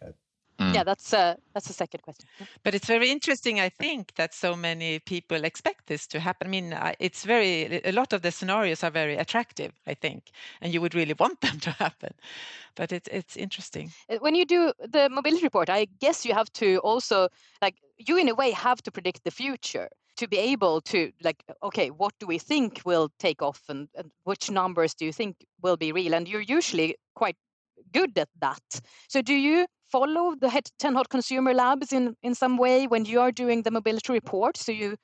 Mm. 0.59 0.73
Yeah, 0.73 0.83
that's 0.83 1.11
a 1.13 1.37
that's 1.53 1.69
a 1.69 1.73
second 1.73 2.01
question. 2.01 2.27
But 2.63 2.73
it's 2.75 2.87
very 2.87 3.11
interesting, 3.11 3.59
I 3.59 3.69
think, 3.69 4.13
that 4.15 4.33
so 4.33 4.55
many 4.55 4.99
people 4.99 5.43
expect 5.43 5.87
this 5.87 6.07
to 6.07 6.19
happen. 6.19 6.47
I 6.47 6.49
mean, 6.49 6.77
it's 6.99 7.25
very 7.25 7.81
a 7.83 7.91
lot 7.91 8.13
of 8.13 8.21
the 8.21 8.31
scenarios 8.31 8.83
are 8.83 8.91
very 8.91 9.17
attractive, 9.17 9.73
I 9.85 9.95
think, 9.95 10.31
and 10.61 10.73
you 10.73 10.79
would 10.81 10.95
really 10.95 11.15
want 11.19 11.41
them 11.45 11.59
to 11.59 11.71
happen. 11.71 12.13
But 12.75 12.91
it's 12.91 13.09
it's 13.11 13.35
interesting. 13.35 13.91
Uh, 14.09 14.17
when 14.19 14.35
you 14.35 14.45
do 14.45 14.71
the 14.79 15.09
mobility 15.09 15.43
report, 15.43 15.69
I 15.69 15.87
guess 15.99 16.25
you 16.25 16.33
have 16.33 16.51
to 16.53 16.77
also 16.79 17.27
like 17.61 17.75
you 17.97 18.17
in 18.17 18.29
a 18.29 18.35
way 18.35 18.51
have 18.51 18.81
to 18.83 18.91
predict 18.91 19.23
the 19.23 19.31
future 19.31 19.89
to 20.17 20.27
be 20.27 20.37
able 20.37 20.81
to 20.81 21.11
like 21.23 21.43
okay 21.61 21.89
what 21.89 22.13
do 22.19 22.27
we 22.27 22.37
think 22.37 22.81
will 22.85 23.09
take 23.19 23.41
off 23.41 23.61
and, 23.69 23.89
and 23.95 24.11
which 24.23 24.49
numbers 24.49 24.93
do 24.93 25.05
you 25.05 25.11
think 25.11 25.45
will 25.61 25.77
be 25.77 25.91
real 25.91 26.13
and 26.13 26.27
you're 26.27 26.41
usually 26.41 26.95
quite 27.15 27.35
good 27.93 28.17
at 28.17 28.29
that 28.39 28.81
so 29.09 29.21
do 29.21 29.33
you 29.33 29.65
follow 29.91 30.35
the 30.39 30.61
10 30.79 30.95
hot 30.95 31.09
consumer 31.09 31.53
labs 31.53 31.93
in, 31.93 32.15
in 32.23 32.35
some 32.35 32.57
way 32.57 32.87
when 32.87 33.05
you 33.05 33.19
are 33.19 33.31
doing 33.31 33.63
the 33.63 33.71
mobility 33.71 34.13
report? 34.13 34.57
So 34.57 34.71
you 34.71 34.95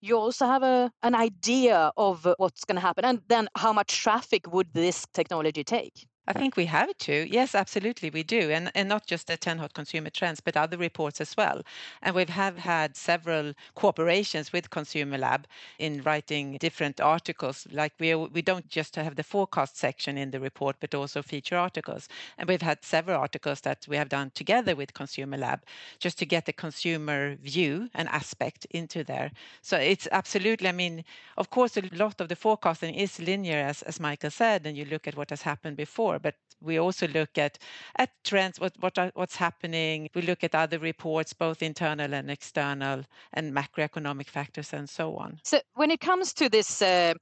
you 0.00 0.18
also 0.18 0.46
have 0.46 0.62
a, 0.62 0.90
an 1.02 1.14
idea 1.14 1.90
of 1.96 2.28
what's 2.36 2.64
going 2.64 2.76
to 2.76 2.80
happen 2.80 3.06
and 3.06 3.20
then 3.28 3.48
how 3.56 3.72
much 3.72 4.02
traffic 4.02 4.52
would 4.52 4.68
this 4.74 5.06
technology 5.14 5.64
take? 5.64 6.06
I 6.26 6.32
think 6.32 6.56
we 6.56 6.64
have 6.66 6.96
to. 7.00 7.28
Yes, 7.30 7.54
absolutely, 7.54 8.08
we 8.08 8.22
do. 8.22 8.50
And, 8.50 8.72
and 8.74 8.88
not 8.88 9.06
just 9.06 9.26
the 9.26 9.36
10 9.36 9.58
hot 9.58 9.74
consumer 9.74 10.08
trends, 10.08 10.40
but 10.40 10.56
other 10.56 10.78
reports 10.78 11.20
as 11.20 11.36
well. 11.36 11.60
And 12.00 12.14
we 12.14 12.24
have 12.24 12.56
had 12.56 12.96
several 12.96 13.52
cooperations 13.76 14.50
with 14.50 14.70
Consumer 14.70 15.18
Lab 15.18 15.46
in 15.78 16.02
writing 16.02 16.56
different 16.56 16.98
articles. 16.98 17.66
Like 17.70 17.92
we, 17.98 18.14
we 18.14 18.40
don't 18.40 18.66
just 18.70 18.96
have 18.96 19.16
the 19.16 19.22
forecast 19.22 19.76
section 19.76 20.16
in 20.16 20.30
the 20.30 20.40
report, 20.40 20.76
but 20.80 20.94
also 20.94 21.20
feature 21.20 21.58
articles. 21.58 22.08
And 22.38 22.48
we've 22.48 22.62
had 22.62 22.82
several 22.82 23.20
articles 23.20 23.60
that 23.60 23.84
we 23.86 23.96
have 23.98 24.08
done 24.08 24.30
together 24.34 24.74
with 24.74 24.94
Consumer 24.94 25.36
Lab 25.36 25.60
just 25.98 26.18
to 26.20 26.26
get 26.26 26.46
the 26.46 26.54
consumer 26.54 27.34
view 27.36 27.90
and 27.94 28.08
aspect 28.08 28.64
into 28.70 29.04
there. 29.04 29.30
So 29.60 29.76
it's 29.76 30.08
absolutely, 30.10 30.68
I 30.68 30.72
mean, 30.72 31.04
of 31.36 31.50
course, 31.50 31.76
a 31.76 31.82
lot 31.92 32.22
of 32.22 32.28
the 32.30 32.36
forecasting 32.36 32.94
is 32.94 33.20
linear, 33.20 33.58
as, 33.58 33.82
as 33.82 34.00
Michael 34.00 34.30
said, 34.30 34.66
and 34.66 34.74
you 34.74 34.86
look 34.86 35.06
at 35.06 35.16
what 35.16 35.28
has 35.28 35.42
happened 35.42 35.76
before 35.76 36.13
before, 36.18 36.32
but 36.32 36.34
we 36.60 36.78
also 36.78 37.06
look 37.08 37.36
at 37.38 37.58
at 37.96 38.10
trends, 38.24 38.60
what 38.60 38.72
what 38.80 38.98
are, 38.98 39.10
what's 39.14 39.36
happening. 39.36 40.08
We 40.14 40.22
look 40.22 40.44
at 40.44 40.54
other 40.54 40.78
reports, 40.78 41.32
both 41.32 41.62
internal 41.62 42.14
and 42.14 42.30
external, 42.30 43.04
and 43.32 43.52
macroeconomic 43.54 44.28
factors, 44.28 44.72
and 44.72 44.88
so 44.88 45.16
on. 45.16 45.40
So 45.44 45.60
when 45.74 45.90
it 45.90 46.00
comes 46.00 46.32
to 46.34 46.48
this 46.48 46.82
uh, 46.82 47.14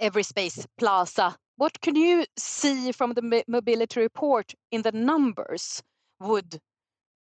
Everyspace 0.00 0.66
Plaza, 0.78 1.36
what 1.56 1.80
can 1.80 1.96
you 1.96 2.24
see 2.36 2.92
from 2.92 3.14
the 3.14 3.44
mobility 3.48 4.00
report 4.00 4.54
in 4.70 4.82
the 4.82 4.92
numbers 4.92 5.82
would 6.20 6.60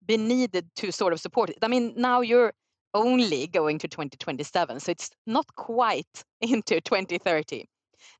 be 0.06 0.16
needed 0.16 0.66
to 0.76 0.92
sort 0.92 1.12
of 1.12 1.20
support 1.20 1.50
it? 1.50 1.58
I 1.62 1.68
mean, 1.68 1.92
now 1.96 2.22
you're 2.22 2.52
only 2.94 3.46
going 3.46 3.78
to 3.78 3.88
2027, 3.88 4.80
so 4.80 4.90
it's 4.90 5.10
not 5.26 5.46
quite 5.56 6.24
into 6.40 6.80
2030. 6.80 7.66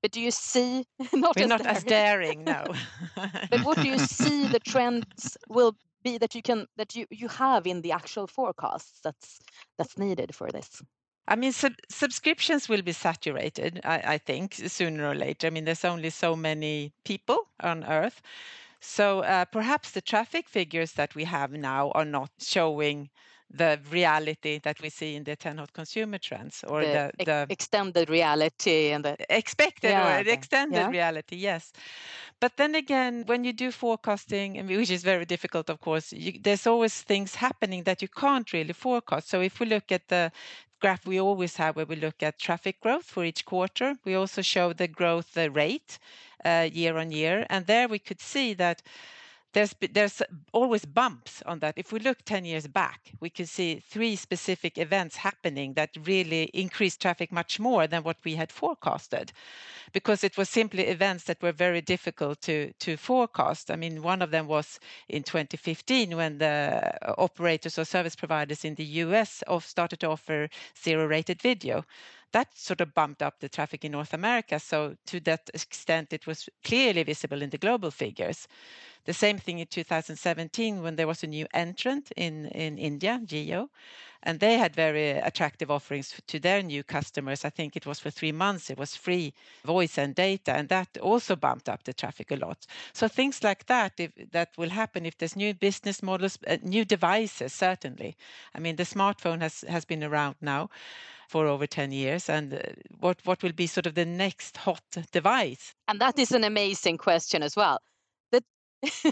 But 0.03 0.13
do 0.13 0.21
you 0.21 0.31
see 0.31 0.87
not 1.13 1.37
We're 1.37 1.45
as 1.45 1.49
not 1.49 1.61
daring. 1.61 1.77
as 1.77 1.85
daring, 1.85 2.45
no. 2.45 2.75
but 3.51 3.63
what 3.65 3.81
do 3.81 3.89
you 3.89 3.99
see 3.99 4.47
the 4.49 4.61
trends 4.67 5.37
will 5.49 5.77
be 6.03 6.19
that 6.19 6.35
you 6.35 6.43
can 6.43 6.67
that 6.77 6.95
you 6.95 7.07
you 7.11 7.29
have 7.29 7.67
in 7.67 7.83
the 7.83 7.93
actual 7.93 8.27
forecasts 8.27 9.01
that's 9.03 9.39
that's 9.79 9.99
needed 9.99 10.35
for 10.35 10.51
this? 10.51 10.83
I 11.29 11.37
mean, 11.37 11.53
sub- 11.53 11.81
subscriptions 11.89 12.69
will 12.69 12.83
be 12.83 12.93
saturated, 12.93 13.81
I, 13.85 14.15
I, 14.15 14.19
think, 14.19 14.55
sooner 14.55 15.09
or 15.09 15.15
later. 15.15 15.47
I 15.47 15.51
mean, 15.51 15.65
there's 15.65 15.85
only 15.85 16.11
so 16.11 16.35
many 16.35 16.93
people 17.05 17.47
on 17.61 17.85
Earth. 17.85 18.21
So 18.81 19.21
uh, 19.21 19.45
perhaps 19.45 19.93
the 19.93 20.01
traffic 20.01 20.49
figures 20.49 20.95
that 20.95 21.15
we 21.15 21.25
have 21.25 21.53
now 21.53 21.91
are 21.93 22.05
not 22.05 22.31
showing 22.41 23.11
the 23.53 23.81
reality 23.91 24.61
that 24.63 24.81
we 24.81 24.89
see 24.89 25.17
in 25.17 25.25
the 25.25 25.35
10 25.35 25.59
hot 25.59 25.73
consumer 25.73 26.19
trends 26.19 26.65
or 26.69 26.83
the, 26.83 27.11
the, 27.19 27.25
the 27.25 27.47
extended 27.51 28.09
reality 28.09 28.91
and 28.91 29.05
the 29.05 29.17
expected 29.29 29.91
yeah, 29.91 30.21
or 30.21 30.25
the 30.25 30.33
extended 30.33 30.79
yeah. 30.79 30.89
reality 30.89 31.37
yes. 31.37 31.73
But 32.39 32.57
then 32.57 32.75
again 32.75 33.25
when 33.27 33.45
you 33.45 33.53
do 33.53 33.73
forecasting 33.73 34.67
which 34.67 34.91
is 34.91 35.03
very 35.03 35.25
difficult 35.25 35.69
of 35.69 35.81
course 35.81 36.13
you, 36.13 36.39
there's 36.41 36.67
always 36.67 37.03
things 37.03 37.35
happening 37.35 37.83
that 37.85 38.03
you 38.03 38.09
can't 38.09 38.53
really 38.53 38.73
forecast. 38.73 39.29
So 39.29 39.41
if 39.41 39.59
we 39.59 39.67
look 39.67 39.91
at 39.91 40.09
the 40.09 40.31
graph 40.81 41.05
we 41.05 41.21
always 41.21 41.57
have 41.57 41.77
where 41.77 41.87
we 41.87 41.97
look 41.97 42.23
at 42.23 42.39
traffic 42.39 42.81
growth 42.81 43.05
for 43.05 43.25
each 43.25 43.45
quarter 43.45 43.97
we 44.05 44.15
also 44.15 44.43
show 44.43 44.73
the 44.73 44.89
growth 44.89 45.37
rate 45.37 45.99
uh, 46.45 46.69
year 46.73 46.97
on 46.97 47.11
year. 47.11 47.47
And 47.51 47.67
there 47.67 47.89
we 47.89 47.99
could 47.99 48.21
see 48.21 48.55
that 48.55 48.83
there's 49.53 49.75
there's 49.93 50.23
always 50.53 50.85
bumps 50.85 51.43
on 51.47 51.59
that. 51.61 51.75
If 51.77 51.93
we 51.93 51.99
look 51.99 52.23
10 52.25 52.45
years 52.45 52.67
back, 52.67 53.13
we 53.21 53.31
can 53.31 53.47
see 53.47 53.81
three 53.81 54.17
specific 54.17 54.79
events 54.79 55.17
happening 55.17 55.75
that 55.75 55.91
really 56.07 56.45
increased 56.55 57.01
traffic 57.03 57.33
much 57.33 57.59
more 57.59 57.87
than 57.87 58.03
what 58.03 58.17
we 58.25 58.37
had 58.37 58.53
forecasted, 58.53 59.33
because 59.93 60.23
it 60.25 60.37
was 60.37 60.49
simply 60.49 60.85
events 60.87 61.25
that 61.25 61.43
were 61.43 61.53
very 61.53 61.81
difficult 61.81 62.41
to 62.43 62.73
to 62.75 62.97
forecast. 62.97 63.71
I 63.71 63.77
mean, 63.77 64.03
one 64.03 64.23
of 64.23 64.31
them 64.31 64.47
was 64.47 64.79
in 65.09 65.23
2015 65.23 66.17
when 66.17 66.39
the 66.39 66.93
operators 67.19 67.79
or 67.79 67.85
service 67.85 68.17
providers 68.17 68.65
in 68.65 68.75
the 68.77 68.85
US 69.05 69.43
started 69.61 70.01
to 70.01 70.09
offer 70.11 70.49
zero-rated 70.83 71.43
video 71.43 71.85
that 72.33 72.57
sort 72.57 72.81
of 72.81 72.95
bumped 72.95 73.23
up 73.23 73.41
the 73.41 73.49
traffic 73.49 73.85
in 73.85 73.93
North 73.93 74.15
America. 74.15 74.59
So 74.59 74.97
to 75.07 75.21
that 75.21 75.51
extent, 75.55 76.13
it 76.13 76.27
was 76.27 76.49
clearly 76.65 77.03
visible 77.03 77.43
in 77.43 77.51
the 77.51 77.59
global 77.59 77.91
figures. 77.91 78.47
The 79.05 79.15
same 79.15 79.39
thing 79.39 79.59
in 79.59 79.67
2017 79.67 80.83
when 80.83 80.97
there 80.97 81.07
was 81.07 81.23
a 81.23 81.27
new 81.27 81.47
entrant 81.55 82.13
in, 82.17 82.47
in 82.47 82.79
India, 82.79 83.21
Jio, 83.25 83.69
and 84.23 84.41
they 84.41 84.59
had 84.59 84.75
very 84.75 85.11
attractive 85.11 85.71
offerings 85.71 86.21
to 86.27 86.39
their 86.39 86.63
new 86.63 86.83
customers. 86.83 87.45
I 87.45 87.51
think 87.51 87.77
it 87.77 87.87
was 87.87 87.99
for 87.99 88.11
three 88.11 88.33
months, 88.33 88.71
it 88.71 88.79
was 88.79 88.97
free 88.97 89.33
voice 89.65 89.99
and 89.99 90.15
data, 90.15 90.53
and 90.53 90.69
that 90.69 90.99
also 90.99 91.37
bumped 91.37 91.69
up 91.69 91.85
the 91.85 91.93
traffic 91.93 92.31
a 92.31 92.37
lot. 92.37 92.67
So 92.93 93.09
things 93.09 93.43
like 93.43 93.67
that, 93.67 93.93
if, 93.99 94.13
that 94.33 94.51
will 94.57 94.71
happen 94.71 95.07
if 95.07 95.19
there's 95.19 95.37
new 95.37 95.55
business 95.55 96.03
models, 96.03 96.39
uh, 96.47 96.59
new 96.63 96.85
devices, 96.85 97.53
certainly. 97.53 98.17
I 98.55 98.61
mean, 98.61 98.77
the 98.77 98.85
smartphone 98.85 99.41
has, 99.41 99.65
has 99.69 99.85
been 99.85 100.05
around 100.05 100.37
now 100.41 100.71
for 101.29 101.47
over 101.47 101.67
10 101.67 101.93
years 101.93 102.29
and 102.29 102.55
uh, 102.55 102.59
what 102.99 103.21
what 103.25 103.41
will 103.41 103.53
be 103.53 103.69
sort 103.69 103.87
of 103.87 103.95
the 103.95 104.05
next 104.05 104.57
hot 104.57 104.83
device 105.13 105.77
and 105.87 106.01
that 106.01 106.19
is 106.19 106.33
an 106.33 106.43
amazing 106.43 106.99
question 106.99 107.41
as 107.41 107.55
well 107.55 107.79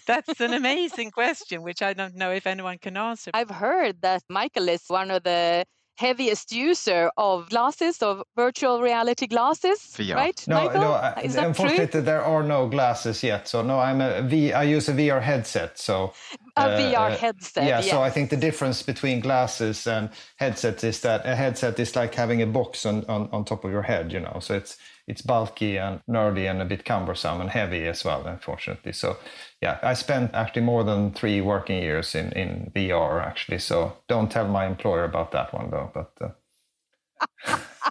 that's 0.07 0.41
an 0.41 0.55
amazing 0.63 1.11
question, 1.11 1.63
which 1.63 1.83
I 1.83 1.93
don't 1.93 2.15
know 2.15 2.33
if 2.33 2.47
anyone 2.47 2.79
can 2.79 2.97
answer. 2.97 3.31
I've 3.35 3.51
heard 3.51 4.01
that 4.03 4.23
Michael 4.29 4.69
is 4.69 4.85
one 4.89 5.11
of 5.11 5.23
the 5.25 5.65
heaviest 5.99 6.53
user 6.53 7.11
of 7.17 7.49
glasses, 7.51 8.01
of 8.03 8.23
virtual 8.37 8.81
reality 8.81 9.27
glasses, 9.27 9.79
VR. 9.97 10.15
right? 10.15 10.45
No, 10.47 10.55
Michael? 10.55 10.81
no. 10.81 10.93
Uh, 10.93 11.21
is 11.25 11.35
that 11.35 11.49
unfortunately, 11.49 11.87
true? 11.89 12.03
there 12.03 12.23
are 12.23 12.45
no 12.45 12.69
glasses 12.69 13.23
yet. 13.23 13.49
So 13.49 13.63
no, 13.63 13.81
I'm 13.81 14.01
a 14.01 14.23
V. 14.23 14.53
I 14.53 14.63
use 14.63 14.89
a 14.89 14.93
VR 14.93 15.21
headset. 15.21 15.77
So 15.77 16.13
a 16.57 16.61
uh, 16.61 16.79
VR 16.79 17.17
headset. 17.17 17.65
Yeah. 17.65 17.81
Yes. 17.81 17.91
So 17.91 18.01
I 18.01 18.11
think 18.11 18.31
the 18.31 18.37
difference 18.37 18.83
between 18.83 19.21
glasses 19.21 19.87
and 19.87 20.11
headsets 20.37 20.85
is 20.85 21.01
that 21.01 21.27
a 21.27 21.35
headset 21.35 21.79
is 21.81 21.97
like 21.97 22.15
having 22.15 22.43
a 22.43 22.47
box 22.47 22.87
on, 22.87 23.05
on, 23.07 23.29
on 23.33 23.45
top 23.45 23.65
of 23.65 23.73
your 23.73 23.83
head. 23.83 24.13
You 24.13 24.21
know, 24.21 24.39
so 24.41 24.55
it's 24.55 24.79
it's 25.09 25.23
bulky 25.23 25.79
and 25.79 26.01
nerdy 26.07 26.49
and 26.49 26.61
a 26.61 26.67
bit 26.67 26.85
cumbersome 26.85 27.41
and 27.41 27.49
heavy 27.49 27.87
as 27.87 28.05
well, 28.05 28.27
unfortunately. 28.27 28.93
So 28.93 29.17
yeah, 29.63 29.79
I 29.83 29.95
spent 29.95 30.35
actually 30.35 30.63
more 30.63 30.85
than 30.85 31.13
three 31.13 31.41
working 31.41 31.83
years 31.83 32.15
in, 32.15 32.31
in 32.33 32.71
VR 32.77 33.25
actually. 33.25 33.59
So 33.59 33.97
don't 34.07 34.31
tell 34.31 34.47
my 34.47 34.67
employer 34.67 35.05
about 35.05 35.33
that 35.33 35.53
one 35.55 35.71
though. 35.71 35.91
But 35.95 36.13
uh... 36.21 36.29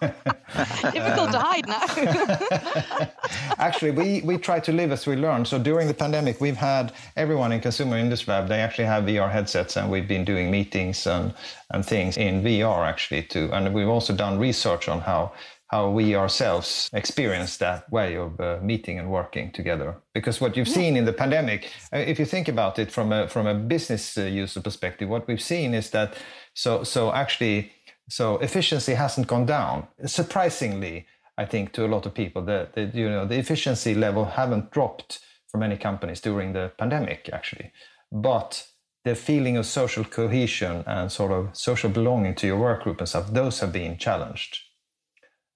difficult 0.00 1.32
to 1.32 1.40
hide 1.40 1.66
now. 1.66 3.10
actually, 3.58 3.90
we 3.90 4.22
we 4.24 4.38
try 4.38 4.60
to 4.60 4.72
live 4.72 4.92
as 4.92 5.04
we 5.04 5.16
learn. 5.16 5.44
So 5.44 5.58
during 5.58 5.88
the 5.88 5.94
pandemic, 5.94 6.40
we've 6.40 6.56
had 6.56 6.92
everyone 7.16 7.50
in 7.50 7.60
Consumer 7.60 7.98
Industry 7.98 8.32
Lab. 8.32 8.48
They 8.48 8.60
actually 8.60 8.84
have 8.86 9.04
VR 9.04 9.30
headsets, 9.30 9.76
and 9.76 9.90
we've 9.90 10.06
been 10.06 10.24
doing 10.24 10.52
meetings 10.52 11.04
and 11.06 11.34
and 11.72 11.84
things 11.84 12.16
in 12.16 12.44
VR 12.44 12.86
actually 12.86 13.24
too. 13.24 13.50
And 13.52 13.74
we've 13.74 13.88
also 13.88 14.14
done 14.14 14.38
research 14.38 14.88
on 14.88 15.00
how 15.00 15.32
how 15.68 15.90
we 15.90 16.14
ourselves 16.14 16.88
experience 16.92 17.58
that 17.58 17.90
way 17.92 18.16
of 18.16 18.40
uh, 18.40 18.58
meeting 18.62 18.98
and 18.98 19.10
working 19.10 19.52
together. 19.52 19.96
Because 20.14 20.40
what 20.40 20.56
you've 20.56 20.68
seen 20.68 20.96
in 20.96 21.04
the 21.04 21.12
pandemic, 21.12 21.70
uh, 21.92 21.98
if 21.98 22.18
you 22.18 22.24
think 22.24 22.48
about 22.48 22.78
it 22.78 22.90
from 22.90 23.12
a 23.12 23.28
from 23.28 23.46
a 23.46 23.54
business 23.54 24.16
uh, 24.16 24.22
user 24.22 24.60
perspective, 24.60 25.08
what 25.08 25.28
we've 25.28 25.42
seen 25.42 25.74
is 25.74 25.90
that 25.90 26.14
so 26.54 26.84
so 26.84 27.12
actually 27.12 27.72
so 28.08 28.38
efficiency 28.38 28.94
hasn't 28.94 29.26
gone 29.26 29.44
down. 29.46 29.86
Surprisingly, 30.06 31.06
I 31.36 31.44
think 31.44 31.72
to 31.72 31.84
a 31.84 31.88
lot 31.94 32.06
of 32.06 32.14
people, 32.14 32.42
the, 32.42 32.68
the 32.72 32.90
you 32.94 33.08
know 33.08 33.26
the 33.26 33.38
efficiency 33.38 33.94
level 33.94 34.24
haven't 34.24 34.70
dropped 34.70 35.20
for 35.50 35.58
many 35.58 35.76
companies 35.76 36.20
during 36.20 36.54
the 36.54 36.72
pandemic 36.78 37.28
actually, 37.32 37.72
but 38.10 38.66
the 39.04 39.14
feeling 39.14 39.56
of 39.56 39.66
social 39.66 40.04
cohesion 40.04 40.82
and 40.86 41.12
sort 41.12 41.32
of 41.32 41.54
social 41.56 41.90
belonging 41.90 42.34
to 42.34 42.46
your 42.46 42.58
work 42.58 42.82
group 42.82 42.98
and 42.98 43.08
stuff, 43.08 43.32
those 43.32 43.60
have 43.60 43.72
been 43.72 43.96
challenged. 43.96 44.67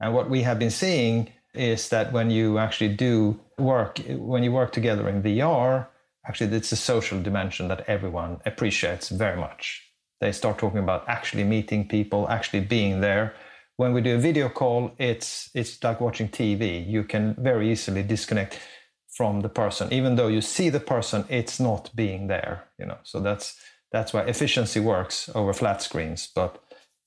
And 0.02 0.12
what 0.12 0.28
we 0.28 0.42
have 0.42 0.58
been 0.58 0.70
seeing 0.70 1.32
is 1.54 1.88
that 1.90 2.12
when 2.12 2.28
you 2.30 2.58
actually 2.58 2.94
do 2.94 3.38
work, 3.58 4.00
when 4.08 4.42
you 4.42 4.50
work 4.50 4.72
together 4.72 5.08
in 5.08 5.22
VR, 5.22 5.86
actually 6.26 6.54
it's 6.56 6.72
a 6.72 6.76
social 6.76 7.22
dimension 7.22 7.68
that 7.68 7.84
everyone 7.88 8.40
appreciates 8.44 9.08
very 9.10 9.38
much. 9.38 9.80
They 10.20 10.32
start 10.32 10.58
talking 10.58 10.80
about 10.80 11.08
actually 11.08 11.44
meeting 11.44 11.88
people, 11.88 12.28
actually 12.28 12.60
being 12.60 13.00
there. 13.00 13.34
When 13.76 13.92
we 13.92 14.00
do 14.00 14.16
a 14.16 14.18
video 14.18 14.48
call, 14.48 14.92
it's 14.98 15.50
it's 15.54 15.82
like 15.82 16.00
watching 16.00 16.28
TV. 16.28 16.86
You 16.86 17.04
can 17.04 17.34
very 17.38 17.70
easily 17.70 18.02
disconnect 18.02 18.58
from 19.16 19.40
the 19.40 19.48
person, 19.48 19.92
even 19.92 20.16
though 20.16 20.28
you 20.28 20.40
see 20.40 20.70
the 20.70 20.80
person, 20.80 21.24
it's 21.28 21.60
not 21.60 21.90
being 21.94 22.28
there. 22.28 22.64
You 22.78 22.86
know, 22.86 22.98
so 23.02 23.20
that's 23.20 23.56
that's 23.92 24.12
why 24.12 24.22
efficiency 24.22 24.80
works 24.80 25.30
over 25.34 25.52
flat 25.52 25.82
screens. 25.82 26.28
But 26.34 26.62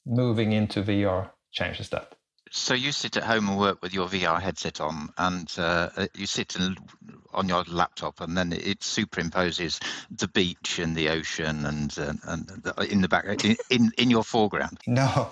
moving 0.06 0.52
into 0.52 0.84
VR 0.84 1.32
changes 1.52 1.90
that. 1.90 2.15
So 2.56 2.74
you 2.74 2.94
sit 2.94 3.18
at 3.18 3.24
home 3.24 3.50
and 3.50 3.58
work 3.58 3.82
with 3.82 3.94
your 3.94 4.08
VR 4.08 4.42
headset 4.42 4.80
on, 4.80 5.10
and 5.18 5.54
uh, 5.58 5.90
uh 5.98 6.08
you 6.16 6.26
sit 6.26 6.56
in, 6.56 6.78
on 7.34 7.50
your 7.50 7.64
laptop, 7.68 8.22
and 8.22 8.38
then 8.38 8.54
it 8.54 8.80
superimposes 8.80 9.84
the 10.10 10.30
beach 10.30 10.80
and 10.80 10.96
the 10.96 11.10
ocean, 11.10 11.66
and 11.66 11.94
uh, 12.00 12.14
and 12.24 12.48
the, 12.48 12.88
in 12.90 13.02
the 13.02 13.10
back 13.10 13.26
in 13.70 13.92
in 13.98 14.10
your 14.10 14.24
foreground. 14.24 14.80
No, 14.88 15.32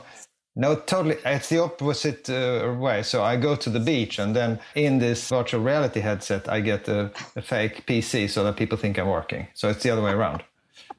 No, 0.56 0.76
totally. 0.76 1.18
It's 1.26 1.48
the 1.48 1.60
opposite 1.60 2.30
uh, 2.30 2.74
way. 2.78 3.04
So 3.04 3.24
I 3.24 3.38
go 3.38 3.56
to 3.56 3.70
the 3.70 3.80
beach, 3.80 4.20
and 4.20 4.36
then 4.36 4.60
in 4.76 5.00
this 5.00 5.30
virtual 5.30 5.62
reality 5.62 6.02
headset, 6.02 6.50
I 6.50 6.60
get 6.60 6.90
a, 6.90 7.10
a, 7.38 7.42
fake 7.42 7.86
PC 7.88 8.30
so 8.30 8.44
that 8.44 8.58
people 8.58 8.78
think 8.78 9.00
I'm 9.00 9.08
working. 9.08 9.48
So 9.54 9.70
it's 9.70 9.82
the 9.82 9.92
other 9.92 10.04
way 10.04 10.12
around. 10.12 10.44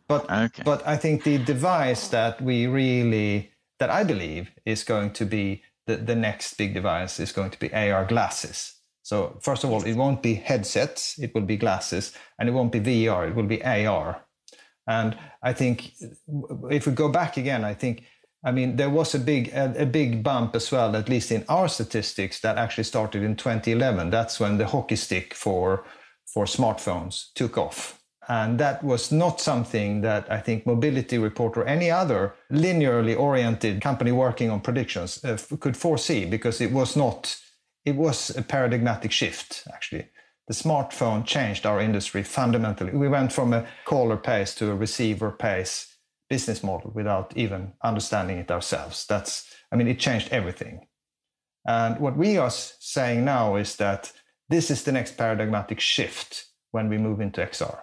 But 0.09 0.31
okay. 0.31 0.63
but 0.65 0.87
I 0.87 0.97
think 0.97 1.25
the 1.25 1.37
device 1.37 2.09
that 2.09 2.41
we 2.41 2.67
really 2.67 3.53
that 3.79 3.91
I 3.91 4.05
believe 4.05 4.51
is 4.65 4.85
going 4.85 5.13
to 5.13 5.27
be 5.27 5.63
the, 5.87 5.97
the 5.97 6.15
next 6.15 6.55
big 6.55 6.75
device 6.75 7.21
is 7.21 7.33
going 7.33 7.51
to 7.51 7.59
be 7.59 7.73
AR 7.73 8.05
glasses. 8.05 8.75
So 9.03 9.39
first 9.43 9.65
of 9.65 9.71
all, 9.71 9.85
it 9.85 9.95
won't 9.95 10.23
be 10.23 10.35
headsets; 10.35 11.19
it 11.19 11.35
will 11.35 11.43
be 11.43 11.57
glasses, 11.57 12.13
and 12.39 12.49
it 12.49 12.53
won't 12.53 12.73
be 12.73 12.81
VR; 12.81 13.29
it 13.29 13.35
will 13.35 13.47
be 13.47 13.63
AR. 13.63 14.25
And 14.87 15.17
I 15.43 15.53
think 15.53 15.93
if 16.71 16.87
we 16.87 16.93
go 16.93 17.09
back 17.09 17.37
again, 17.37 17.65
I 17.65 17.75
think 17.75 18.05
I 18.45 18.53
mean, 18.53 18.77
there 18.77 18.91
was 18.91 19.15
a 19.15 19.19
big 19.19 19.49
a, 19.49 19.83
a, 19.83 19.87
big 19.87 20.23
bump 20.23 20.55
as 20.55 20.71
well, 20.71 20.95
at 20.97 21.09
least 21.09 21.33
in 21.33 21.45
our 21.49 21.67
statistics, 21.67 22.41
that 22.41 22.59
actually 22.59 22.85
started 22.85 23.23
in 23.23 23.37
2011. 23.37 24.11
That's 24.11 24.39
when 24.39 24.59
the 24.59 24.67
hockey 24.67 24.97
stick 24.97 25.35
for 25.35 25.85
for 26.27 26.45
smartphones 26.45 27.33
took 27.35 27.57
off, 27.57 28.03
and 28.29 28.59
that 28.59 28.83
was 28.83 29.13
not 29.13 29.41
something 29.41 30.01
that 30.03 30.31
I 30.31 30.39
think 30.39 30.67
Mobility 30.67 31.19
Report 31.19 31.57
or 31.57 31.67
any 31.67 31.91
other 31.91 32.35
linearly 32.51 33.19
oriented 33.19 33.81
company 33.81 34.13
working 34.13 34.51
on 34.51 34.61
predictions 34.61 35.25
uh, 35.25 35.39
could 35.61 35.77
foresee 35.77 36.25
because 36.25 36.61
it 36.61 36.73
was 36.73 36.97
not. 36.97 37.37
It 37.85 37.97
was 37.97 38.35
a 38.37 38.43
paradigmatic 38.43 39.13
shift 39.13 39.65
actually. 39.73 40.09
The 40.49 40.55
smartphone 40.55 41.25
changed 41.25 41.65
our 41.65 41.81
industry 41.81 42.23
fundamentally. 42.23 42.93
We 42.93 43.09
went 43.09 43.33
from 43.33 43.53
a 43.53 43.67
caller 43.87 44.17
pays 44.17 44.55
to 44.57 44.71
a 44.71 44.75
receiver 44.75 45.31
pays 45.31 45.95
business 46.29 46.63
model 46.63 46.91
without 46.95 47.33
even 47.37 47.73
understanding 47.83 48.39
it 48.39 48.51
ourselves. 48.51 49.07
That's, 49.07 49.51
I 49.73 49.77
mean, 49.77 49.89
it 49.89 49.99
changed 49.99 50.29
everything. 50.31 50.87
And 51.67 51.99
what 51.99 52.17
we 52.17 52.37
are 52.37 52.51
saying 52.51 53.25
now 53.25 53.57
is 53.57 53.77
that 53.77 54.13
this 54.49 54.71
is 54.71 54.85
the 54.85 54.93
next 54.93 55.17
paradigmatic 55.17 55.81
shift 55.81 56.47
when 56.73 56.89
we 56.89 56.99
move 56.99 57.21
into 57.21 57.41
XR. 57.41 57.81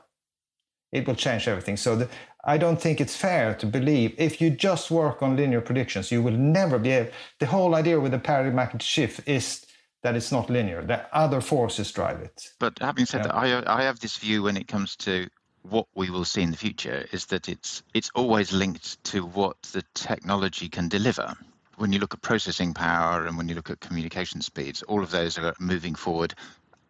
It 0.91 1.07
will 1.07 1.15
change 1.15 1.47
everything. 1.47 1.77
So 1.77 1.95
the, 1.95 2.09
I 2.43 2.57
don't 2.57 2.81
think 2.81 2.99
it's 2.99 3.15
fair 3.15 3.53
to 3.55 3.65
believe 3.65 4.13
if 4.17 4.41
you 4.41 4.49
just 4.49 4.91
work 4.91 5.21
on 5.21 5.37
linear 5.37 5.61
predictions, 5.61 6.11
you 6.11 6.21
will 6.21 6.37
never 6.37 6.79
be 6.79 6.91
able. 6.91 7.11
The 7.39 7.45
whole 7.45 7.75
idea 7.75 7.99
with 7.99 8.11
the 8.11 8.19
paradigmatic 8.19 8.81
shift 8.81 9.27
is 9.27 9.65
that 10.03 10.15
it's 10.15 10.31
not 10.31 10.49
linear. 10.49 10.81
That 10.81 11.09
other 11.13 11.41
forces 11.41 11.91
drive 11.91 12.19
it. 12.19 12.51
But 12.59 12.79
having 12.79 13.05
said 13.05 13.19
yeah. 13.19 13.27
that, 13.27 13.35
I 13.35 13.79
I 13.79 13.83
have 13.83 13.99
this 13.99 14.17
view 14.17 14.43
when 14.43 14.57
it 14.57 14.67
comes 14.67 14.95
to 14.97 15.27
what 15.63 15.85
we 15.93 16.09
will 16.09 16.25
see 16.25 16.41
in 16.41 16.51
the 16.51 16.57
future 16.57 17.05
is 17.11 17.27
that 17.27 17.47
it's 17.47 17.83
it's 17.93 18.09
always 18.15 18.51
linked 18.51 19.03
to 19.05 19.25
what 19.25 19.61
the 19.73 19.83
technology 19.93 20.69
can 20.69 20.89
deliver. 20.89 21.35
When 21.77 21.93
you 21.93 21.99
look 21.99 22.13
at 22.13 22.21
processing 22.21 22.73
power 22.73 23.25
and 23.25 23.37
when 23.37 23.47
you 23.47 23.55
look 23.55 23.69
at 23.69 23.79
communication 23.79 24.41
speeds, 24.41 24.83
all 24.83 25.01
of 25.01 25.11
those 25.11 25.37
are 25.37 25.53
moving 25.59 25.95
forward 25.95 26.35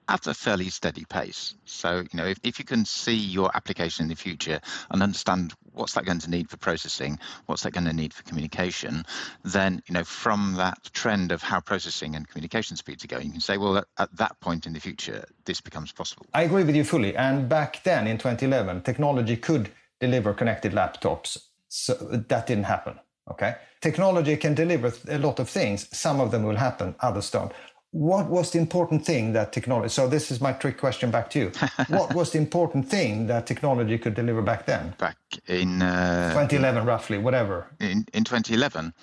at 0.08 0.28
a 0.28 0.34
fairly 0.34 0.70
steady 0.70 1.06
pace. 1.06 1.56
So, 1.66 2.00
you 2.00 2.18
know, 2.18 2.26
if, 2.26 2.38
if 2.44 2.60
you 2.60 2.66
can 2.66 2.86
see 2.86 3.16
your 3.16 3.50
application 3.56 4.04
in 4.04 4.10
the 4.10 4.16
future 4.16 4.60
and 4.90 5.02
understand 5.02 5.54
what's 5.74 5.94
that 5.94 6.06
going 6.06 6.20
to 6.20 6.30
need 6.30 6.50
for 6.50 6.58
processing, 6.58 7.20
what's 7.46 7.64
that 7.64 7.72
going 7.72 7.86
to 7.86 7.94
need 7.94 8.14
for 8.14 8.24
communication, 8.24 9.06
then, 9.44 9.82
you 9.88 9.94
know, 9.94 10.04
from 10.04 10.56
that 10.58 10.78
trend 10.94 11.32
of 11.32 11.42
how 11.42 11.60
processing 11.60 12.16
and 12.16 12.28
communication 12.28 12.76
speeds 12.76 13.04
are 13.04 13.08
going, 13.08 13.26
you 13.26 13.32
can 13.32 13.42
say, 13.42 13.58
well, 13.58 13.78
at, 13.78 13.86
at 13.98 14.16
that 14.18 14.40
point 14.40 14.66
in 14.66 14.74
the 14.74 14.80
future, 14.80 15.24
this 15.46 15.62
becomes 15.62 15.92
possible. 15.92 16.26
I 16.34 16.44
agree 16.44 16.64
with 16.64 16.76
you 16.76 16.84
fully. 16.84 17.16
And 17.16 17.48
back 17.48 17.84
then 17.84 18.08
in 18.08 18.18
2011, 18.18 18.82
technology 18.82 19.38
could 19.38 19.70
deliver 20.00 20.34
connected 20.34 20.74
laptops. 20.74 21.38
So 21.70 21.94
that 21.94 22.48
didn't 22.48 22.66
happen. 22.66 23.00
Okay. 23.30 23.56
Technology 23.82 24.36
can 24.36 24.56
deliver 24.56 24.92
a 25.08 25.18
lot 25.18 25.40
of 25.40 25.48
things. 25.48 25.88
Some 25.96 26.20
of 26.20 26.32
them 26.32 26.44
will 26.44 26.58
happen, 26.58 26.96
others 27.00 27.30
don't 27.32 27.54
what 27.92 28.28
was 28.28 28.52
the 28.52 28.60
important 28.60 29.06
thing 29.06 29.34
that 29.34 29.52
technology 29.52 29.90
so 29.90 30.08
this 30.08 30.32
is 30.32 30.40
my 30.40 30.54
trick 30.54 30.78
question 30.78 31.12
back 31.12 31.30
to 31.30 31.40
you 31.40 31.52
what 31.90 32.14
was 32.16 32.32
the 32.32 32.38
important 32.38 32.88
thing 32.88 33.28
that 33.28 33.46
technology 33.46 33.98
could 33.98 34.14
deliver 34.14 34.42
back 34.42 34.66
then 34.66 34.94
back 34.98 35.18
in 35.48 35.82
uh, 35.82 36.30
2011 36.30 36.86
roughly 36.86 37.18
whatever 37.18 37.68
in 37.80 38.06
in 38.14 38.24
2011 38.24 38.94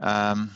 um, 0.00 0.50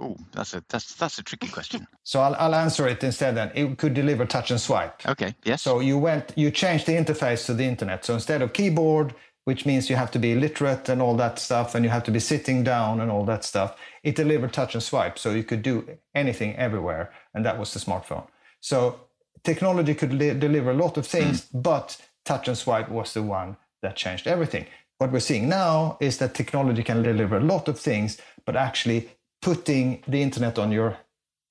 Oh, 0.00 0.16
that's 0.32 0.54
a 0.54 0.62
that's 0.68 0.94
that's 0.94 1.18
a 1.18 1.22
tricky 1.22 1.48
question. 1.48 1.86
so 2.04 2.20
I'll, 2.20 2.34
I'll 2.36 2.54
answer 2.54 2.86
it 2.86 3.02
instead. 3.02 3.36
Then 3.36 3.50
it 3.54 3.78
could 3.78 3.94
deliver 3.94 4.24
touch 4.26 4.50
and 4.50 4.60
swipe. 4.60 5.06
Okay. 5.06 5.34
Yes. 5.44 5.62
So 5.62 5.80
you 5.80 5.98
went 5.98 6.32
you 6.36 6.50
changed 6.50 6.86
the 6.86 6.92
interface 6.92 7.46
to 7.46 7.54
the 7.54 7.64
internet. 7.64 8.04
So 8.04 8.14
instead 8.14 8.42
of 8.42 8.52
keyboard, 8.52 9.14
which 9.44 9.66
means 9.66 9.90
you 9.90 9.96
have 9.96 10.10
to 10.12 10.18
be 10.18 10.34
literate 10.34 10.88
and 10.88 11.02
all 11.02 11.16
that 11.16 11.38
stuff, 11.38 11.74
and 11.74 11.84
you 11.84 11.90
have 11.90 12.04
to 12.04 12.10
be 12.10 12.20
sitting 12.20 12.62
down 12.62 13.00
and 13.00 13.10
all 13.10 13.24
that 13.24 13.44
stuff. 13.44 13.76
It 14.02 14.16
delivered 14.16 14.52
touch 14.52 14.74
and 14.74 14.82
swipe, 14.82 15.18
so 15.18 15.30
you 15.30 15.44
could 15.44 15.62
do 15.62 15.98
anything 16.14 16.56
everywhere, 16.56 17.12
and 17.34 17.44
that 17.44 17.58
was 17.58 17.72
the 17.72 17.80
smartphone. 17.80 18.26
So 18.60 19.00
technology 19.44 19.94
could 19.94 20.12
li- 20.12 20.34
deliver 20.34 20.70
a 20.70 20.74
lot 20.74 20.96
of 20.96 21.06
things, 21.06 21.42
mm. 21.42 21.62
but 21.62 22.00
touch 22.24 22.48
and 22.48 22.58
swipe 22.58 22.88
was 22.88 23.14
the 23.14 23.22
one 23.22 23.56
that 23.82 23.96
changed 23.96 24.26
everything. 24.26 24.66
What 24.98 25.12
we're 25.12 25.20
seeing 25.20 25.48
now 25.48 25.96
is 26.00 26.18
that 26.18 26.34
technology 26.34 26.82
can 26.82 27.02
deliver 27.02 27.36
a 27.36 27.40
lot 27.40 27.68
of 27.68 27.78
things, 27.78 28.18
but 28.44 28.56
actually 28.56 29.10
putting 29.40 30.02
the 30.08 30.22
internet 30.22 30.58
on 30.58 30.72
your 30.72 30.98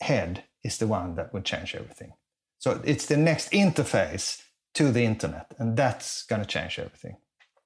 head 0.01 0.43
is 0.63 0.77
the 0.77 0.87
one 0.87 1.15
that 1.15 1.33
would 1.33 1.45
change 1.45 1.73
everything. 1.73 2.13
So 2.59 2.81
it's 2.83 3.05
the 3.05 3.17
next 3.17 3.51
interface 3.51 4.41
to 4.73 4.91
the 4.91 5.03
internet, 5.03 5.53
and 5.57 5.77
that's 5.77 6.23
going 6.23 6.41
to 6.41 6.47
change 6.47 6.79
everything. 6.79 7.17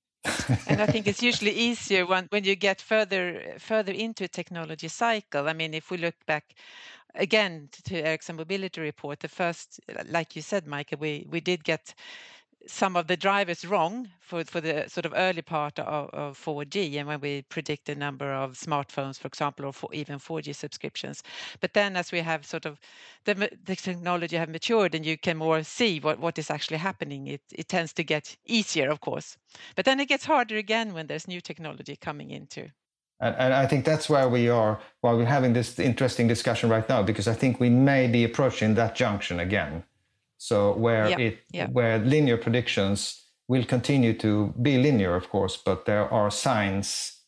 and 0.66 0.81
I 0.81 0.87
think 0.87 1.07
it's 1.07 1.23
usually 1.31 1.53
easier 1.53 2.07
when, 2.07 2.27
when 2.31 2.45
you 2.45 2.55
get 2.57 2.81
further 2.81 3.55
further 3.59 3.93
into 3.93 4.25
a 4.25 4.29
technology 4.29 4.89
cycle. 4.89 5.49
I 5.49 5.53
mean, 5.53 5.75
if 5.75 5.91
we 5.91 5.99
look 5.99 6.14
back 6.27 6.55
again 7.14 7.68
to 7.85 7.97
Ericsson 8.01 8.37
Mobility 8.37 8.81
Report, 8.81 9.20
the 9.20 9.29
first, 9.29 9.81
like 10.09 10.37
you 10.37 10.43
said, 10.43 10.66
Michael, 10.66 10.99
we, 11.01 11.27
we 11.31 11.41
did 11.41 11.64
get 11.64 11.95
some 12.66 12.96
of 12.96 13.06
the 13.06 13.16
drivers 13.16 13.64
wrong 13.64 14.08
for, 14.20 14.44
for 14.44 14.60
the 14.60 14.88
sort 14.88 15.04
of 15.04 15.12
early 15.16 15.42
part 15.42 15.78
of, 15.78 16.10
of 16.10 16.38
4G 16.38 16.96
and 16.96 17.08
when 17.08 17.20
we 17.20 17.42
predict 17.42 17.86
the 17.86 17.94
number 17.94 18.32
of 18.32 18.52
smartphones, 18.52 19.18
for 19.18 19.28
example, 19.28 19.66
or 19.66 19.72
for 19.72 19.92
even 19.92 20.18
4G 20.18 20.54
subscriptions. 20.54 21.22
But 21.60 21.74
then 21.74 21.96
as 21.96 22.12
we 22.12 22.20
have 22.20 22.46
sort 22.46 22.66
of 22.66 22.78
the, 23.24 23.50
the 23.64 23.76
technology 23.76 24.36
have 24.36 24.48
matured 24.48 24.94
and 24.94 25.04
you 25.04 25.18
can 25.18 25.36
more 25.36 25.62
see 25.62 26.00
what, 26.00 26.18
what 26.18 26.38
is 26.38 26.50
actually 26.50 26.78
happening, 26.78 27.26
it, 27.26 27.42
it 27.52 27.68
tends 27.68 27.92
to 27.94 28.04
get 28.04 28.36
easier, 28.46 28.90
of 28.90 29.00
course. 29.00 29.36
But 29.76 29.84
then 29.84 30.00
it 30.00 30.08
gets 30.08 30.24
harder 30.24 30.56
again 30.56 30.94
when 30.94 31.06
there's 31.06 31.28
new 31.28 31.40
technology 31.40 31.96
coming 31.96 32.30
into. 32.30 32.68
And, 33.20 33.36
and 33.36 33.54
I 33.54 33.66
think 33.66 33.84
that's 33.84 34.08
where 34.08 34.28
we 34.28 34.48
are, 34.48 34.80
while 35.00 35.16
we're 35.16 35.24
having 35.24 35.52
this 35.52 35.78
interesting 35.78 36.28
discussion 36.28 36.68
right 36.70 36.88
now, 36.88 37.02
because 37.02 37.28
I 37.28 37.34
think 37.34 37.60
we 37.60 37.70
may 37.70 38.06
be 38.06 38.24
approaching 38.24 38.74
that 38.74 38.94
junction 38.94 39.40
again 39.40 39.84
so 40.43 40.72
where 40.72 41.09
yeah, 41.09 41.18
it 41.18 41.38
yeah. 41.53 41.68
where 41.68 41.99
linear 42.01 42.36
predictions 42.36 43.26
will 43.47 43.64
continue 43.64 44.12
to 44.12 44.53
be 44.61 44.76
linear, 44.76 45.14
of 45.14 45.28
course, 45.28 45.57
but 45.57 45.84
there 45.84 46.12
are 46.12 46.32
signs 46.32 47.20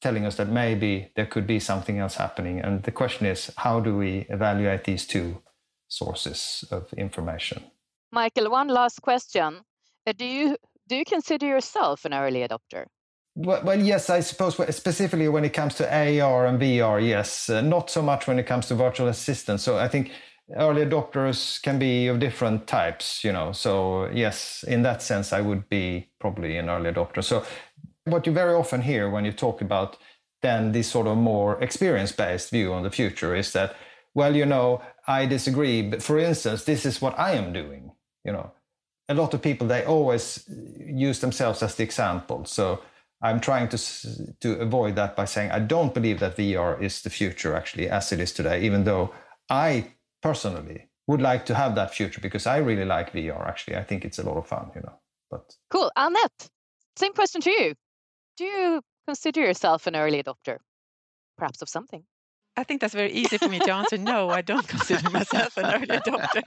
telling 0.00 0.24
us 0.24 0.36
that 0.36 0.48
maybe 0.48 1.12
there 1.14 1.26
could 1.26 1.46
be 1.46 1.60
something 1.60 1.98
else 1.98 2.14
happening. 2.14 2.58
And 2.58 2.84
the 2.84 2.90
question 2.90 3.26
is, 3.26 3.50
how 3.58 3.80
do 3.80 3.98
we 3.98 4.24
evaluate 4.30 4.84
these 4.84 5.06
two 5.06 5.42
sources 5.88 6.64
of 6.70 6.90
information? 6.94 7.64
Michael, 8.10 8.50
one 8.50 8.68
last 8.68 9.02
question: 9.02 9.60
uh, 10.06 10.12
Do 10.16 10.24
you 10.24 10.56
do 10.88 10.96
you 10.96 11.04
consider 11.04 11.46
yourself 11.46 12.06
an 12.06 12.14
early 12.14 12.48
adopter? 12.48 12.86
Well, 13.34 13.62
well, 13.62 13.80
yes, 13.80 14.08
I 14.08 14.20
suppose 14.20 14.54
specifically 14.74 15.28
when 15.28 15.44
it 15.44 15.52
comes 15.52 15.74
to 15.76 15.84
AR 15.86 16.46
and 16.46 16.58
VR, 16.58 17.06
yes. 17.06 17.50
Uh, 17.50 17.60
not 17.60 17.90
so 17.90 18.00
much 18.00 18.26
when 18.26 18.38
it 18.38 18.46
comes 18.46 18.68
to 18.68 18.74
virtual 18.74 19.08
assistants. 19.08 19.62
So 19.62 19.76
I 19.76 19.88
think 19.88 20.10
early 20.56 20.84
adopters 20.84 21.60
can 21.62 21.78
be 21.78 22.06
of 22.08 22.18
different 22.18 22.66
types, 22.66 23.24
you 23.24 23.32
know. 23.32 23.52
So 23.52 24.08
yes, 24.12 24.64
in 24.66 24.82
that 24.82 25.02
sense, 25.02 25.32
I 25.32 25.40
would 25.40 25.68
be 25.68 26.10
probably 26.20 26.56
an 26.58 26.68
early 26.68 26.90
adopter. 26.90 27.22
So 27.22 27.44
what 28.04 28.26
you 28.26 28.32
very 28.32 28.54
often 28.54 28.82
hear 28.82 29.08
when 29.08 29.24
you 29.24 29.32
talk 29.32 29.60
about 29.60 29.96
then 30.42 30.72
this 30.72 30.90
sort 30.90 31.06
of 31.06 31.16
more 31.16 31.62
experience-based 31.62 32.50
view 32.50 32.72
on 32.72 32.82
the 32.82 32.90
future 32.90 33.34
is 33.34 33.52
that, 33.52 33.76
well, 34.12 34.34
you 34.34 34.44
know, 34.44 34.82
I 35.06 35.26
disagree, 35.26 35.82
but 35.82 36.02
for 36.02 36.18
instance, 36.18 36.64
this 36.64 36.84
is 36.84 37.00
what 37.00 37.16
I 37.18 37.32
am 37.32 37.52
doing. 37.52 37.92
You 38.24 38.32
know, 38.32 38.52
a 39.08 39.14
lot 39.14 39.34
of 39.34 39.42
people 39.42 39.66
they 39.66 39.84
always 39.84 40.44
uh, 40.48 40.84
use 40.84 41.20
themselves 41.20 41.62
as 41.62 41.76
the 41.76 41.84
example. 41.84 42.44
So 42.44 42.82
I'm 43.22 43.40
trying 43.40 43.68
to 43.68 43.78
to 44.40 44.60
avoid 44.60 44.96
that 44.96 45.16
by 45.16 45.26
saying 45.26 45.52
I 45.52 45.60
don't 45.60 45.94
believe 45.94 46.18
that 46.20 46.36
VR 46.36 46.80
is 46.82 47.02
the 47.02 47.10
future 47.10 47.54
actually 47.54 47.88
as 47.88 48.12
it 48.12 48.20
is 48.20 48.32
today, 48.32 48.62
even 48.62 48.84
though 48.84 49.12
I 49.48 49.92
personally 50.22 50.88
would 51.06 51.20
like 51.20 51.44
to 51.46 51.54
have 51.54 51.74
that 51.74 51.94
future 51.94 52.20
because 52.20 52.46
I 52.46 52.58
really 52.58 52.84
like 52.84 53.12
VR. 53.12 53.46
Actually, 53.46 53.76
I 53.76 53.82
think 53.82 54.04
it's 54.04 54.18
a 54.18 54.22
lot 54.22 54.36
of 54.36 54.46
fun, 54.46 54.70
you 54.74 54.82
know. 54.82 54.98
But 55.30 55.56
cool, 55.70 55.90
Annette. 55.96 56.48
Same 56.96 57.12
question 57.12 57.40
to 57.42 57.50
you. 57.50 57.74
Do 58.36 58.44
you 58.44 58.82
consider 59.06 59.40
yourself 59.40 59.86
an 59.86 59.96
early 59.96 60.22
adopter, 60.22 60.58
perhaps 61.36 61.62
of 61.62 61.68
something? 61.68 62.04
I 62.54 62.64
think 62.64 62.82
that's 62.82 62.94
very 62.94 63.12
easy 63.12 63.38
for 63.38 63.48
me 63.48 63.58
to 63.60 63.72
answer. 63.72 63.96
No, 63.96 64.28
I 64.28 64.42
don't 64.42 64.68
consider 64.76 65.08
myself 65.10 65.56
an 65.56 65.64
early 65.74 65.86
adopter. 65.86 66.42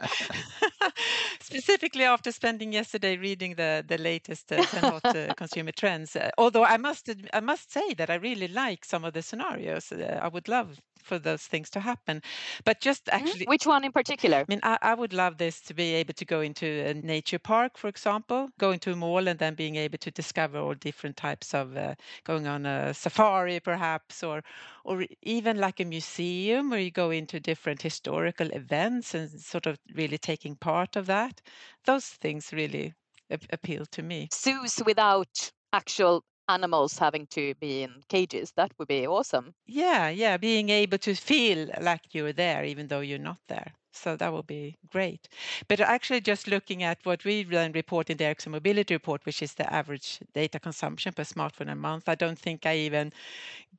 Specifically 1.42 2.04
after 2.04 2.32
spending 2.32 2.74
yesterday 2.74 3.18
reading 3.18 3.56
the 3.56 3.84
the 3.88 3.98
latest 3.98 4.52
uh, 4.52 4.64
hot 4.64 5.06
uh, 5.06 5.34
consumer 5.38 5.72
trends. 5.72 6.16
Uh, 6.16 6.30
although 6.38 6.64
I 6.64 6.78
must 6.78 7.10
I 7.34 7.40
must 7.40 7.72
say 7.72 7.96
that 7.96 8.10
I 8.10 8.16
really 8.16 8.48
like 8.48 8.86
some 8.86 9.04
of 9.04 9.14
the 9.14 9.22
scenarios. 9.22 9.92
Uh, 9.92 10.20
I 10.22 10.28
would 10.28 10.48
love 10.48 10.80
for 11.06 11.20
those 11.20 11.44
things 11.44 11.70
to 11.72 11.80
happen. 11.80 12.22
But 12.64 12.82
just 12.82 13.06
mm-hmm. 13.06 13.18
actually, 13.18 13.46
which 13.46 13.66
one 13.66 13.84
in 13.86 13.92
particular? 13.92 14.38
I 14.38 14.46
mean, 14.48 14.60
I, 14.64 14.78
I, 14.82 14.94
would 14.94 15.14
love 15.14 15.38
this 15.38 15.62
to 15.62 15.74
be 15.74 15.94
able 15.94 16.14
to 16.16 16.26
go 16.26 16.42
into 16.42 16.66
a 16.66 16.94
nature 16.94 17.40
park, 17.40 17.78
for 17.78 17.88
example, 17.88 18.50
go 18.58 18.72
into 18.72 18.92
a 18.92 18.96
mall 18.96 19.28
and 19.28 19.40
then 19.40 19.56
being 19.56 19.76
able 19.76 19.98
to 20.00 20.12
discover 20.12 20.58
all 20.60 20.74
different 20.74 21.18
types 21.18 21.54
of 21.54 21.78
uh, 21.78 21.96
going 22.24 22.48
on 22.48 22.66
a 22.66 22.94
safari, 22.94 23.60
perhaps, 23.60 24.24
or 24.24 24.44
or 24.84 25.06
even 25.24 25.58
like 25.58 25.80
a 25.80 25.86
museum 25.86 26.70
where 26.70 26.80
you 26.80 26.92
go 26.92 27.10
into 27.12 27.40
different 27.40 27.82
historical 27.82 28.50
events 28.52 29.14
and 29.14 29.30
sort 29.40 29.66
of 29.66 29.80
really 29.94 30.18
taking 30.18 30.56
part 30.56 30.96
of 30.96 31.08
that. 31.08 31.42
Those 31.86 32.06
things 32.06 32.52
really 32.54 32.94
appeal 33.30 33.86
to 33.88 34.04
me. 34.04 34.30
Zoos 34.34 34.82
without 34.86 35.52
actual 35.74 36.24
animals 36.48 36.98
having 37.00 37.28
to 37.28 37.54
be 37.56 37.84
in 37.84 38.04
cages. 38.10 38.52
That 38.56 38.74
would 38.78 38.88
be 38.88 39.08
awesome. 39.08 39.56
Yeah, 39.66 40.10
yeah, 40.10 40.38
being 40.38 40.70
able 40.70 40.98
to 41.00 41.16
feel 41.16 41.70
like 41.82 42.14
you're 42.14 42.34
there 42.34 42.64
even 42.64 42.88
though 42.88 43.00
you're 43.02 43.18
not 43.20 43.40
there. 43.48 43.74
So 43.92 44.16
that 44.18 44.34
would 44.34 44.48
be 44.48 44.78
great. 44.92 45.28
But 45.68 45.80
actually, 45.80 46.22
just 46.22 46.48
looking 46.48 46.84
at 46.84 47.00
what 47.06 47.24
we 47.24 47.44
then 47.44 47.72
report 47.72 48.10
in 48.10 48.18
the 48.18 48.26
Ericsson 48.26 48.52
Mobility 48.52 48.94
Report, 48.94 49.26
which 49.26 49.42
is 49.42 49.54
the 49.54 49.72
average 49.74 50.20
data 50.34 50.60
consumption 50.60 51.14
per 51.14 51.24
smartphone 51.24 51.72
a 51.72 51.76
month, 51.76 52.10
I 52.10 52.16
don't 52.16 52.38
think 52.38 52.66
I 52.66 52.76
even 52.78 53.14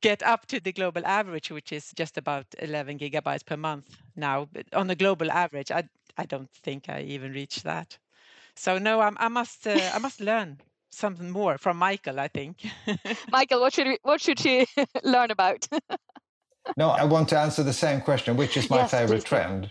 get 0.01 0.23
up 0.23 0.47
to 0.47 0.61
the 0.61 0.73
global 0.73 1.05
average, 1.07 1.51
which 1.51 1.73
is 1.73 1.93
just 1.95 2.17
about 2.19 2.47
11 2.59 2.99
gigabytes 2.99 3.45
per 3.45 3.57
month 3.57 3.99
now. 4.17 4.47
But 4.53 4.73
on 4.75 4.87
the 4.89 4.97
global 4.97 5.31
average, 5.31 5.71
I 5.71 5.89
I 6.17 6.25
don't 6.27 6.51
think 6.51 6.89
I 6.89 7.03
even 7.03 7.33
reach 7.33 7.63
that. 7.63 7.99
So 8.55 8.79
no, 8.79 9.01
I'm, 9.01 9.17
i 9.21 9.29
must 9.29 9.67
uh, 9.67 9.91
I 9.95 9.99
must 9.99 10.21
learn 10.31 10.61
something 10.97 11.31
more 11.31 11.59
from 11.59 11.77
Michael, 11.77 12.19
I 12.19 12.29
think. 12.29 12.67
Michael, 13.31 13.61
what 13.61 13.73
should 13.73 13.87
we, 13.87 13.99
what 14.03 14.21
should 14.21 14.39
she 14.39 14.67
learn 15.05 15.31
about? 15.31 15.69
no, 16.77 16.91
I 16.91 17.05
want 17.05 17.29
to 17.31 17.39
answer 17.39 17.63
the 17.63 17.73
same 17.73 18.01
question. 18.01 18.37
Which 18.37 18.57
is 18.57 18.71
my 18.71 18.79
yes, 18.79 18.91
favorite 18.91 19.25
trend? 19.25 19.71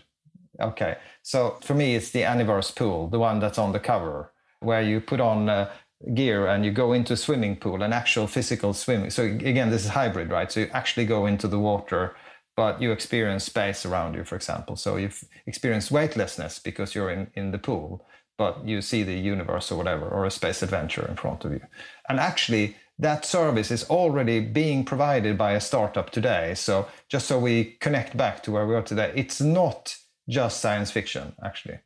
Okay, 0.60 0.96
so 1.22 1.58
for 1.62 1.74
me, 1.74 1.94
it's 1.94 2.10
the 2.10 2.22
Aniverse 2.22 2.74
pool, 2.74 3.08
the 3.08 3.18
one 3.18 3.40
that's 3.40 3.58
on 3.58 3.72
the 3.72 3.80
cover, 3.80 4.32
where 4.60 4.80
you 4.80 5.00
put 5.00 5.20
on 5.20 5.50
uh, 5.50 5.70
gear 6.14 6.46
and 6.46 6.64
you 6.64 6.70
go 6.70 6.92
into 6.92 7.12
a 7.12 7.16
swimming 7.16 7.56
pool, 7.56 7.82
an 7.82 7.92
actual 7.92 8.26
physical 8.26 8.72
swimming. 8.72 9.10
So 9.10 9.24
again, 9.24 9.70
this 9.70 9.84
is 9.84 9.90
hybrid, 9.90 10.30
right? 10.30 10.50
So 10.50 10.60
you 10.60 10.70
actually 10.72 11.06
go 11.06 11.26
into 11.26 11.48
the 11.48 11.58
water, 11.58 12.16
but 12.56 12.80
you 12.80 12.90
experience 12.90 13.44
space 13.44 13.84
around 13.84 14.14
you, 14.14 14.24
for 14.24 14.36
example. 14.36 14.76
So 14.76 14.96
you 14.96 15.10
experience 15.46 15.90
weightlessness 15.90 16.58
because 16.58 16.94
you're 16.94 17.10
in, 17.10 17.30
in 17.34 17.50
the 17.50 17.58
pool 17.58 18.06
but 18.38 18.66
you 18.66 18.82
see 18.82 19.02
the 19.02 19.18
universe 19.18 19.70
or 19.70 19.76
whatever, 19.76 20.08
or 20.08 20.24
a 20.24 20.30
space 20.30 20.62
adventure 20.62 21.06
in 21.08 21.16
front 21.16 21.44
of 21.44 21.52
you. 21.52 21.62
And 22.08 22.20
actually, 22.20 22.76
that 22.98 23.24
service 23.24 23.70
is 23.70 23.84
already 23.84 24.40
being 24.40 24.84
provided 24.84 25.36
by 25.36 25.52
a 25.52 25.60
startup 25.60 26.10
today. 26.10 26.54
So 26.54 26.88
just 27.08 27.26
so 27.26 27.38
we 27.38 27.76
connect 27.80 28.16
back 28.16 28.42
to 28.44 28.52
where 28.52 28.66
we 28.66 28.74
are 28.74 28.82
today, 28.82 29.12
it's 29.14 29.40
not 29.40 29.96
just 30.28 30.60
science 30.60 30.90
fiction, 30.90 31.34
actually. 31.44 31.78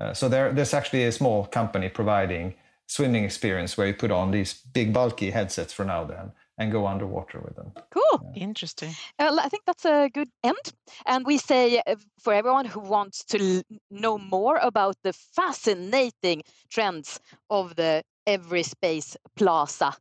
Uh, 0.00 0.14
so 0.14 0.28
there, 0.28 0.52
there's 0.52 0.74
actually 0.74 1.04
a 1.04 1.12
small 1.12 1.46
company 1.46 1.88
providing 1.88 2.54
swimming 2.86 3.24
experience 3.24 3.76
where 3.76 3.86
you 3.86 3.94
put 3.94 4.10
on 4.10 4.30
these 4.30 4.54
big 4.54 4.92
bulky 4.92 5.30
headsets 5.30 5.72
for 5.72 5.84
now 5.84 6.04
then 6.04 6.32
and 6.62 6.72
go 6.72 6.86
underwater 6.86 7.40
with 7.40 7.56
them. 7.56 7.72
Cool. 7.90 8.32
Yeah. 8.34 8.42
Interesting. 8.42 8.94
Uh, 9.18 9.36
I 9.40 9.48
think 9.48 9.64
that's 9.66 9.84
a 9.84 10.08
good 10.12 10.30
end. 10.42 10.72
And 11.06 11.26
we 11.26 11.38
say 11.38 11.82
uh, 11.86 11.96
for 12.20 12.32
everyone 12.32 12.66
who 12.66 12.80
wants 12.80 13.24
to 13.26 13.38
l- 13.38 13.62
know 13.90 14.18
more 14.18 14.56
about 14.56 14.96
the 15.02 15.12
fascinating 15.12 16.42
trends 16.70 17.20
of 17.50 17.76
the 17.76 18.02
Everyspace 18.26 19.16
Plaza 19.36 19.94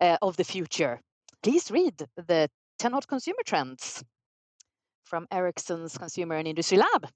uh, 0.00 0.16
of 0.20 0.36
the 0.36 0.44
future, 0.44 1.00
please 1.42 1.70
read 1.70 1.96
the 2.16 2.48
10 2.78 2.92
hot 2.92 3.06
consumer 3.06 3.42
trends 3.46 4.02
from 5.04 5.26
Ericsson's 5.32 5.96
Consumer 5.96 6.36
and 6.36 6.48
Industry 6.48 6.78
Lab. 6.78 7.08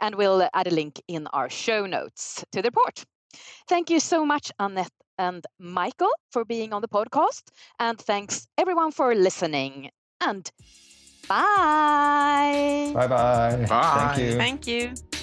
And 0.00 0.14
we'll 0.14 0.48
add 0.54 0.68
a 0.68 0.74
link 0.74 1.02
in 1.08 1.26
our 1.32 1.50
show 1.50 1.86
notes 1.86 2.44
to 2.52 2.62
the 2.62 2.68
report. 2.68 3.04
Thank 3.68 3.90
you 3.90 4.00
so 4.00 4.24
much, 4.24 4.50
Annette 4.58 4.92
and 5.18 5.44
Michael 5.58 6.12
for 6.30 6.44
being 6.44 6.72
on 6.72 6.82
the 6.82 6.88
podcast. 6.88 7.42
And 7.78 7.98
thanks 7.98 8.46
everyone 8.58 8.92
for 8.92 9.14
listening. 9.14 9.90
And 10.20 10.50
bye. 11.28 12.92
Bye-bye. 12.94 13.66
Bye. 13.68 14.14
Thank 14.14 14.18
you. 14.18 14.36
Thank 14.36 14.66
you. 14.66 15.15